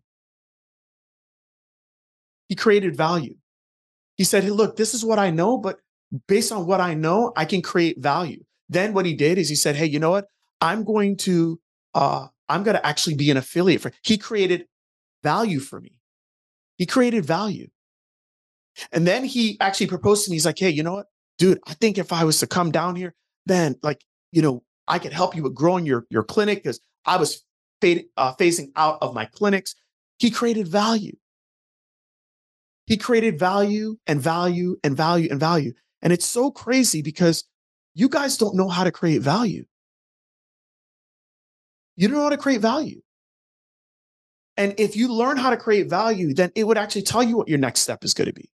He 2.49 2.57
created 2.57 2.97
value. 2.97 3.37
He 4.17 4.25
said, 4.25 4.43
Hey, 4.45 4.51
look, 4.51 4.77
this 4.77 4.95
is 4.95 5.05
what 5.05 5.19
I 5.19 5.31
know, 5.31 5.59
but 5.59 5.79
based 6.27 6.51
on 6.51 6.67
what 6.67 6.81
I 6.81 6.95
know, 6.95 7.33
I 7.37 7.45
can 7.45 7.63
create 7.63 8.01
value. 8.01 8.43
Then 8.69 8.93
what 8.93 9.07
he 9.07 9.15
did 9.15 9.39
is 9.39 9.49
he 9.49 9.55
said, 9.55 9.77
Hey, 9.77 9.87
you 9.87 9.99
know 9.99 10.11
what? 10.11 10.27
I'm 10.61 10.85
going 10.85 11.17
to, 11.19 11.61
uh, 11.95 12.27
I'm 12.49 12.63
going 12.63 12.77
to 12.77 12.85
actually 12.85 13.15
be 13.15 13.31
an 13.31 13.37
affiliate 13.37 13.81
for. 13.81 13.93
He 14.03 14.19
created 14.19 14.67
value 15.23 15.61
for 15.61 15.81
me. 15.81 15.93
He 16.77 16.87
created 16.87 17.25
value. 17.25 17.69
And 18.93 19.07
then 19.07 19.25
he 19.25 19.59
actually 19.61 19.89
proposed 19.89 20.25
to 20.25 20.31
me. 20.31 20.37
He's 20.37 20.47
like, 20.47 20.59
hey, 20.59 20.71
you 20.71 20.83
know 20.83 20.95
what, 20.95 21.07
dude, 21.39 21.61
I 21.67 21.75
think 21.75 21.99
if 21.99 22.13
I 22.13 22.25
was 22.25 22.39
to 22.41 22.47
come 22.47 22.71
down 22.71 22.97
here, 22.97 23.15
then 23.47 23.77
like, 23.83 24.05
you 24.33 24.43
know, 24.43 24.63
I 24.87 24.99
could 24.99 25.13
help 25.13 25.37
you 25.37 25.43
with 25.43 25.55
growing 25.55 25.87
your, 25.87 26.07
your 26.11 26.23
clinic 26.23 26.63
because 26.63 26.81
I 27.05 27.17
was 27.17 27.45
fade, 27.81 28.07
uh, 28.17 28.35
phasing 28.35 28.71
out 28.77 28.99
of 29.03 29.15
my 29.15 29.25
clinics. 29.25 29.75
He 30.19 30.31
created 30.31 30.69
value. 30.69 31.17
He 32.87 32.97
created 32.97 33.39
value 33.39 33.97
and 34.07 34.21
value 34.21 34.77
and 34.83 34.97
value 34.97 35.29
and 35.31 35.39
value. 35.39 35.73
And 36.03 36.13
it's 36.13 36.27
so 36.27 36.51
crazy 36.51 37.03
because 37.03 37.45
you 37.95 38.09
guys 38.09 38.37
don't 38.37 38.57
know 38.57 38.69
how 38.69 38.85
to 38.85 38.93
create 38.93 39.23
value. 39.23 39.65
You 41.97 42.09
don't 42.09 42.17
know 42.17 42.25
how 42.25 42.31
to 42.31 42.37
create 42.37 42.61
value. 42.61 43.01
And 44.61 44.75
if 44.77 44.95
you 44.95 45.11
learn 45.11 45.39
how 45.39 45.49
to 45.49 45.57
create 45.57 45.89
value, 45.89 46.35
then 46.35 46.53
it 46.55 46.65
would 46.65 46.77
actually 46.77 47.01
tell 47.01 47.23
you 47.23 47.35
what 47.35 47.49
your 47.49 47.57
next 47.57 47.81
step 47.81 48.05
is 48.05 48.13
going 48.13 48.27
to 48.27 48.35
be. 48.35 48.51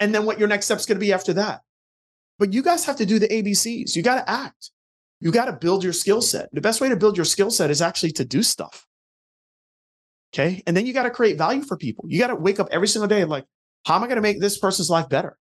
And 0.00 0.14
then 0.14 0.26
what 0.26 0.38
your 0.38 0.48
next 0.48 0.66
step 0.66 0.76
is 0.76 0.84
going 0.84 0.98
to 0.98 1.04
be 1.04 1.14
after 1.14 1.32
that. 1.32 1.62
But 2.38 2.52
you 2.52 2.62
guys 2.62 2.84
have 2.84 2.96
to 2.96 3.06
do 3.06 3.18
the 3.18 3.26
ABCs. 3.26 3.96
You 3.96 4.02
got 4.02 4.16
to 4.16 4.30
act. 4.30 4.72
You 5.18 5.32
got 5.32 5.46
to 5.46 5.54
build 5.54 5.82
your 5.82 5.94
skill 5.94 6.20
set. 6.20 6.50
The 6.52 6.60
best 6.60 6.82
way 6.82 6.90
to 6.90 6.96
build 6.96 7.16
your 7.16 7.24
skill 7.24 7.50
set 7.50 7.70
is 7.70 7.80
actually 7.80 8.10
to 8.12 8.24
do 8.26 8.42
stuff. 8.42 8.86
Okay. 10.34 10.62
And 10.66 10.76
then 10.76 10.84
you 10.84 10.92
got 10.92 11.04
to 11.04 11.10
create 11.10 11.38
value 11.38 11.62
for 11.62 11.78
people. 11.78 12.04
You 12.06 12.20
got 12.20 12.26
to 12.26 12.36
wake 12.36 12.60
up 12.60 12.68
every 12.70 12.88
single 12.88 13.08
day 13.08 13.22
and 13.22 13.30
like, 13.30 13.46
how 13.86 13.96
am 13.96 14.04
I 14.04 14.08
going 14.08 14.16
to 14.16 14.22
make 14.22 14.42
this 14.42 14.58
person's 14.58 14.90
life 14.90 15.08
better? 15.08 15.38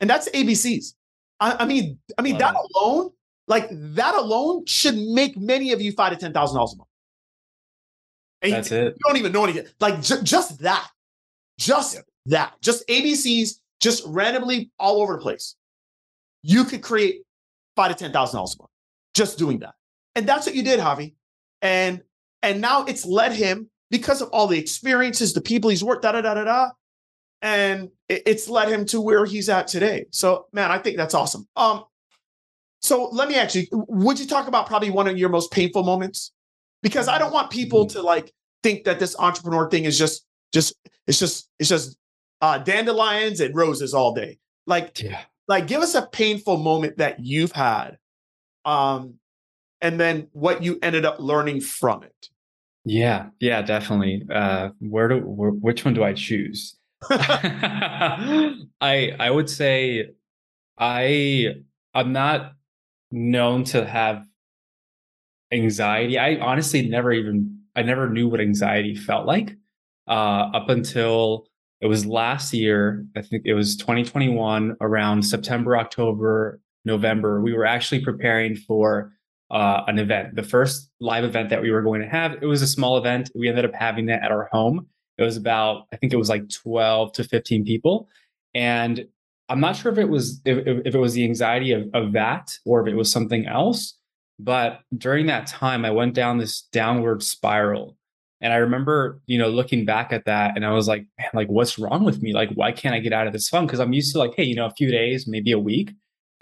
And 0.00 0.10
that's 0.10 0.28
ABCs. 0.28 0.92
I, 1.40 1.56
I 1.60 1.64
mean, 1.64 1.98
I 2.18 2.22
mean, 2.22 2.36
that 2.36 2.54
alone, 2.54 3.12
like 3.48 3.68
that 3.70 4.14
alone 4.14 4.66
should 4.66 4.98
make 4.98 5.38
many 5.38 5.72
of 5.72 5.80
you 5.80 5.92
five 5.92 6.12
to 6.12 6.18
ten 6.18 6.34
thousand 6.34 6.56
dollars 6.56 6.74
a 6.74 6.76
month. 6.76 6.88
And 8.44 8.52
That's 8.52 8.70
you, 8.70 8.76
it. 8.76 8.94
You 8.94 9.00
don't 9.06 9.16
even 9.16 9.32
know 9.32 9.44
anything. 9.44 9.66
Like 9.80 10.02
ju- 10.02 10.22
just 10.22 10.60
that, 10.60 10.88
just 11.58 11.98
that, 12.26 12.54
just 12.60 12.86
ABCs, 12.88 13.54
just 13.80 14.04
randomly 14.06 14.70
all 14.78 15.00
over 15.00 15.14
the 15.14 15.20
place. 15.20 15.56
You 16.42 16.64
could 16.64 16.82
create 16.82 17.22
five 17.74 17.90
to 17.90 17.94
ten 17.96 18.12
thousand 18.12 18.36
dollars 18.36 18.54
a 18.58 18.62
month 18.62 18.70
just 19.14 19.38
doing 19.38 19.60
that, 19.60 19.74
and 20.14 20.28
that's 20.28 20.46
what 20.46 20.54
you 20.54 20.62
did, 20.62 20.78
Javi. 20.78 21.14
And 21.62 22.02
and 22.42 22.60
now 22.60 22.84
it's 22.84 23.06
led 23.06 23.32
him 23.32 23.70
because 23.90 24.20
of 24.20 24.28
all 24.28 24.46
the 24.46 24.58
experiences, 24.58 25.32
the 25.32 25.40
people 25.40 25.70
he's 25.70 25.82
worked, 25.82 26.02
da 26.02 26.12
da 26.12 26.20
da 26.20 26.34
da 26.34 26.44
da, 26.44 26.70
and 27.40 27.88
it's 28.10 28.48
led 28.48 28.68
him 28.68 28.84
to 28.86 29.00
where 29.00 29.24
he's 29.24 29.48
at 29.48 29.68
today. 29.68 30.04
So, 30.10 30.48
man, 30.52 30.70
I 30.70 30.78
think 30.78 30.98
that's 30.98 31.14
awesome. 31.14 31.48
Um, 31.56 31.84
so 32.82 33.08
let 33.12 33.28
me 33.28 33.36
actually, 33.36 33.70
would 33.72 34.20
you 34.20 34.26
talk 34.26 34.46
about 34.46 34.66
probably 34.66 34.90
one 34.90 35.08
of 35.08 35.16
your 35.16 35.30
most 35.30 35.50
painful 35.50 35.84
moments 35.84 36.33
because 36.84 37.08
I 37.08 37.18
don't 37.18 37.32
want 37.32 37.50
people 37.50 37.86
mm-hmm. 37.86 37.98
to 37.98 38.02
like 38.02 38.32
think 38.62 38.84
that 38.84 39.00
this 39.00 39.16
entrepreneur 39.18 39.68
thing 39.68 39.84
is 39.84 39.98
just 39.98 40.24
just 40.52 40.74
it's 41.08 41.18
just 41.18 41.48
it's 41.58 41.70
just 41.70 41.96
uh, 42.40 42.58
dandelions 42.58 43.40
and 43.40 43.56
roses 43.56 43.94
all 43.94 44.14
day. 44.14 44.38
Like 44.66 45.02
yeah. 45.02 45.22
like 45.48 45.66
give 45.66 45.80
us 45.80 45.96
a 45.96 46.06
painful 46.06 46.58
moment 46.58 46.98
that 46.98 47.24
you've 47.24 47.52
had, 47.52 47.98
um, 48.64 49.14
and 49.80 49.98
then 49.98 50.28
what 50.32 50.62
you 50.62 50.78
ended 50.82 51.04
up 51.04 51.18
learning 51.18 51.62
from 51.62 52.04
it. 52.04 52.28
Yeah, 52.84 53.30
yeah, 53.40 53.62
definitely. 53.62 54.22
Uh, 54.30 54.68
where 54.78 55.08
do 55.08 55.18
where, 55.20 55.50
which 55.50 55.84
one 55.84 55.94
do 55.94 56.04
I 56.04 56.12
choose? 56.12 56.76
I 57.10 58.66
I 58.80 59.30
would 59.30 59.48
say 59.48 60.10
I 60.78 61.54
I'm 61.94 62.12
not 62.12 62.52
known 63.10 63.64
to 63.64 63.86
have 63.86 64.26
anxiety. 65.54 66.18
I 66.18 66.36
honestly 66.36 66.88
never 66.88 67.12
even 67.12 67.60
I 67.76 67.82
never 67.82 68.08
knew 68.08 68.28
what 68.28 68.40
anxiety 68.40 68.94
felt 68.94 69.26
like 69.26 69.56
uh, 70.08 70.50
up 70.54 70.68
until 70.68 71.46
it 71.80 71.86
was 71.86 72.06
last 72.06 72.52
year. 72.52 73.04
I 73.16 73.22
think 73.22 73.42
it 73.44 73.54
was 73.54 73.76
2021 73.76 74.76
around 74.80 75.22
September, 75.22 75.76
October, 75.76 76.60
November. 76.84 77.40
We 77.40 77.52
were 77.52 77.66
actually 77.66 78.04
preparing 78.04 78.56
for 78.56 79.12
uh, 79.50 79.82
an 79.86 79.98
event, 79.98 80.34
the 80.34 80.42
first 80.42 80.90
live 81.00 81.24
event 81.24 81.50
that 81.50 81.62
we 81.62 81.70
were 81.70 81.82
going 81.82 82.00
to 82.00 82.08
have. 82.08 82.32
It 82.42 82.46
was 82.46 82.62
a 82.62 82.66
small 82.66 82.96
event. 82.96 83.30
We 83.34 83.48
ended 83.48 83.64
up 83.64 83.74
having 83.74 84.06
that 84.06 84.22
at 84.22 84.30
our 84.30 84.48
home. 84.52 84.86
It 85.18 85.22
was 85.22 85.36
about 85.36 85.86
I 85.92 85.96
think 85.96 86.12
it 86.12 86.16
was 86.16 86.28
like 86.28 86.48
12 86.48 87.12
to 87.12 87.24
15 87.24 87.64
people, 87.64 88.08
and 88.54 89.06
I'm 89.48 89.60
not 89.60 89.76
sure 89.76 89.92
if 89.92 89.98
it 89.98 90.08
was 90.08 90.40
if, 90.44 90.86
if 90.86 90.94
it 90.94 90.98
was 90.98 91.14
the 91.14 91.24
anxiety 91.24 91.72
of, 91.72 91.88
of 91.94 92.12
that 92.12 92.58
or 92.64 92.80
if 92.80 92.92
it 92.92 92.96
was 92.96 93.12
something 93.12 93.46
else. 93.46 93.94
But 94.38 94.80
during 94.96 95.26
that 95.26 95.46
time, 95.46 95.84
I 95.84 95.90
went 95.90 96.14
down 96.14 96.38
this 96.38 96.62
downward 96.72 97.22
spiral. 97.22 97.96
And 98.40 98.52
I 98.52 98.56
remember, 98.56 99.20
you 99.26 99.38
know, 99.38 99.48
looking 99.48 99.84
back 99.84 100.12
at 100.12 100.26
that 100.26 100.56
and 100.56 100.66
I 100.66 100.72
was 100.72 100.86
like, 100.86 101.06
man, 101.18 101.30
like, 101.32 101.48
what's 101.48 101.78
wrong 101.78 102.04
with 102.04 102.20
me? 102.20 102.34
Like, 102.34 102.50
why 102.50 102.72
can't 102.72 102.94
I 102.94 102.98
get 102.98 103.12
out 103.12 103.26
of 103.26 103.32
this 103.32 103.48
funk? 103.48 103.68
Because 103.68 103.80
I'm 103.80 103.92
used 103.92 104.12
to 104.12 104.18
like, 104.18 104.34
hey, 104.36 104.44
you 104.44 104.54
know, 104.54 104.66
a 104.66 104.70
few 104.70 104.90
days, 104.90 105.26
maybe 105.26 105.52
a 105.52 105.58
week, 105.58 105.92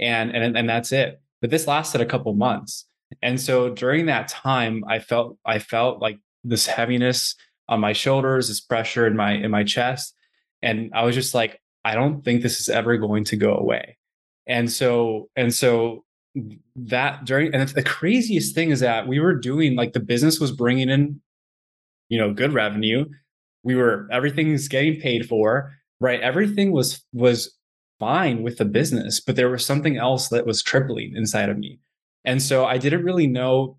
and 0.01 0.35
and 0.35 0.57
and 0.57 0.69
that's 0.69 0.91
it. 0.91 1.21
But 1.41 1.51
this 1.51 1.67
lasted 1.67 2.01
a 2.01 2.07
couple 2.07 2.35
months. 2.35 2.87
And 3.21 3.41
so 3.41 3.71
during 3.71 4.07
that 4.07 4.29
time, 4.29 4.85
I 4.89 4.99
felt 4.99 5.37
I 5.45 5.59
felt 5.59 6.01
like 6.01 6.19
this 6.43 6.67
heaviness 6.67 7.37
on 7.69 7.81
my 7.81 7.93
shoulders, 7.93 8.49
this 8.49 8.61
pressure 8.61 9.07
in 9.07 9.17
my 9.17 9.33
in 9.33 9.51
my 9.51 9.63
chest. 9.63 10.15
And 10.63 10.91
I 10.95 11.05
was 11.05 11.15
just 11.15 11.35
like, 11.35 11.61
I 11.85 11.95
don't 11.95 12.25
think 12.25 12.43
this 12.43 12.61
is 12.61 12.69
ever 12.69 12.97
going 12.97 13.25
to 13.25 13.37
go 13.37 13.55
away. 13.55 13.99
And 14.47 14.71
so, 14.71 15.29
and 15.37 15.53
so 15.55 16.05
that 16.77 17.25
during, 17.25 17.55
and 17.55 17.69
the 17.69 17.83
craziest 17.83 18.55
thing 18.55 18.71
is 18.71 18.81
that 18.81 19.07
we 19.07 19.21
were 19.21 19.35
doing 19.35 19.77
like 19.77 19.93
the 19.93 20.01
business 20.01 20.41
was 20.41 20.53
bringing 20.53 20.89
in, 20.89 21.21
you 22.09 22.19
know, 22.19 22.33
good 22.33 22.53
revenue. 22.53 23.05
We 23.63 23.75
were, 23.75 24.09
everything's 24.11 24.69
getting 24.69 25.01
paid 25.01 25.29
for, 25.29 25.73
right? 26.01 26.21
Everything 26.21 26.73
was, 26.73 27.05
was 27.13 27.57
fine 28.01 28.43
with 28.43 28.59
the 28.59 28.65
business, 28.65 29.21
but 29.21 29.37
there 29.37 29.51
was 29.51 29.65
something 29.65 29.97
else 29.97 30.29
that 30.29 30.47
was 30.47 30.63
crippling 30.63 31.15
inside 31.15 31.49
of 31.49 31.59
me. 31.59 31.79
And 32.25 32.43
so 32.43 32.65
I 32.65 32.79
didn't 32.79 33.05
really 33.05 33.27
know 33.27 33.79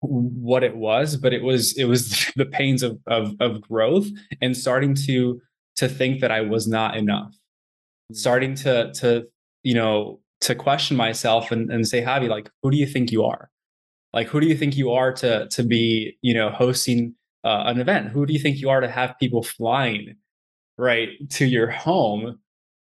what 0.00 0.64
it 0.64 0.76
was, 0.76 1.16
but 1.16 1.32
it 1.32 1.42
was, 1.42 1.76
it 1.76 1.84
was 1.84 2.30
the 2.36 2.46
pains 2.46 2.82
of, 2.82 2.98
of, 3.06 3.34
of 3.40 3.60
growth 3.60 4.08
and 4.40 4.56
starting 4.56 4.94
to, 5.06 5.40
to 5.76 5.88
think 5.88 6.20
that 6.20 6.30
I 6.30 6.40
was 6.40 6.66
not 6.66 6.96
enough 6.96 7.34
starting 8.12 8.54
to 8.54 8.92
to 8.92 9.26
you 9.62 9.74
know 9.74 10.20
to 10.42 10.54
question 10.54 10.96
myself 10.96 11.50
and, 11.50 11.70
and 11.70 11.86
say 11.86 12.02
javi 12.02 12.28
like 12.28 12.50
who 12.62 12.70
do 12.70 12.76
you 12.76 12.86
think 12.86 13.12
you 13.12 13.24
are? 13.24 13.50
Like 14.12 14.26
who 14.28 14.40
do 14.40 14.46
you 14.46 14.56
think 14.56 14.76
you 14.76 14.90
are 14.92 15.12
to 15.14 15.48
to 15.48 15.62
be 15.62 16.16
you 16.22 16.34
know 16.34 16.50
hosting 16.50 17.14
uh, 17.44 17.64
an 17.66 17.80
event? 17.80 18.08
Who 18.08 18.26
do 18.26 18.32
you 18.32 18.38
think 18.38 18.58
you 18.58 18.70
are 18.70 18.80
to 18.80 18.90
have 18.90 19.18
people 19.18 19.42
flying 19.42 20.16
right 20.78 21.08
to 21.30 21.46
your 21.46 21.70
home 21.70 22.38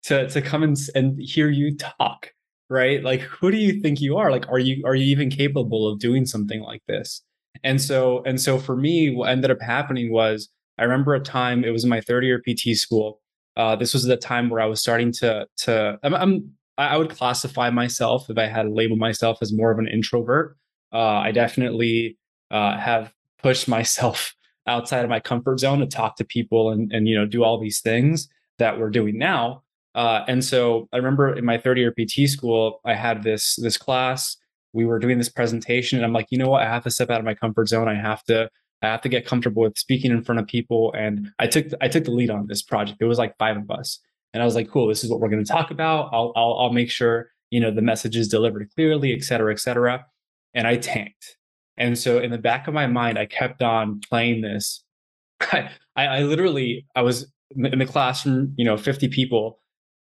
to 0.04 0.28
to 0.30 0.42
come 0.42 0.64
and, 0.64 0.78
and 0.96 1.20
hear 1.20 1.50
you 1.50 1.76
talk 1.78 2.32
right? 2.70 3.04
Like 3.04 3.22
who 3.22 3.52
do 3.52 3.58
you 3.58 3.82
think 3.82 4.02
you 4.02 4.18
are? 4.18 4.32
Like 4.32 4.50
are 4.50 4.60
you 4.60 4.84
are 4.86 4.96
you 4.96 5.06
even 5.06 5.30
capable 5.30 5.88
of 5.88 6.00
doing 6.00 6.26
something 6.26 6.62
like 6.62 6.82
this? 6.88 7.22
And 7.64 7.82
so 7.82 8.24
and 8.26 8.42
so 8.42 8.58
for 8.58 8.76
me 8.76 9.14
what 9.14 9.30
ended 9.30 9.52
up 9.52 9.62
happening 9.62 10.12
was 10.12 10.50
i 10.80 10.84
remember 10.84 11.14
a 11.14 11.20
time 11.20 11.64
it 11.64 11.70
was 11.70 11.84
in 11.84 11.90
my 11.90 12.02
third 12.02 12.26
year 12.26 12.42
pt 12.42 12.76
school 12.76 13.22
uh, 13.56 13.76
this 13.76 13.94
was 13.94 14.04
the 14.04 14.18
time 14.18 14.50
where 14.50 14.60
I 14.60 14.66
was 14.66 14.82
starting 14.82 15.12
to 15.14 15.48
to 15.58 16.00
I'm, 16.04 16.16
I'm 16.16 16.52
I 16.78 16.98
would 16.98 17.10
classify 17.10 17.70
myself 17.70 18.30
if 18.30 18.38
I 18.38 18.48
had 18.48 18.64
to 18.64 18.70
label 18.70 18.96
myself 18.96 19.38
as 19.42 19.54
more 19.54 19.72
of 19.72 19.80
an 19.80 19.88
introvert. 19.88 20.58
Uh, 20.92 20.98
I 20.98 21.32
definitely 21.32 22.18
uh, 22.52 22.78
have 22.78 23.14
pushed 23.42 23.68
myself 23.78 24.34
outside 24.66 25.04
of 25.04 25.10
my 25.10 25.20
comfort 25.20 25.60
zone 25.60 25.80
to 25.80 25.86
talk 25.86 26.16
to 26.16 26.24
people 26.24 26.72
and 26.72 26.92
and 26.94 27.08
you 27.08 27.16
know 27.16 27.26
do 27.26 27.44
all 27.44 27.60
these 27.60 27.82
things 27.82 28.30
that 28.60 28.80
we're 28.80 28.90
doing 28.90 29.18
now. 29.18 29.64
Uh, 29.96 30.24
and 30.28 30.44
so 30.44 30.88
I 30.92 30.98
remember 30.98 31.36
in 31.36 31.46
my 31.46 31.58
third 31.58 31.78
year 31.78 31.94
PT 31.94 32.28
school, 32.30 32.82
I 32.86 32.96
had 32.96 33.24
this 33.24 33.56
this 33.58 33.78
class. 33.78 34.38
We 34.74 34.86
were 34.86 34.98
doing 34.98 35.20
this 35.20 35.30
presentation, 35.30 36.00
and 36.00 36.06
I'm 36.06 36.14
like, 36.14 36.28
you 36.32 36.38
know 36.38 36.50
what? 36.50 36.64
I 36.64 36.66
have 36.66 36.84
to 36.84 36.92
step 36.92 37.12
out 37.12 37.20
of 37.20 37.26
my 37.26 37.36
comfort 37.36 37.68
zone. 37.68 37.88
I 37.88 37.96
have 37.96 38.24
to 38.26 38.50
I 38.82 38.88
have 38.88 39.02
to 39.02 39.10
get 39.10 39.26
comfortable 39.26 39.64
with 39.64 39.78
speaking 39.78 40.12
in 40.12 40.24
front 40.24 40.40
of 40.40 40.48
people. 40.48 40.94
And 40.98 41.30
I 41.40 41.48
took 41.48 41.68
I 41.82 41.88
took 41.88 42.06
the 42.06 42.12
lead 42.12 42.30
on 42.30 42.48
this 42.48 42.62
project. 42.62 43.02
It 43.02 43.06
was 43.06 43.18
like 43.18 43.38
five 43.38 43.58
of 43.58 43.70
us, 43.70 44.00
and 44.34 44.42
I 44.42 44.46
was 44.46 44.56
like, 44.56 44.70
cool, 44.70 44.88
this 44.88 45.04
is 45.04 45.10
what 45.10 45.20
we're 45.20 45.30
going 45.30 45.44
to 45.44 45.52
talk 45.52 45.72
about. 45.72 46.10
I'll 46.12 46.34
I'll, 46.36 46.58
I'll 46.60 46.74
make 46.74 46.90
sure 46.90 47.30
you 47.52 47.60
know 47.60 47.72
the 47.72 47.82
message 47.82 48.16
is 48.16 48.28
delivered 48.28 48.70
clearly, 48.76 49.14
et 49.14 49.24
cetera, 49.24 49.54
et 49.54 49.60
cetera. 49.60 50.06
And 50.54 50.68
I 50.68 50.78
tanked. 50.78 51.38
And 51.78 51.98
so 51.98 52.20
in 52.20 52.32
the 52.32 52.38
back 52.38 52.68
of 52.68 52.74
my 52.74 52.88
mind, 52.88 53.18
I 53.18 53.26
kept 53.26 53.62
on 53.62 54.00
playing 54.08 54.42
this. 54.42 54.84
I, 55.42 55.70
I 55.96 56.22
literally 56.22 56.86
I 56.96 57.02
was 57.02 57.32
in 57.56 57.80
the 57.80 57.86
classroom, 57.86 58.54
you 58.58 58.66
know, 58.66 58.78
50 58.78 59.08
people, 59.10 59.60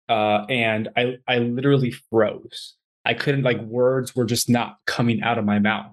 uh, 0.09 0.45
and 0.49 0.89
I 0.97 1.17
I 1.29 1.39
literally 1.39 1.93
froze. 2.11 2.77
I 3.05 3.15
couldn't 3.15 3.43
like 3.43 3.61
words 3.61 4.17
were 4.17 4.25
just 4.25 4.49
not 4.49 4.77
coming 4.87 5.23
out 5.23 5.39
of 5.39 5.45
my 5.45 5.59
mouth. 5.59 5.93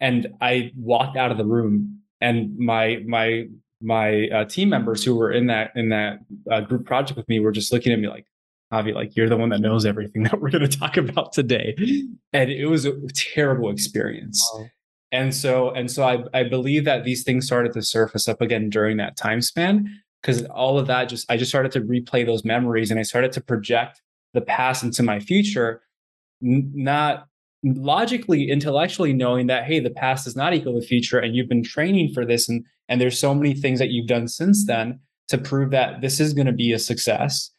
And 0.00 0.34
I 0.40 0.72
walked 0.76 1.16
out 1.16 1.30
of 1.30 1.38
the 1.38 1.44
room 1.44 2.00
and 2.20 2.58
my 2.58 3.02
my 3.06 3.46
my 3.82 4.28
uh, 4.28 4.44
team 4.44 4.68
members 4.68 5.04
who 5.04 5.14
were 5.16 5.32
in 5.32 5.46
that 5.48 5.72
in 5.74 5.88
that 5.90 6.18
uh, 6.50 6.60
group 6.60 6.86
project 6.86 7.16
with 7.16 7.28
me 7.28 7.40
were 7.40 7.52
just 7.52 7.72
looking 7.72 7.92
at 7.92 7.98
me 7.98 8.08
like 8.08 8.26
Javi, 8.72 8.94
like 8.94 9.14
you're 9.16 9.28
the 9.28 9.36
one 9.36 9.50
that 9.50 9.60
knows 9.60 9.84
everything 9.84 10.22
that 10.24 10.40
we're 10.40 10.50
going 10.50 10.68
to 10.68 10.78
talk 10.78 10.96
about 10.96 11.32
today, 11.32 11.74
and 12.32 12.50
it 12.50 12.66
was 12.66 12.84
a 12.84 12.94
terrible 13.14 13.70
experience. 13.70 14.42
Wow. 14.54 14.66
And 15.12 15.34
so 15.34 15.70
and 15.70 15.90
so 15.90 16.04
I 16.04 16.24
I 16.32 16.44
believe 16.44 16.84
that 16.86 17.04
these 17.04 17.22
things 17.22 17.46
started 17.46 17.72
to 17.74 17.82
surface 17.82 18.28
up 18.28 18.40
again 18.40 18.70
during 18.70 18.96
that 18.96 19.16
time 19.16 19.42
span 19.42 20.00
because 20.22 20.44
all 20.46 20.78
of 20.78 20.86
that 20.86 21.06
just 21.06 21.30
I 21.30 21.36
just 21.36 21.50
started 21.50 21.72
to 21.72 21.80
replay 21.80 22.24
those 22.24 22.44
memories 22.44 22.90
and 22.90 22.98
I 22.98 23.02
started 23.02 23.32
to 23.32 23.40
project 23.40 24.00
the 24.32 24.40
past 24.40 24.82
into 24.82 25.02
my 25.02 25.20
future, 25.20 25.82
n- 26.42 26.70
not 26.74 27.26
logically 27.64 28.50
intellectually 28.50 29.12
knowing 29.12 29.46
that 29.46 29.64
hey 29.64 29.78
the 29.78 29.90
past 29.90 30.26
is 30.26 30.34
not 30.34 30.52
equal 30.52 30.74
the 30.74 30.84
future 30.84 31.18
and 31.18 31.36
you've 31.36 31.48
been 31.48 31.62
training 31.62 32.12
for 32.12 32.24
this 32.26 32.48
and 32.48 32.64
and 32.88 33.00
there's 33.00 33.18
so 33.18 33.34
many 33.34 33.54
things 33.54 33.78
that 33.78 33.90
you've 33.90 34.08
done 34.08 34.28
since 34.28 34.66
then 34.66 35.00
to 35.28 35.38
prove 35.38 35.70
that 35.70 36.00
this 36.00 36.20
is 36.20 36.34
going 36.34 36.46
to 36.46 36.52
be 36.52 36.72
a 36.72 36.78
success. 36.78 37.50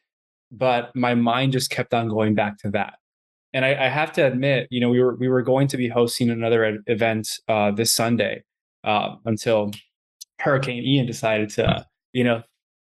But 0.51 0.95
my 0.95 1.15
mind 1.15 1.53
just 1.53 1.71
kept 1.71 1.93
on 1.93 2.07
going 2.07 2.35
back 2.35 2.59
to 2.59 2.69
that. 2.71 2.95
And 3.51 3.65
I, 3.65 3.85
I, 3.85 3.89
have 3.89 4.11
to 4.13 4.25
admit 4.25 4.67
you 4.69 4.79
know 4.79 4.89
we 4.89 5.01
were 5.01 5.15
we 5.15 5.27
were 5.27 5.41
going 5.41 5.67
to 5.69 5.77
be 5.77 5.87
hosting 5.87 6.29
another 6.29 6.79
event 6.87 7.39
uh, 7.47 7.71
this 7.71 7.93
sunday 7.93 8.43
uh, 8.83 9.15
until 9.25 9.71
hurricane 10.39 10.83
ian 10.83 11.05
decided 11.05 11.49
to 11.51 11.85
you 12.13 12.23
know 12.23 12.41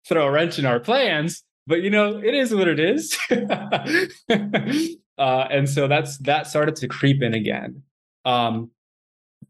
throw 0.07 0.27
a 0.27 0.31
wrench 0.31 0.59
in 0.59 0.65
our 0.65 0.79
plans. 0.79 1.43
But 1.67 1.81
you 1.81 1.89
know 1.89 2.17
it 2.17 2.33
is 2.33 2.53
what 2.53 2.67
it 2.67 2.79
is 2.79 3.17
Uh, 5.17 5.47
and 5.51 5.69
so 5.69 5.87
that's 5.87 6.17
that 6.19 6.47
started 6.47 6.75
to 6.77 6.87
creep 6.87 7.21
in 7.21 7.33
again. 7.33 7.83
Um, 8.25 8.71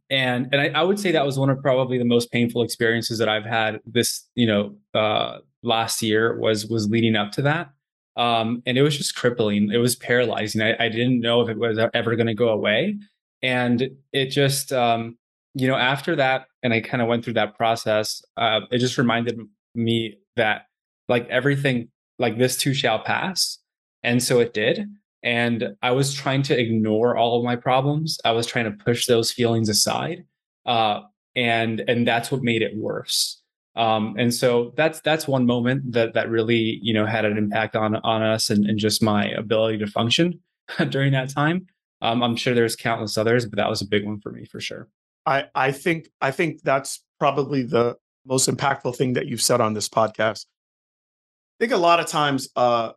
and 0.10 0.50
and 0.52 0.62
I, 0.62 0.80
I, 0.80 0.84
would 0.84 1.00
say 1.00 1.12
that 1.12 1.26
was 1.26 1.40
one 1.40 1.50
of 1.50 1.62
probably 1.62 1.98
the 1.98 2.06
most 2.06 2.32
painful 2.32 2.64
experiences 2.64 3.18
that 3.20 3.30
I've 3.30 3.46
had 3.46 3.80
this 3.86 4.28
you 4.36 4.46
know 4.46 4.76
uh, 4.94 5.40
last 5.62 6.02
year 6.02 6.38
was 6.38 6.68
was 6.68 6.90
leading 6.90 7.16
up 7.16 7.32
to 7.34 7.42
that. 7.44 7.70
Um, 8.16 8.62
and 8.66 8.78
it 8.78 8.84
was 8.84 8.98
just 8.98 9.16
crippling. 9.16 9.72
It 9.72 9.78
was 9.78 9.96
paralyzing. 9.96 10.62
I, 10.62 10.76
I 10.80 10.90
didn't 10.90 11.20
know 11.20 11.42
if 11.42 11.50
it 11.50 11.58
was 11.58 11.80
ever 11.94 12.16
going 12.16 12.28
to 12.28 12.36
go 12.36 12.50
away. 12.50 12.98
And 13.42 13.90
it 14.12 14.28
just, 14.28 14.72
um, 14.72 15.18
you 15.56 15.68
know, 15.68 15.76
after 15.76 16.16
that, 16.16 16.46
and 16.62 16.74
I 16.74 16.80
kind 16.80 17.02
of 17.02 17.08
went 17.08 17.24
through 17.24 17.34
that 17.34 17.58
process, 17.58 18.22
uh, 18.38 18.62
it 18.72 18.78
just 18.78 18.98
reminded 18.98 19.40
me 19.74 20.18
that 20.36 20.68
like 21.10 21.28
everything, 21.30 21.90
like 22.20 22.38
this 22.38 22.56
too 22.56 22.74
shall 22.74 23.00
pass. 23.00 23.58
And 24.04 24.22
so 24.22 24.40
it 24.40 24.54
did 24.54 24.88
and 25.24 25.76
i 25.82 25.92
was 25.92 26.14
trying 26.14 26.42
to 26.44 26.60
ignore 26.60 27.16
all 27.18 27.38
of 27.38 27.46
my 27.46 27.56
problems. 27.56 28.20
I 28.26 28.32
was 28.32 28.46
trying 28.46 28.66
to 28.66 28.84
push 28.84 29.06
those 29.06 29.32
feelings 29.32 29.70
aside 29.70 30.26
uh, 30.66 31.02
and 31.36 31.84
and 31.88 32.08
that's 32.08 32.32
what 32.32 32.44
made 32.44 32.62
it 32.62 32.76
worse. 32.76 33.42
Um, 33.76 34.16
and 34.20 34.34
so 34.34 34.74
that's 34.78 35.02
that's 35.02 35.28
one 35.28 35.46
moment 35.46 35.94
that 35.94 36.14
that 36.14 36.30
really 36.30 36.80
you 36.82 36.94
know 36.94 37.06
had 37.06 37.26
an 37.26 37.38
impact 37.38 37.76
on 37.76 37.96
on 37.98 38.22
us 38.22 38.50
and, 38.50 38.66
and 38.66 38.78
just 38.78 39.02
my 39.02 39.28
ability 39.30 39.80
to 39.80 39.88
function 39.88 40.40
during 40.90 41.14
that 41.14 41.30
time. 41.30 41.68
Um, 42.02 42.22
i'm 42.22 42.36
sure 42.36 42.54
there's 42.54 42.76
countless 42.76 43.18
others 43.18 43.46
but 43.46 43.56
that 43.56 43.70
was 43.70 43.82
a 43.82 43.88
big 43.88 44.06
one 44.06 44.20
for 44.20 44.32
me 44.32 44.46
for 44.46 44.60
sure. 44.60 44.90
I 45.26 45.46
i 45.56 45.72
think 45.72 46.10
i 46.22 46.32
think 46.32 46.62
that's 46.62 47.04
probably 47.20 47.64
the 47.64 47.96
most 48.26 48.50
impactful 48.50 48.96
thing 48.96 49.14
that 49.14 49.28
you've 49.28 49.42
said 49.42 49.62
on 49.62 49.74
this 49.74 49.90
podcast. 49.90 50.46
I 50.46 51.66
think 51.66 51.72
a 51.72 51.78
lot 51.78 52.00
of 52.00 52.08
times 52.08 52.50
uh 52.56 52.92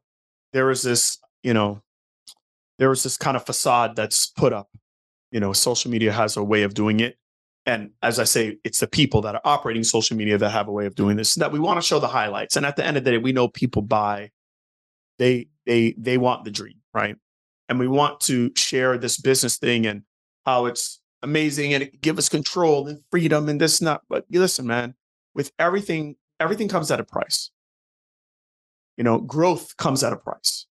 there 0.53 0.71
is 0.71 0.83
this 0.83 1.19
you 1.43 1.55
know 1.55 1.83
there 2.79 2.89
was 2.89 3.03
this 3.03 3.17
kind 3.17 3.37
of 3.37 3.45
facade 3.45 3.97
that's 3.97 4.27
put 4.27 4.53
up. 4.53 4.69
You 5.31 5.41
know, 5.41 5.53
social 5.53 5.91
media 5.91 6.12
has 6.12 6.37
a 6.37 6.45
way 6.45 6.62
of 6.62 6.74
doing 6.74 7.01
it. 7.01 7.16
And 7.64 7.91
as 8.03 8.20
I 8.20 8.24
say, 8.24 8.59
it's 8.62 8.79
the 8.79 8.87
people 8.87 9.20
that 9.22 9.35
are 9.35 9.41
operating 9.45 9.83
social 9.83 10.16
media 10.16 10.39
that 10.39 10.51
have 10.51 10.68
a 10.68 10.72
way 10.72 10.87
of 10.87 10.95
doing 10.95 11.16
this 11.16 11.35
that 11.35 11.51
we 11.51 11.59
want 11.59 11.81
to 11.81 11.87
show 11.87 11.99
the 11.99 12.07
highlights. 12.07 12.57
And 12.57 12.64
at 12.64 12.77
the 12.77 12.87
end 12.87 12.97
of 12.97 13.05
the 13.05 13.12
day, 13.12 13.18
we 13.18 13.33
know 13.33 13.49
people 13.49 13.83
buy, 13.83 14.31
they 15.18 15.49
they 15.66 15.95
they 15.99 16.16
want 16.16 16.45
the 16.45 16.51
dream, 16.51 16.77
right? 16.95 17.16
And 17.68 17.81
we 17.81 17.89
want 17.89 18.20
to 18.22 18.53
share 18.57 18.97
this 18.97 19.18
business 19.18 19.57
thing 19.57 19.85
and 19.85 20.03
how 20.45 20.66
it's 20.66 21.01
amazing 21.22 21.74
and 21.74 21.83
it 21.83 22.01
give 22.01 22.18
us 22.18 22.29
control 22.29 22.87
and 22.87 23.01
freedom 23.11 23.49
and 23.49 23.61
this 23.61 23.81
and 23.81 23.89
that. 23.89 24.03
But 24.09 24.27
listen, 24.31 24.66
man, 24.66 24.95
with 25.35 25.51
everything, 25.59 26.14
everything 26.39 26.68
comes 26.68 26.91
at 26.91 27.01
a 27.01 27.05
price. 27.05 27.51
You 28.97 29.05
know, 29.05 29.18
growth 29.18 29.77
comes 29.77 30.05
at 30.05 30.12
a 30.12 30.16
price. 30.16 30.66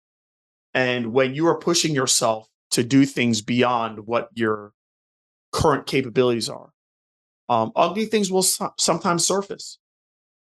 And 0.73 1.13
when 1.13 1.35
you 1.35 1.47
are 1.47 1.57
pushing 1.57 1.93
yourself 1.93 2.47
to 2.71 2.83
do 2.83 3.05
things 3.05 3.41
beyond 3.41 4.07
what 4.07 4.29
your 4.33 4.73
current 5.51 5.85
capabilities 5.85 6.49
are, 6.49 6.71
um, 7.49 7.71
ugly 7.75 8.05
things 8.05 8.31
will 8.31 8.43
so- 8.43 8.73
sometimes 8.77 9.25
surface. 9.25 9.79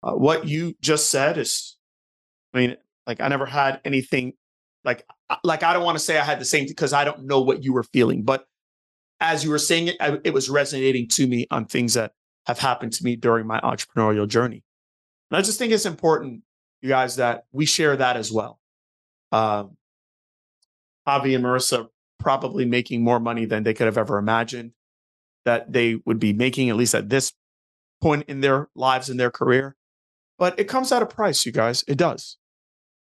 Uh, 0.03 0.13
what 0.13 0.47
you 0.47 0.76
just 0.82 1.09
said 1.09 1.38
is, 1.38 1.78
I 2.53 2.59
mean, 2.59 2.78
like 3.07 3.22
I 3.22 3.28
never 3.28 3.45
had 3.45 3.82
anything 3.86 4.34
Like, 4.84 5.05
like 5.43 5.61
I 5.63 5.74
don't 5.74 5.84
want 5.84 5.97
to 5.97 6.03
say 6.03 6.17
I 6.17 6.24
had 6.24 6.39
the 6.39 6.45
same 6.45 6.65
thing 6.65 6.72
because 6.72 6.91
I 6.91 7.03
don't 7.05 7.26
know 7.26 7.39
what 7.41 7.63
you 7.63 7.72
were 7.72 7.84
feeling, 7.84 8.24
but 8.24 8.45
as 9.19 9.43
you 9.43 9.51
were 9.51 9.59
saying 9.59 9.89
it, 9.89 9.97
I, 9.99 10.17
it 10.24 10.34
was 10.34 10.49
resonating 10.49 11.07
to 11.09 11.28
me 11.28 11.45
on 11.51 11.65
things 11.65 11.93
that 11.93 12.13
have 12.47 12.57
happened 12.57 12.93
to 12.93 13.03
me 13.03 13.15
during 13.15 13.45
my 13.45 13.59
entrepreneurial 13.61 14.28
journey. 14.28 14.63
And 15.30 15.38
I 15.38 15.41
just 15.43 15.59
think 15.59 15.72
it's 15.72 15.86
important, 15.86 16.41
you 16.82 16.89
guys, 16.89 17.17
that 17.17 17.45
we 17.51 17.67
share 17.67 17.95
that 17.95 18.17
as 18.17 18.32
well. 18.32 18.59
Um, 19.32 19.78
Javi 21.08 21.36
and 21.36 21.43
Marissa 21.43 21.88
probably 22.20 22.66
making 22.66 23.04
more 23.04 23.20
money 23.20 23.45
than 23.45 23.64
they 23.64 23.74
could 23.74 23.86
have 23.86 23.97
ever 23.97 24.18
imagined 24.18 24.72
that 25.45 25.74
they 25.74 25.99
would 26.06 26.20
be 26.20 26.34
making, 26.34 26.70
at 26.70 26.76
least 26.76 26.93
at 26.93 27.10
this 27.10 27.34
point 28.02 28.26
in 28.28 28.41
their 28.41 28.70
lives 28.76 29.10
in 29.10 29.18
their 29.18 29.32
career. 29.32 29.76
But 30.38 30.60
it 30.60 30.66
comes 30.66 30.91
at 30.91 31.02
a 31.02 31.06
price, 31.06 31.45
you 31.45 31.52
guys. 31.52 31.84
It 31.88 31.97
does. 31.97 32.38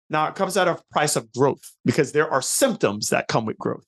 Now, 0.09 0.27
it 0.27 0.35
comes 0.35 0.55
at 0.55 0.67
a 0.67 0.79
price 0.91 1.15
of 1.15 1.31
growth 1.33 1.75
because 1.83 2.13
there 2.13 2.29
are 2.29 2.41
symptoms 2.41 3.09
that 3.09 3.27
come 3.27 3.45
with 3.45 3.57
growth. 3.57 3.85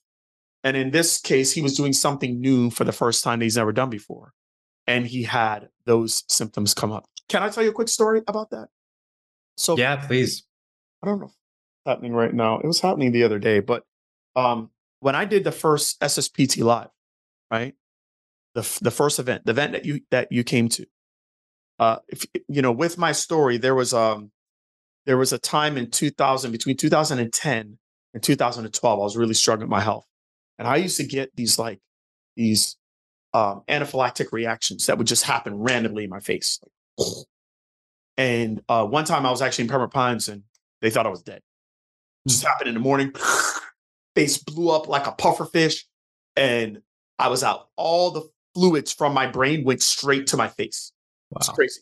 And 0.63 0.75
in 0.75 0.91
this 0.91 1.19
case, 1.19 1.53
he 1.53 1.61
was 1.61 1.75
doing 1.75 1.93
something 1.93 2.41
new 2.41 2.69
for 2.69 2.83
the 2.83 2.91
first 2.91 3.23
time 3.23 3.39
that 3.39 3.45
he's 3.45 3.55
never 3.55 3.71
done 3.71 3.89
before. 3.89 4.33
And 4.85 5.07
he 5.07 5.23
had 5.23 5.69
those 5.85 6.23
symptoms 6.27 6.73
come 6.73 6.91
up. 6.91 7.05
Can 7.29 7.43
I 7.43 7.49
tell 7.49 7.63
you 7.63 7.69
a 7.69 7.73
quick 7.73 7.87
story 7.87 8.21
about 8.27 8.49
that? 8.49 8.67
So, 9.55 9.77
yeah, 9.77 9.95
please. 9.95 10.43
I 11.01 11.07
don't 11.07 11.19
know 11.19 11.27
if 11.27 11.33
happening 11.85 12.13
right 12.13 12.33
now. 12.33 12.59
It 12.59 12.67
was 12.67 12.81
happening 12.81 13.11
the 13.11 13.23
other 13.23 13.39
day, 13.39 13.59
but 13.59 13.83
um, 14.39 14.69
when 14.99 15.15
I 15.15 15.25
did 15.25 15.43
the 15.43 15.51
first 15.51 15.99
SSPT 15.99 16.63
live, 16.63 16.89
right? 17.51 17.75
The, 18.55 18.79
the 18.81 18.91
first 18.91 19.19
event, 19.19 19.45
the 19.45 19.51
event 19.51 19.73
that 19.73 19.85
you 19.85 20.01
that 20.11 20.31
you 20.31 20.43
came 20.43 20.69
to, 20.69 20.85
uh, 21.77 21.97
if 22.07 22.25
you 22.47 22.61
know, 22.61 22.71
with 22.71 22.97
my 22.97 23.11
story, 23.11 23.57
there 23.57 23.75
was 23.75 23.93
um 23.93 24.31
there 25.05 25.17
was 25.17 25.33
a 25.33 25.39
time 25.39 25.77
in 25.77 25.89
2000 25.89 26.51
between 26.51 26.77
2010 26.77 27.77
and 28.13 28.23
2012 28.23 28.99
i 28.99 29.03
was 29.03 29.17
really 29.17 29.33
struggling 29.33 29.67
with 29.67 29.71
my 29.71 29.81
health. 29.81 30.05
And 30.57 30.67
i 30.67 30.75
used 30.77 30.97
to 30.97 31.05
get 31.05 31.35
these 31.35 31.57
like 31.59 31.79
these 32.35 32.75
um, 33.33 33.61
anaphylactic 33.67 34.31
reactions 34.31 34.87
that 34.87 34.97
would 34.97 35.05
just 35.05 35.23
happen 35.23 35.59
randomly 35.59 36.05
in 36.05 36.09
my 36.09 36.19
face. 36.19 36.59
And 38.17 38.61
uh, 38.67 38.85
one 38.85 39.05
time 39.05 39.25
i 39.25 39.31
was 39.31 39.41
actually 39.41 39.63
in 39.65 39.69
pembroke 39.69 39.93
pines 39.93 40.27
and 40.27 40.43
they 40.81 40.89
thought 40.89 41.05
i 41.05 41.09
was 41.09 41.23
dead. 41.23 41.41
It 42.25 42.29
just 42.29 42.43
happened 42.43 42.69
in 42.69 42.73
the 42.73 42.81
morning 42.81 43.13
face 44.19 44.37
blew 44.37 44.69
up 44.69 44.87
like 44.87 45.07
a 45.07 45.11
puffer 45.11 45.45
fish 45.45 45.85
and 46.35 46.81
i 47.17 47.27
was 47.27 47.43
out 47.43 47.69
all 47.75 48.11
the 48.11 48.21
fluids 48.53 48.91
from 48.93 49.13
my 49.13 49.27
brain 49.27 49.63
went 49.63 49.81
straight 49.81 50.27
to 50.27 50.37
my 50.37 50.47
face 50.47 50.91
wow. 51.31 51.37
it's 51.39 51.49
crazy 51.49 51.81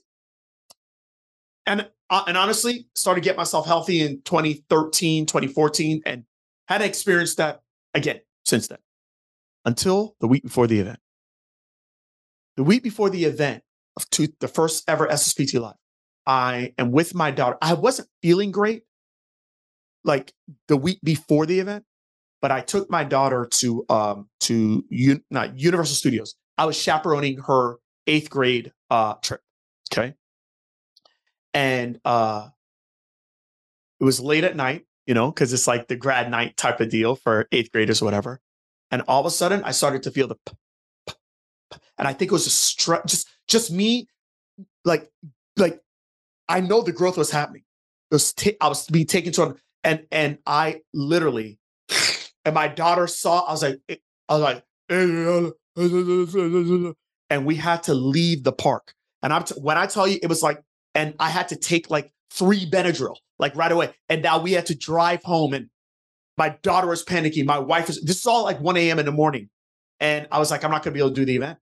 and 1.68 1.88
uh, 2.10 2.24
and 2.26 2.38
honestly, 2.38 2.88
started 2.96 3.22
to 3.22 3.26
get 3.26 3.36
myself 3.36 3.68
healthy 3.68 4.02
in 4.02 4.22
2013, 4.22 5.26
2014, 5.26 6.02
and 6.06 6.24
had 6.68 6.82
experienced 6.82 7.38
that 7.38 7.62
again 7.94 8.22
since 8.46 8.68
then 8.68 8.80
until 9.66 10.16
the 10.22 10.28
week 10.28 10.44
before 10.44 10.68
the 10.68 10.80
event. 10.80 11.00
The 12.56 12.64
week 12.64 12.82
before 12.82 13.10
the 13.10 13.26
event 13.26 13.64
of 13.98 14.10
two, 14.10 14.30
the 14.40 14.48
first 14.48 14.90
ever 14.90 15.08
SSPT 15.08 15.60
Live, 15.60 15.76
I 16.26 16.74
am 16.78 16.92
with 16.92 17.14
my 17.14 17.30
daughter. 17.30 17.58
I 17.62 17.74
wasn't 17.74 18.08
feeling 18.22 18.52
great 18.52 18.84
like 20.04 20.32
the 20.70 20.78
week 20.78 21.00
before 21.04 21.46
the 21.46 21.60
event, 21.60 21.84
but 22.42 22.52
I 22.52 22.62
took 22.62 22.90
my 22.90 23.04
daughter 23.04 23.48
to 23.52 23.86
um 23.90 24.30
to 24.42 24.84
not 25.30 25.58
Universal 25.60 25.96
Studios. 25.96 26.36
I 26.58 26.66
was 26.66 26.78
chaperoning 26.78 27.38
her 27.48 27.78
eighth 28.08 28.30
grade 28.30 28.72
uh 28.90 29.16
trip. 29.16 29.42
Okay 29.92 30.14
and 31.58 32.00
uh, 32.06 32.50
it 34.00 34.04
was 34.04 34.20
late 34.20 34.44
at 34.44 34.56
night, 34.56 34.86
you 35.08 35.16
know, 35.16 35.32
because 35.32 35.52
it's 35.54 35.66
like 35.66 35.88
the 35.88 35.96
grad 35.96 36.30
night 36.30 36.56
type 36.56 36.80
of 36.80 36.90
deal 36.90 37.16
for 37.16 37.48
eighth 37.52 37.72
graders 37.72 38.00
or 38.00 38.06
whatever. 38.06 38.40
And 38.92 39.02
all 39.08 39.20
of 39.20 39.26
a 39.26 39.32
sudden, 39.32 39.64
I 39.64 39.72
started 39.72 40.04
to 40.04 40.12
feel 40.12 40.28
the, 40.28 40.36
p- 40.36 40.54
p- 41.08 41.16
p- 41.72 41.80
and 41.98 42.08
I 42.08 42.14
think 42.14 42.32
it 42.32 42.34
was 42.34 42.46
a 42.46 42.52
stress, 42.52 43.02
just 43.08 43.28
just 43.48 43.72
me, 43.72 44.08
like 44.86 45.10
like 45.58 45.82
I 46.48 46.62
know 46.62 46.84
the 46.84 46.92
growth 46.92 47.18
was 47.18 47.32
happening. 47.32 47.64
It 48.12 48.16
was 48.16 48.34
t- 48.34 48.56
I 48.62 48.68
was 48.68 48.86
being 48.86 49.08
taken 49.08 49.34
to, 49.34 49.56
and 49.84 50.06
and 50.12 50.38
I 50.46 50.82
literally, 50.94 51.58
and 52.48 52.56
my 52.56 52.70
daughter 52.70 53.08
saw. 53.08 53.42
I 53.42 53.52
was 53.52 53.62
like, 53.62 53.80
eh, 53.90 53.98
I 54.30 54.34
was 54.34 54.42
like, 54.42 54.64
and 57.30 57.46
we 57.46 57.56
had 57.56 57.84
to 57.84 57.94
leave 57.94 58.46
the 58.46 58.54
park. 58.54 58.94
And 59.22 59.34
I'm 59.34 59.44
when 59.58 59.78
I 59.78 59.86
tell 59.86 60.08
you, 60.08 60.18
it 60.24 60.28
was 60.28 60.42
like 60.42 60.64
and 60.96 61.14
I 61.20 61.30
had 61.30 61.50
to 61.50 61.58
take 61.58 61.90
like 61.90 62.14
three 62.32 62.66
Benadryl, 62.66 63.18
like 63.38 63.54
right 63.58 63.72
away. 63.72 63.94
And 64.08 64.24
now 64.24 64.40
we 64.40 64.54
had 64.54 64.66
to 64.68 64.76
drive 64.76 65.24
home, 65.24 65.54
and 65.54 65.70
my 66.38 66.56
daughter 66.64 66.88
was 66.88 67.04
panicking. 67.04 67.46
My 67.46 67.60
wife 67.60 67.88
was. 67.88 68.02
This 68.02 68.18
is 68.18 68.26
all 68.26 68.46
like 68.46 68.62
1 68.62 68.78
a.m. 68.78 68.98
in 68.98 69.06
the 69.06 69.12
morning, 69.12 69.50
and 70.00 70.26
I 70.32 70.40
was 70.40 70.50
like, 70.50 70.64
I'm 70.64 70.72
not 70.72 70.84
going 70.84 70.94
to 70.94 70.98
be 70.98 71.02
able 71.02 71.10
to 71.10 71.16
do 71.16 71.26
the 71.26 71.36
event. 71.36 71.60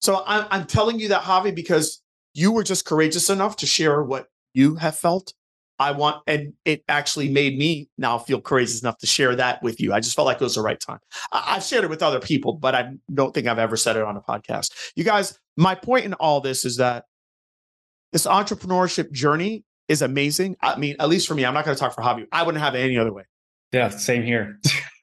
So 0.00 0.24
I'm, 0.26 0.46
I'm 0.50 0.66
telling 0.66 0.98
you 0.98 1.08
that, 1.08 1.22
Javi, 1.22 1.54
because 1.54 2.02
you 2.34 2.50
were 2.50 2.64
just 2.64 2.84
courageous 2.84 3.30
enough 3.30 3.54
to 3.58 3.66
share 3.66 4.02
what 4.02 4.26
you 4.52 4.74
have 4.74 4.98
felt. 4.98 5.32
I 5.78 5.90
want, 5.90 6.22
and 6.26 6.52
it 6.64 6.84
actually 6.88 7.28
made 7.28 7.58
me 7.58 7.88
now 7.98 8.18
feel 8.18 8.40
courageous 8.40 8.80
enough 8.80 8.98
to 8.98 9.06
share 9.06 9.34
that 9.36 9.62
with 9.62 9.80
you. 9.80 9.92
I 9.92 10.00
just 10.00 10.14
felt 10.14 10.26
like 10.26 10.40
it 10.40 10.44
was 10.44 10.54
the 10.54 10.62
right 10.62 10.78
time. 10.78 11.00
I, 11.32 11.54
have 11.54 11.64
shared 11.64 11.84
it 11.84 11.90
with 11.90 12.02
other 12.02 12.20
people, 12.20 12.52
but 12.52 12.74
I 12.74 12.92
don't 13.12 13.34
think 13.34 13.46
I've 13.46 13.58
ever 13.58 13.76
said 13.76 13.96
it 13.96 14.02
on 14.02 14.16
a 14.16 14.20
podcast. 14.20 14.72
You 14.94 15.04
guys, 15.04 15.38
my 15.56 15.74
point 15.74 16.04
in 16.04 16.14
all 16.14 16.40
this 16.40 16.64
is 16.64 16.76
that 16.76 17.06
this 18.12 18.26
entrepreneurship 18.26 19.10
journey 19.10 19.64
is 19.88 20.02
amazing. 20.02 20.56
I 20.60 20.76
mean, 20.76 20.96
at 21.00 21.08
least 21.08 21.26
for 21.26 21.34
me, 21.34 21.44
I'm 21.44 21.54
not 21.54 21.64
going 21.64 21.76
to 21.76 21.80
talk 21.80 21.94
for 21.94 22.02
Javi. 22.02 22.26
I 22.30 22.42
wouldn't 22.44 22.62
have 22.62 22.74
it 22.74 22.78
any 22.78 22.96
other 22.96 23.12
way. 23.12 23.24
Yeah, 23.72 23.88
same 23.88 24.22
here. 24.22 24.60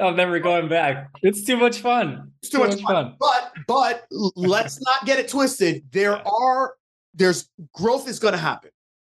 I'm 0.00 0.16
never 0.16 0.38
going 0.38 0.68
back. 0.68 1.08
It's 1.22 1.44
too 1.44 1.56
much 1.56 1.78
fun. 1.78 2.32
It's 2.42 2.50
too, 2.50 2.58
too 2.58 2.64
much, 2.64 2.80
much 2.80 2.82
fun. 2.82 3.04
fun. 3.04 3.16
But 3.18 3.52
but 3.66 4.06
let's 4.36 4.80
not 4.82 5.04
get 5.04 5.18
it 5.18 5.28
twisted. 5.28 5.84
There 5.90 6.16
are 6.28 6.74
there's 7.14 7.48
growth 7.72 8.08
is 8.08 8.18
going 8.18 8.32
to 8.32 8.38
happen, 8.38 8.70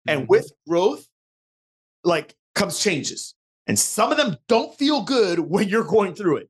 and 0.08 0.22
mm-hmm. 0.22 0.30
with 0.30 0.52
growth, 0.68 1.08
like 2.04 2.36
comes 2.56 2.80
changes, 2.80 3.36
and 3.68 3.78
some 3.78 4.12
of 4.12 4.18
them 4.18 4.38
don't 4.48 4.74
feel 4.76 5.04
good 5.04 5.40
when 5.50 5.68
you're 5.68 5.84
going 5.84 6.16
through 6.16 6.38
it. 6.38 6.50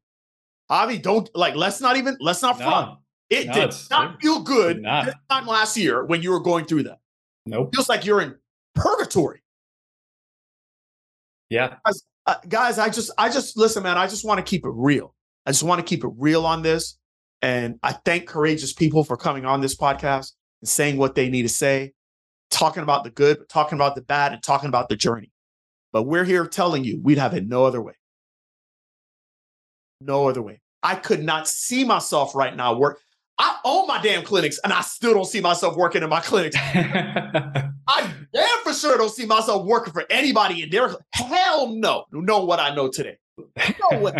Avi, 0.70 1.00
don't 1.00 1.30
like. 1.36 1.56
Let's 1.56 1.82
not 1.82 1.98
even. 1.98 2.18
Let's 2.20 2.42
not 2.42 2.58
front. 2.58 2.90
No. 2.90 2.98
It 3.30 3.48
no, 3.48 3.54
did 3.54 3.74
not 3.92 4.22
feel 4.22 4.42
good 4.42 4.82
not. 4.82 5.06
this 5.06 5.16
time 5.30 5.46
last 5.46 5.78
year 5.78 6.04
when 6.04 6.22
you 6.22 6.32
were 6.32 6.40
going 6.40 6.66
through 6.66 6.84
that. 6.84 7.00
Nope. 7.46 7.68
It 7.68 7.76
feels 7.76 7.90
like 7.90 8.06
you're 8.06 8.22
in 8.22 8.36
purgatory. 8.74 9.44
Yeah. 11.50 11.76
Guys, 11.86 12.04
uh, 12.26 12.36
guys, 12.48 12.80
I 12.80 12.90
just, 12.90 13.12
I 13.18 13.30
just 13.30 13.58
listen, 13.58 13.84
man. 13.84 13.98
I 13.98 14.08
just 14.08 14.26
want 14.26 14.38
to 14.40 14.44
keep 14.44 14.66
it 14.66 14.72
real. 14.74 15.16
I 15.46 15.52
just 15.52 15.64
want 15.64 15.80
to 15.80 15.86
keep 15.86 16.04
it 16.04 16.12
real 16.18 16.46
on 16.46 16.62
this. 16.62 16.98
And 17.42 17.80
I 17.82 17.94
thank 17.94 18.28
courageous 18.28 18.74
people 18.74 19.04
for 19.04 19.18
coming 19.18 19.46
on 19.46 19.62
this 19.62 19.76
podcast 19.76 20.34
and 20.62 20.70
saying 20.70 20.98
what 20.98 21.16
they 21.16 21.30
need 21.30 21.44
to 21.44 21.50
say, 21.50 21.94
talking 22.50 22.84
about 22.84 23.04
the 23.04 23.10
good, 23.10 23.38
but 23.40 23.50
talking 23.50 23.78
about 23.78 23.96
the 23.96 24.02
bad, 24.02 24.34
and 24.34 24.42
talking 24.44 24.70
about 24.70 24.90
the 24.90 24.96
journey. 24.96 25.32
But 25.92 26.04
we're 26.04 26.24
here 26.24 26.46
telling 26.46 26.84
you 26.84 27.00
we'd 27.02 27.18
have 27.18 27.34
it 27.34 27.48
no 27.48 27.66
other 27.66 27.82
way. 27.82 27.94
No 30.02 30.30
other 30.30 30.42
way. 30.42 30.62
I 30.82 30.96
could 30.96 31.24
not 31.24 31.48
see 31.48 31.84
myself 31.84 32.36
right 32.36 32.56
now 32.56 32.78
work. 32.78 33.00
I 33.38 33.58
own 33.64 33.88
my 33.88 34.02
damn 34.02 34.24
clinics 34.24 34.60
and 34.64 34.74
I 34.74 34.82
still 34.82 35.14
don't 35.14 35.26
see 35.26 35.40
myself 35.40 35.78
working 35.78 36.04
in 36.04 36.10
my 36.10 36.20
clinics. 36.20 36.58
I 36.60 38.14
damn 38.34 38.64
for 38.64 38.74
sure 38.74 38.98
don't 38.98 39.12
see 39.12 39.26
myself 39.26 39.66
working 39.66 39.94
for 39.94 40.06
anybody 40.10 40.64
in 40.64 40.70
there. 40.70 40.96
Hell 41.14 41.70
no. 41.70 42.06
Know 42.12 42.44
what 42.44 42.60
I 42.60 42.76
know 42.76 42.90
today. 42.90 43.18
No 43.92 44.00
way. 44.00 44.14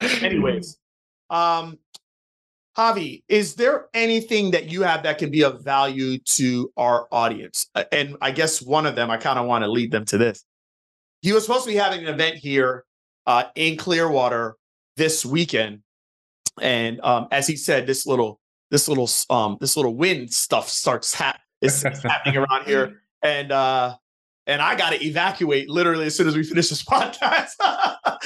Anyways, 0.00 0.78
um, 1.30 1.78
Javi, 2.76 3.22
is 3.28 3.54
there 3.54 3.86
anything 3.94 4.50
that 4.50 4.70
you 4.70 4.82
have 4.82 5.02
that 5.04 5.18
can 5.18 5.30
be 5.30 5.42
of 5.42 5.64
value 5.64 6.18
to 6.18 6.70
our 6.76 7.08
audience? 7.10 7.70
And 7.90 8.16
I 8.20 8.30
guess 8.32 8.60
one 8.60 8.84
of 8.84 8.96
them, 8.96 9.10
I 9.10 9.16
kind 9.16 9.38
of 9.38 9.46
want 9.46 9.64
to 9.64 9.70
lead 9.70 9.90
them 9.90 10.04
to 10.06 10.18
this. 10.18 10.44
He 11.22 11.32
was 11.32 11.46
supposed 11.46 11.64
to 11.64 11.70
be 11.70 11.76
having 11.76 12.00
an 12.00 12.12
event 12.12 12.36
here 12.36 12.84
uh, 13.26 13.44
in 13.54 13.78
Clearwater 13.78 14.56
this 14.96 15.24
weekend 15.24 15.82
and 16.60 17.00
um, 17.02 17.28
as 17.30 17.46
he 17.46 17.56
said, 17.56 17.86
this 17.86 18.06
little 18.06 18.40
this 18.70 18.88
little 18.88 19.08
um 19.30 19.58
this 19.60 19.76
little 19.76 19.94
wind 19.94 20.32
stuff 20.32 20.68
starts 20.68 21.14
ha- 21.14 21.38
is, 21.60 21.84
is 21.84 22.02
happening 22.02 22.36
around 22.36 22.64
here, 22.64 23.02
and 23.22 23.52
uh, 23.52 23.94
and 24.46 24.62
I 24.62 24.74
got 24.76 24.90
to 24.90 25.04
evacuate 25.04 25.68
literally 25.68 26.06
as 26.06 26.16
soon 26.16 26.28
as 26.28 26.36
we 26.36 26.42
finish 26.42 26.68
this 26.68 26.82
podcast. 26.84 27.50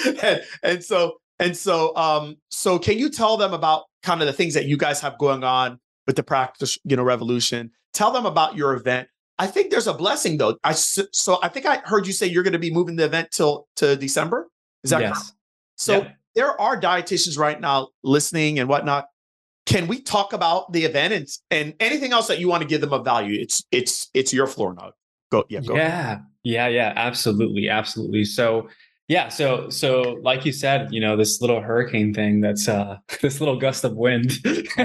and, 0.23 0.43
and 0.63 0.85
so 0.85 1.15
and 1.41 1.57
so 1.57 1.95
um 1.97 2.37
so 2.51 2.79
can 2.79 2.99
you 2.99 3.11
tell 3.11 3.37
them 3.37 3.53
about 3.53 3.85
kind 4.03 4.21
of 4.21 4.27
the 4.27 4.33
things 4.33 4.55
that 4.55 4.67
you 4.67 4.77
guys 4.77 5.01
have 5.01 5.19
going 5.19 5.43
on 5.43 5.81
with 6.07 6.17
the 6.17 6.23
practice 6.23 6.79
you 6.85 6.97
know 6.97 7.03
revolution? 7.03 7.71
Tell 7.93 8.13
them 8.13 8.27
about 8.27 8.57
your 8.57 8.75
event. 8.75 9.09
I 9.39 9.47
think 9.49 9.71
there's 9.71 9.89
a 9.89 9.95
blessing 9.95 10.37
though. 10.37 10.57
I 10.63 10.73
so 10.73 11.39
I 11.43 11.49
think 11.49 11.67
I 11.67 11.79
heard 11.79 12.07
you 12.07 12.13
say 12.13 12.27
you're 12.27 12.45
going 12.45 12.53
to 12.53 12.59
be 12.59 12.73
moving 12.73 12.97
the 12.97 13.05
event 13.05 13.31
till 13.33 13.67
to 13.77 13.97
December. 13.97 14.49
Is 14.85 14.91
that 14.91 15.01
yes. 15.01 15.13
correct? 15.13 15.33
So 15.77 16.03
yeah 16.03 16.11
there 16.35 16.61
are 16.61 16.81
dietitians 16.81 17.39
right 17.39 17.61
now 17.61 17.89
listening 18.03 18.59
and 18.59 18.69
whatnot. 18.69 19.07
Can 19.67 19.87
we 19.87 20.01
talk 20.01 20.33
about 20.33 20.73
the 20.73 20.85
event 20.85 21.13
and, 21.13 21.29
and 21.51 21.75
anything 21.81 22.13
else 22.13 22.29
that 22.29 22.39
you 22.39 22.49
want 22.49 22.63
to 22.63 22.69
give 22.69 22.81
them 22.81 22.93
of 22.93 23.05
value? 23.05 23.41
It's 23.41 23.65
it's 23.71 24.09
it's 24.15 24.33
your 24.33 24.47
floor 24.47 24.75
now. 24.75 24.93
Go 25.31 25.45
yeah 25.49 25.61
go. 25.61 25.75
Yeah. 25.77 26.21
Yeah, 26.43 26.69
yeah, 26.69 26.95
absolutely, 26.97 27.69
absolutely. 27.69 28.25
So 28.25 28.69
yeah, 29.11 29.29
so 29.29 29.69
so 29.71 30.21
like 30.23 30.47
you 30.47 30.53
said, 30.53 30.87
you 30.93 31.01
know, 31.01 31.17
this 31.17 31.41
little 31.41 31.61
hurricane 31.61 32.15
thing 32.15 32.41
that's 32.41 32.69
uh 32.69 32.97
this 33.23 33.41
little 33.41 33.57
gust 33.57 33.83
of 33.83 33.97
wind 33.97 34.31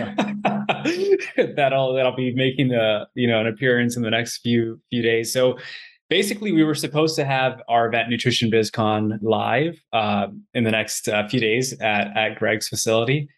that'll 1.55 1.93
that'll 1.93 2.15
be 2.15 2.34
making 2.34 2.73
a 2.73 3.05
you 3.13 3.28
know 3.28 3.39
an 3.39 3.45
appearance 3.45 3.95
in 3.95 4.01
the 4.01 4.09
next 4.09 4.39
few 4.39 4.82
few 4.89 5.03
days. 5.03 5.32
So 5.32 5.59
basically 6.09 6.51
we 6.51 6.63
were 6.63 6.73
supposed 6.73 7.15
to 7.17 7.23
have 7.23 7.61
our 7.67 7.86
event 7.88 8.09
nutrition 8.09 8.49
bizcon 8.49 9.19
live 9.21 9.80
uh, 9.93 10.26
in 10.55 10.63
the 10.63 10.71
next 10.71 11.07
uh, 11.07 11.28
few 11.28 11.39
days 11.39 11.73
at, 11.80 12.15
at 12.17 12.36
greg's 12.38 12.67
facility 12.67 13.30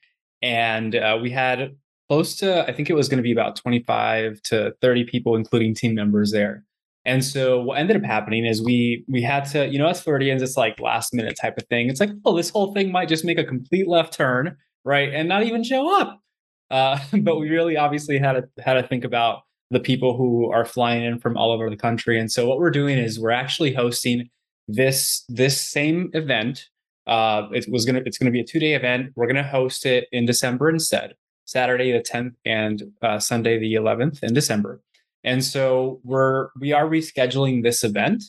and 0.41 0.95
uh, 0.95 1.17
we 1.21 1.31
had 1.31 1.75
close 2.09 2.35
to 2.35 2.67
i 2.69 2.73
think 2.73 2.89
it 2.89 2.93
was 2.93 3.07
going 3.07 3.17
to 3.17 3.23
be 3.23 3.31
about 3.31 3.55
25 3.55 4.41
to 4.41 4.73
30 4.81 5.05
people 5.05 5.35
including 5.35 5.73
team 5.73 5.95
members 5.95 6.31
there 6.31 6.63
and 7.07 7.25
so 7.25 7.59
what 7.59 7.79
ended 7.79 7.95
up 7.95 8.03
happening 8.03 8.45
is 8.45 8.61
we 8.61 9.03
we 9.07 9.21
had 9.21 9.45
to 9.45 9.67
you 9.67 9.79
know 9.79 9.87
as 9.87 10.01
floridians 10.01 10.41
it's 10.41 10.57
like 10.57 10.79
last 10.79 11.13
minute 11.13 11.37
type 11.41 11.57
of 11.57 11.65
thing 11.67 11.89
it's 11.89 11.99
like 11.99 12.11
oh 12.25 12.35
this 12.35 12.49
whole 12.49 12.73
thing 12.73 12.91
might 12.91 13.09
just 13.09 13.25
make 13.25 13.39
a 13.39 13.43
complete 13.43 13.87
left 13.87 14.13
turn 14.13 14.55
right 14.83 15.13
and 15.13 15.27
not 15.27 15.43
even 15.43 15.63
show 15.63 15.99
up 15.99 16.21
uh, 16.69 16.99
but 17.21 17.39
we 17.39 17.49
really 17.49 17.77
obviously 17.77 18.17
had 18.17 18.33
to 18.33 18.63
had 18.63 18.73
to 18.75 18.87
think 18.87 19.03
about 19.03 19.43
the 19.69 19.79
people 19.79 20.15
who 20.15 20.49
are 20.51 20.65
flying 20.65 21.03
in 21.03 21.19
from 21.19 21.35
all 21.37 21.51
over 21.51 21.69
the 21.69 21.77
country. 21.77 22.19
And 22.19 22.31
so 22.31 22.47
what 22.47 22.59
we're 22.59 22.71
doing 22.71 22.97
is 22.97 23.19
we're 23.19 23.31
actually 23.31 23.73
hosting 23.73 24.29
this 24.67 25.23
this 25.27 25.59
same 25.59 26.09
event. 26.13 26.67
Uh, 27.05 27.47
it 27.53 27.69
was 27.69 27.85
gonna 27.85 28.01
it's 28.05 28.17
gonna 28.17 28.31
be 28.31 28.41
a 28.41 28.45
two 28.45 28.59
day 28.59 28.73
event. 28.73 29.11
We're 29.15 29.27
gonna 29.27 29.47
host 29.47 29.85
it 29.85 30.07
in 30.11 30.25
December 30.25 30.69
instead, 30.69 31.15
Saturday 31.45 31.91
the 31.91 31.99
10th 31.99 32.33
and 32.45 32.83
uh, 33.01 33.19
Sunday 33.19 33.57
the 33.57 33.75
11th 33.75 34.23
in 34.23 34.33
December. 34.33 34.81
And 35.27 35.43
so 35.43 35.99
we're 36.03 36.49
we 36.59 36.73
are 36.73 36.85
rescheduling 36.85 37.63
this 37.63 37.83
event, 37.83 38.23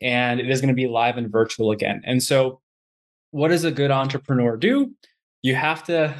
and 0.00 0.40
it 0.40 0.50
is 0.50 0.60
going 0.60 0.68
to 0.68 0.74
be 0.74 0.88
live 0.88 1.16
and 1.16 1.30
virtual 1.30 1.70
again. 1.70 2.02
And 2.04 2.22
so, 2.22 2.60
what 3.30 3.48
does 3.48 3.64
a 3.64 3.70
good 3.70 3.90
entrepreneur 3.90 4.56
do? 4.56 4.92
You 5.42 5.54
have 5.54 5.84
to. 5.84 6.14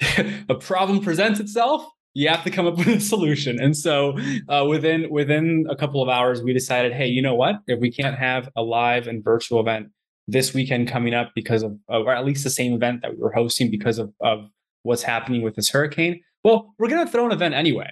a 0.48 0.54
problem 0.54 1.00
presents 1.00 1.40
itself 1.40 1.84
you 2.18 2.28
have 2.28 2.42
to 2.42 2.50
come 2.50 2.66
up 2.66 2.76
with 2.78 2.88
a 2.88 3.00
solution. 3.00 3.60
And 3.60 3.76
so 3.76 4.18
uh, 4.48 4.64
within 4.68 5.08
within 5.10 5.66
a 5.70 5.76
couple 5.76 6.02
of 6.02 6.08
hours, 6.08 6.42
we 6.42 6.52
decided, 6.52 6.92
hey, 6.92 7.06
you 7.06 7.22
know 7.22 7.34
what? 7.34 7.56
If 7.66 7.78
we 7.78 7.92
can't 7.92 8.18
have 8.18 8.48
a 8.56 8.62
live 8.62 9.06
and 9.06 9.22
virtual 9.22 9.60
event 9.60 9.88
this 10.26 10.52
weekend 10.52 10.88
coming 10.88 11.14
up 11.14 11.30
because 11.34 11.62
of, 11.62 11.78
or 11.88 12.12
at 12.12 12.24
least 12.24 12.44
the 12.44 12.50
same 12.50 12.74
event 12.74 13.02
that 13.02 13.12
we 13.12 13.18
were 13.18 13.32
hosting 13.32 13.70
because 13.70 13.98
of, 13.98 14.12
of 14.20 14.50
what's 14.82 15.02
happening 15.02 15.42
with 15.42 15.54
this 15.54 15.70
hurricane, 15.70 16.20
well, 16.44 16.74
we're 16.78 16.88
going 16.88 17.04
to 17.04 17.10
throw 17.10 17.24
an 17.24 17.32
event 17.32 17.54
anyway. 17.54 17.90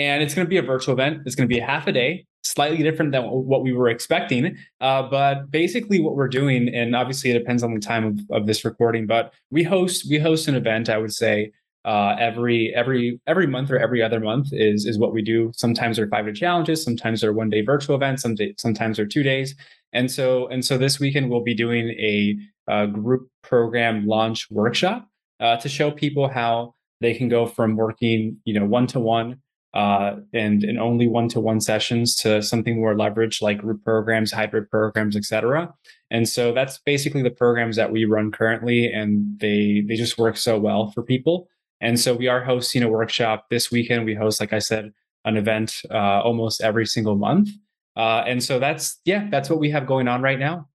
And 0.00 0.22
it's 0.22 0.34
going 0.34 0.46
to 0.46 0.48
be 0.48 0.56
a 0.56 0.62
virtual 0.62 0.94
event. 0.94 1.20
It's 1.26 1.34
going 1.34 1.46
to 1.46 1.54
be 1.54 1.60
a 1.60 1.66
half 1.66 1.86
a 1.86 1.92
day, 1.92 2.24
slightly 2.42 2.78
different 2.78 3.12
than 3.12 3.24
what 3.24 3.62
we 3.62 3.74
were 3.74 3.90
expecting. 3.90 4.56
Uh, 4.80 5.02
but 5.02 5.50
basically, 5.50 6.00
what 6.00 6.16
we're 6.16 6.26
doing, 6.26 6.74
and 6.74 6.96
obviously 6.96 7.30
it 7.30 7.38
depends 7.38 7.62
on 7.62 7.74
the 7.74 7.80
time 7.80 8.06
of, 8.06 8.18
of 8.30 8.46
this 8.46 8.64
recording, 8.64 9.06
but 9.06 9.34
we 9.50 9.62
host 9.62 10.06
we 10.08 10.18
host 10.18 10.48
an 10.48 10.54
event. 10.54 10.88
I 10.88 10.96
would 10.96 11.12
say 11.12 11.52
uh, 11.84 12.16
every 12.18 12.74
every 12.74 13.20
every 13.26 13.46
month 13.46 13.70
or 13.70 13.78
every 13.78 14.02
other 14.02 14.20
month 14.20 14.48
is 14.52 14.86
is 14.86 14.98
what 14.98 15.12
we 15.12 15.20
do. 15.20 15.52
Sometimes 15.54 15.98
they're 15.98 16.08
five 16.08 16.24
day 16.24 16.32
challenges, 16.32 16.82
sometimes 16.82 17.20
they're 17.20 17.34
one 17.34 17.50
day 17.50 17.60
virtual 17.60 17.94
events, 17.94 18.22
some 18.22 18.34
day, 18.34 18.54
sometimes 18.56 18.96
they're 18.96 19.04
two 19.04 19.22
days. 19.22 19.54
And 19.92 20.10
so 20.10 20.48
and 20.48 20.64
so 20.64 20.78
this 20.78 20.98
weekend 20.98 21.28
we'll 21.28 21.42
be 21.42 21.54
doing 21.54 21.90
a, 21.90 22.38
a 22.68 22.86
group 22.86 23.28
program 23.42 24.06
launch 24.06 24.50
workshop 24.50 25.06
uh, 25.40 25.58
to 25.58 25.68
show 25.68 25.90
people 25.90 26.26
how 26.26 26.74
they 27.02 27.12
can 27.12 27.28
go 27.28 27.44
from 27.44 27.76
working 27.76 28.38
you 28.46 28.58
know 28.58 28.64
one 28.64 28.86
to 28.86 28.98
one 28.98 29.42
uh, 29.74 30.16
and 30.32 30.64
and 30.64 30.78
only 30.78 31.06
one 31.06 31.28
to 31.28 31.40
one 31.40 31.60
sessions 31.60 32.16
to 32.16 32.42
something 32.42 32.76
more 32.76 32.94
leveraged 32.94 33.42
like 33.42 33.58
group 33.58 33.84
programs, 33.84 34.32
hybrid 34.32 34.68
programs, 34.70 35.16
etc. 35.16 35.72
And 36.10 36.28
so 36.28 36.52
that's 36.52 36.78
basically 36.78 37.22
the 37.22 37.30
programs 37.30 37.76
that 37.76 37.92
we 37.92 38.04
run 38.04 38.32
currently, 38.32 38.92
and 38.92 39.38
they 39.38 39.84
they 39.86 39.94
just 39.94 40.18
work 40.18 40.36
so 40.36 40.58
well 40.58 40.90
for 40.90 41.02
people. 41.02 41.48
And 41.80 41.98
so 41.98 42.14
we 42.14 42.28
are 42.28 42.44
hosting 42.44 42.82
a 42.82 42.88
workshop 42.88 43.46
this 43.48 43.70
weekend. 43.70 44.04
We 44.04 44.14
host, 44.14 44.40
like 44.40 44.52
I 44.52 44.58
said, 44.58 44.92
an 45.24 45.36
event 45.36 45.82
uh, 45.90 46.20
almost 46.20 46.60
every 46.60 46.86
single 46.86 47.16
month. 47.16 47.48
Uh, 47.96 48.22
and 48.26 48.42
so 48.42 48.58
that's, 48.58 49.00
yeah, 49.04 49.28
that's 49.30 49.50
what 49.50 49.58
we 49.58 49.70
have 49.70 49.86
going 49.86 50.08
on 50.08 50.22
right 50.22 50.38
now. 50.38 50.68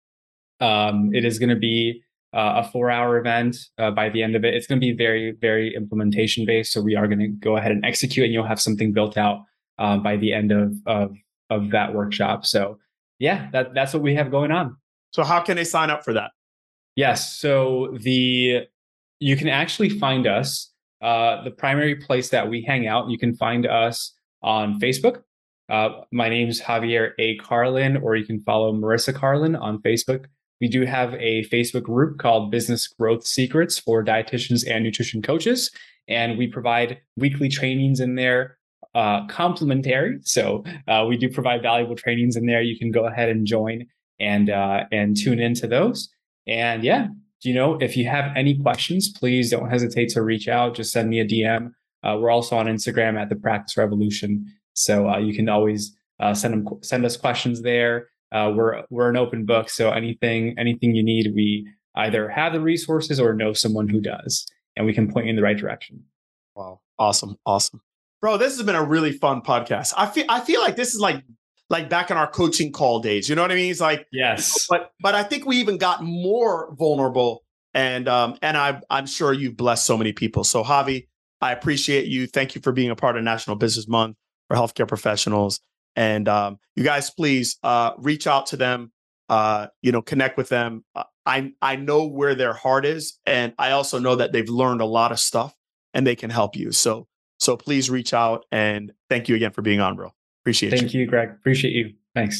Um, 0.59 1.11
it 1.13 1.25
is 1.25 1.39
going 1.39 1.49
to 1.49 1.55
be 1.55 2.03
uh, 2.33 2.63
a 2.63 2.71
four 2.71 2.89
hour 2.89 3.17
event 3.17 3.57
uh, 3.77 3.91
by 3.91 4.09
the 4.09 4.23
end 4.23 4.35
of 4.35 4.43
it. 4.43 4.53
It's 4.53 4.67
going 4.67 4.79
to 4.79 4.85
be 4.85 4.93
very, 4.93 5.31
very 5.39 5.75
implementation 5.75 6.45
based. 6.45 6.71
So 6.71 6.81
we 6.81 6.95
are 6.95 7.07
going 7.07 7.19
to 7.19 7.27
go 7.27 7.57
ahead 7.57 7.71
and 7.71 7.85
execute 7.85 8.25
and 8.25 8.33
you'll 8.33 8.47
have 8.47 8.59
something 8.59 8.91
built 8.91 9.17
out 9.17 9.43
uh, 9.77 9.97
by 9.97 10.17
the 10.17 10.33
end 10.33 10.51
of, 10.51 10.75
of, 10.85 11.15
of 11.49 11.71
that 11.71 11.93
workshop. 11.93 12.45
So 12.45 12.79
yeah, 13.19 13.49
that, 13.51 13.73
that's 13.73 13.93
what 13.93 14.01
we 14.01 14.15
have 14.15 14.31
going 14.31 14.51
on. 14.51 14.75
So 15.11 15.23
how 15.23 15.41
can 15.41 15.57
they 15.57 15.63
sign 15.63 15.89
up 15.89 16.03
for 16.03 16.13
that? 16.13 16.31
Yes. 16.95 17.37
So 17.37 17.95
the, 17.99 18.67
you 19.19 19.37
can 19.37 19.49
actually 19.49 19.89
find 19.89 20.25
us 20.25 20.71
uh, 21.01 21.43
the 21.43 21.51
primary 21.51 21.95
place 21.95 22.29
that 22.29 22.49
we 22.49 22.63
hang 22.63 22.87
out. 22.87 23.09
You 23.09 23.17
can 23.17 23.35
find 23.35 23.67
us 23.67 24.13
on 24.41 24.79
Facebook. 24.79 25.21
Uh, 25.69 26.01
my 26.11 26.29
name 26.29 26.49
is 26.49 26.61
Javier 26.61 27.11
A. 27.19 27.37
Carlin, 27.37 27.97
or 27.97 28.15
you 28.15 28.25
can 28.25 28.41
follow 28.41 28.73
Marissa 28.73 29.13
Carlin 29.13 29.55
on 29.55 29.81
Facebook. 29.81 30.25
We 30.63 30.69
do 30.69 30.85
have 30.85 31.13
a 31.15 31.43
Facebook 31.49 31.83
group 31.83 32.19
called 32.19 32.49
Business 32.49 32.87
Growth 32.87 33.27
Secrets 33.27 33.77
for 33.77 34.01
dietitians 34.01 34.65
and 34.65 34.81
nutrition 34.81 35.21
coaches, 35.21 35.69
and 36.07 36.37
we 36.37 36.47
provide 36.47 37.01
weekly 37.17 37.49
trainings 37.49 37.99
in 37.99 38.15
there, 38.15 38.57
uh, 38.95 39.27
complimentary. 39.27 40.19
So 40.21 40.63
uh, 40.87 41.05
we 41.05 41.17
do 41.17 41.29
provide 41.29 41.63
valuable 41.63 41.97
trainings 41.97 42.37
in 42.37 42.45
there. 42.45 42.61
You 42.61 42.79
can 42.79 42.91
go 42.91 43.07
ahead 43.07 43.27
and 43.27 43.45
join 43.45 43.87
and 44.21 44.49
uh, 44.49 44.85
and 44.89 45.17
tune 45.17 45.41
into 45.41 45.67
those. 45.67 46.07
And 46.47 46.81
yeah, 46.81 47.07
you 47.41 47.53
know, 47.53 47.77
if 47.81 47.97
you 47.97 48.07
have 48.07 48.31
any 48.33 48.57
questions, 48.57 49.11
please 49.11 49.51
don't 49.51 49.69
hesitate 49.69 50.11
to 50.11 50.21
reach 50.21 50.47
out. 50.47 50.75
Just 50.75 50.93
send 50.93 51.09
me 51.09 51.19
a 51.19 51.25
DM. 51.25 51.73
Uh, 52.03 52.19
we're 52.21 52.31
also 52.31 52.55
on 52.55 52.67
Instagram 52.67 53.21
at 53.21 53.27
the 53.27 53.35
Practice 53.35 53.75
Revolution, 53.75 54.45
so 54.75 55.09
uh, 55.09 55.17
you 55.17 55.35
can 55.35 55.49
always 55.49 55.93
uh, 56.21 56.33
send 56.33 56.53
them 56.53 56.79
send 56.83 57.03
us 57.03 57.17
questions 57.17 57.63
there. 57.63 58.07
Uh, 58.33 58.51
we're 58.55 58.83
we're 58.89 59.09
an 59.09 59.17
open 59.17 59.45
book, 59.45 59.69
so 59.69 59.91
anything 59.91 60.55
anything 60.57 60.95
you 60.95 61.03
need, 61.03 61.31
we 61.35 61.67
either 61.95 62.27
have 62.29 62.51
the 62.51 62.59
resources 62.59 63.19
or 63.19 63.33
know 63.33 63.53
someone 63.53 63.87
who 63.87 64.01
does, 64.01 64.47
and 64.75 64.85
we 64.85 64.93
can 64.93 65.11
point 65.11 65.27
you 65.27 65.29
in 65.29 65.35
the 65.35 65.43
right 65.43 65.57
direction. 65.57 66.03
Wow, 66.55 66.81
awesome, 66.97 67.37
awesome, 67.45 67.81
bro! 68.21 68.37
This 68.37 68.57
has 68.57 68.65
been 68.65 68.75
a 68.75 68.83
really 68.83 69.11
fun 69.11 69.41
podcast. 69.41 69.93
I 69.95 70.07
feel 70.07 70.25
I 70.29 70.39
feel 70.39 70.61
like 70.61 70.75
this 70.75 70.95
is 70.95 70.99
like 70.99 71.23
like 71.69 71.89
back 71.89 72.09
in 72.09 72.17
our 72.17 72.27
coaching 72.27 72.71
call 72.71 73.01
days. 73.01 73.29
You 73.29 73.35
know 73.35 73.43
what 73.43 73.51
I 73.51 73.55
mean? 73.55 73.69
It's 73.69 73.79
like 73.79 74.07
yes, 74.11 74.65
but 74.69 74.91
but 74.99 75.13
I 75.13 75.23
think 75.23 75.45
we 75.45 75.57
even 75.57 75.77
got 75.77 76.03
more 76.03 76.73
vulnerable, 76.75 77.43
and 77.75 78.07
um 78.07 78.37
and 78.41 78.57
I 78.57 78.81
I'm 78.89 79.05
sure 79.05 79.31
you've 79.31 79.57
blessed 79.57 79.85
so 79.85 79.95
many 79.95 80.11
people. 80.11 80.43
So 80.43 80.63
Javi, 80.63 81.07
I 81.39 81.51
appreciate 81.51 82.07
you. 82.07 82.25
Thank 82.25 82.55
you 82.55 82.61
for 82.61 82.71
being 82.71 82.89
a 82.89 82.95
part 82.95 83.15
of 83.15 83.23
National 83.23 83.55
Business 83.55 83.87
Month 83.87 84.15
for 84.47 84.57
healthcare 84.57 84.87
professionals. 84.87 85.59
And 85.95 86.27
um, 86.27 86.59
you 86.75 86.83
guys, 86.83 87.09
please 87.09 87.57
uh, 87.63 87.91
reach 87.97 88.27
out 88.27 88.47
to 88.47 88.57
them. 88.57 88.91
Uh, 89.29 89.67
you 89.81 89.91
know, 89.91 90.01
connect 90.01 90.37
with 90.37 90.49
them. 90.49 90.83
Uh, 90.95 91.03
I 91.25 91.53
I 91.61 91.75
know 91.75 92.05
where 92.05 92.35
their 92.35 92.53
heart 92.53 92.85
is, 92.85 93.19
and 93.25 93.53
I 93.57 93.71
also 93.71 93.97
know 93.99 94.15
that 94.15 94.33
they've 94.33 94.49
learned 94.49 94.81
a 94.81 94.85
lot 94.85 95.11
of 95.11 95.19
stuff, 95.19 95.55
and 95.93 96.05
they 96.05 96.15
can 96.15 96.29
help 96.29 96.55
you. 96.55 96.71
So 96.71 97.07
so 97.39 97.57
please 97.57 97.89
reach 97.89 98.13
out 98.13 98.45
and 98.51 98.91
thank 99.09 99.29
you 99.29 99.35
again 99.35 99.51
for 99.51 99.61
being 99.61 99.81
on, 99.81 99.95
bro. 99.95 100.11
Appreciate 100.43 100.69
Thank 100.71 100.81
you. 100.81 100.87
Thank 100.87 100.93
you, 100.93 101.07
Greg. 101.07 101.29
Appreciate 101.29 101.73
you. 101.73 101.93
Thanks. 102.15 102.39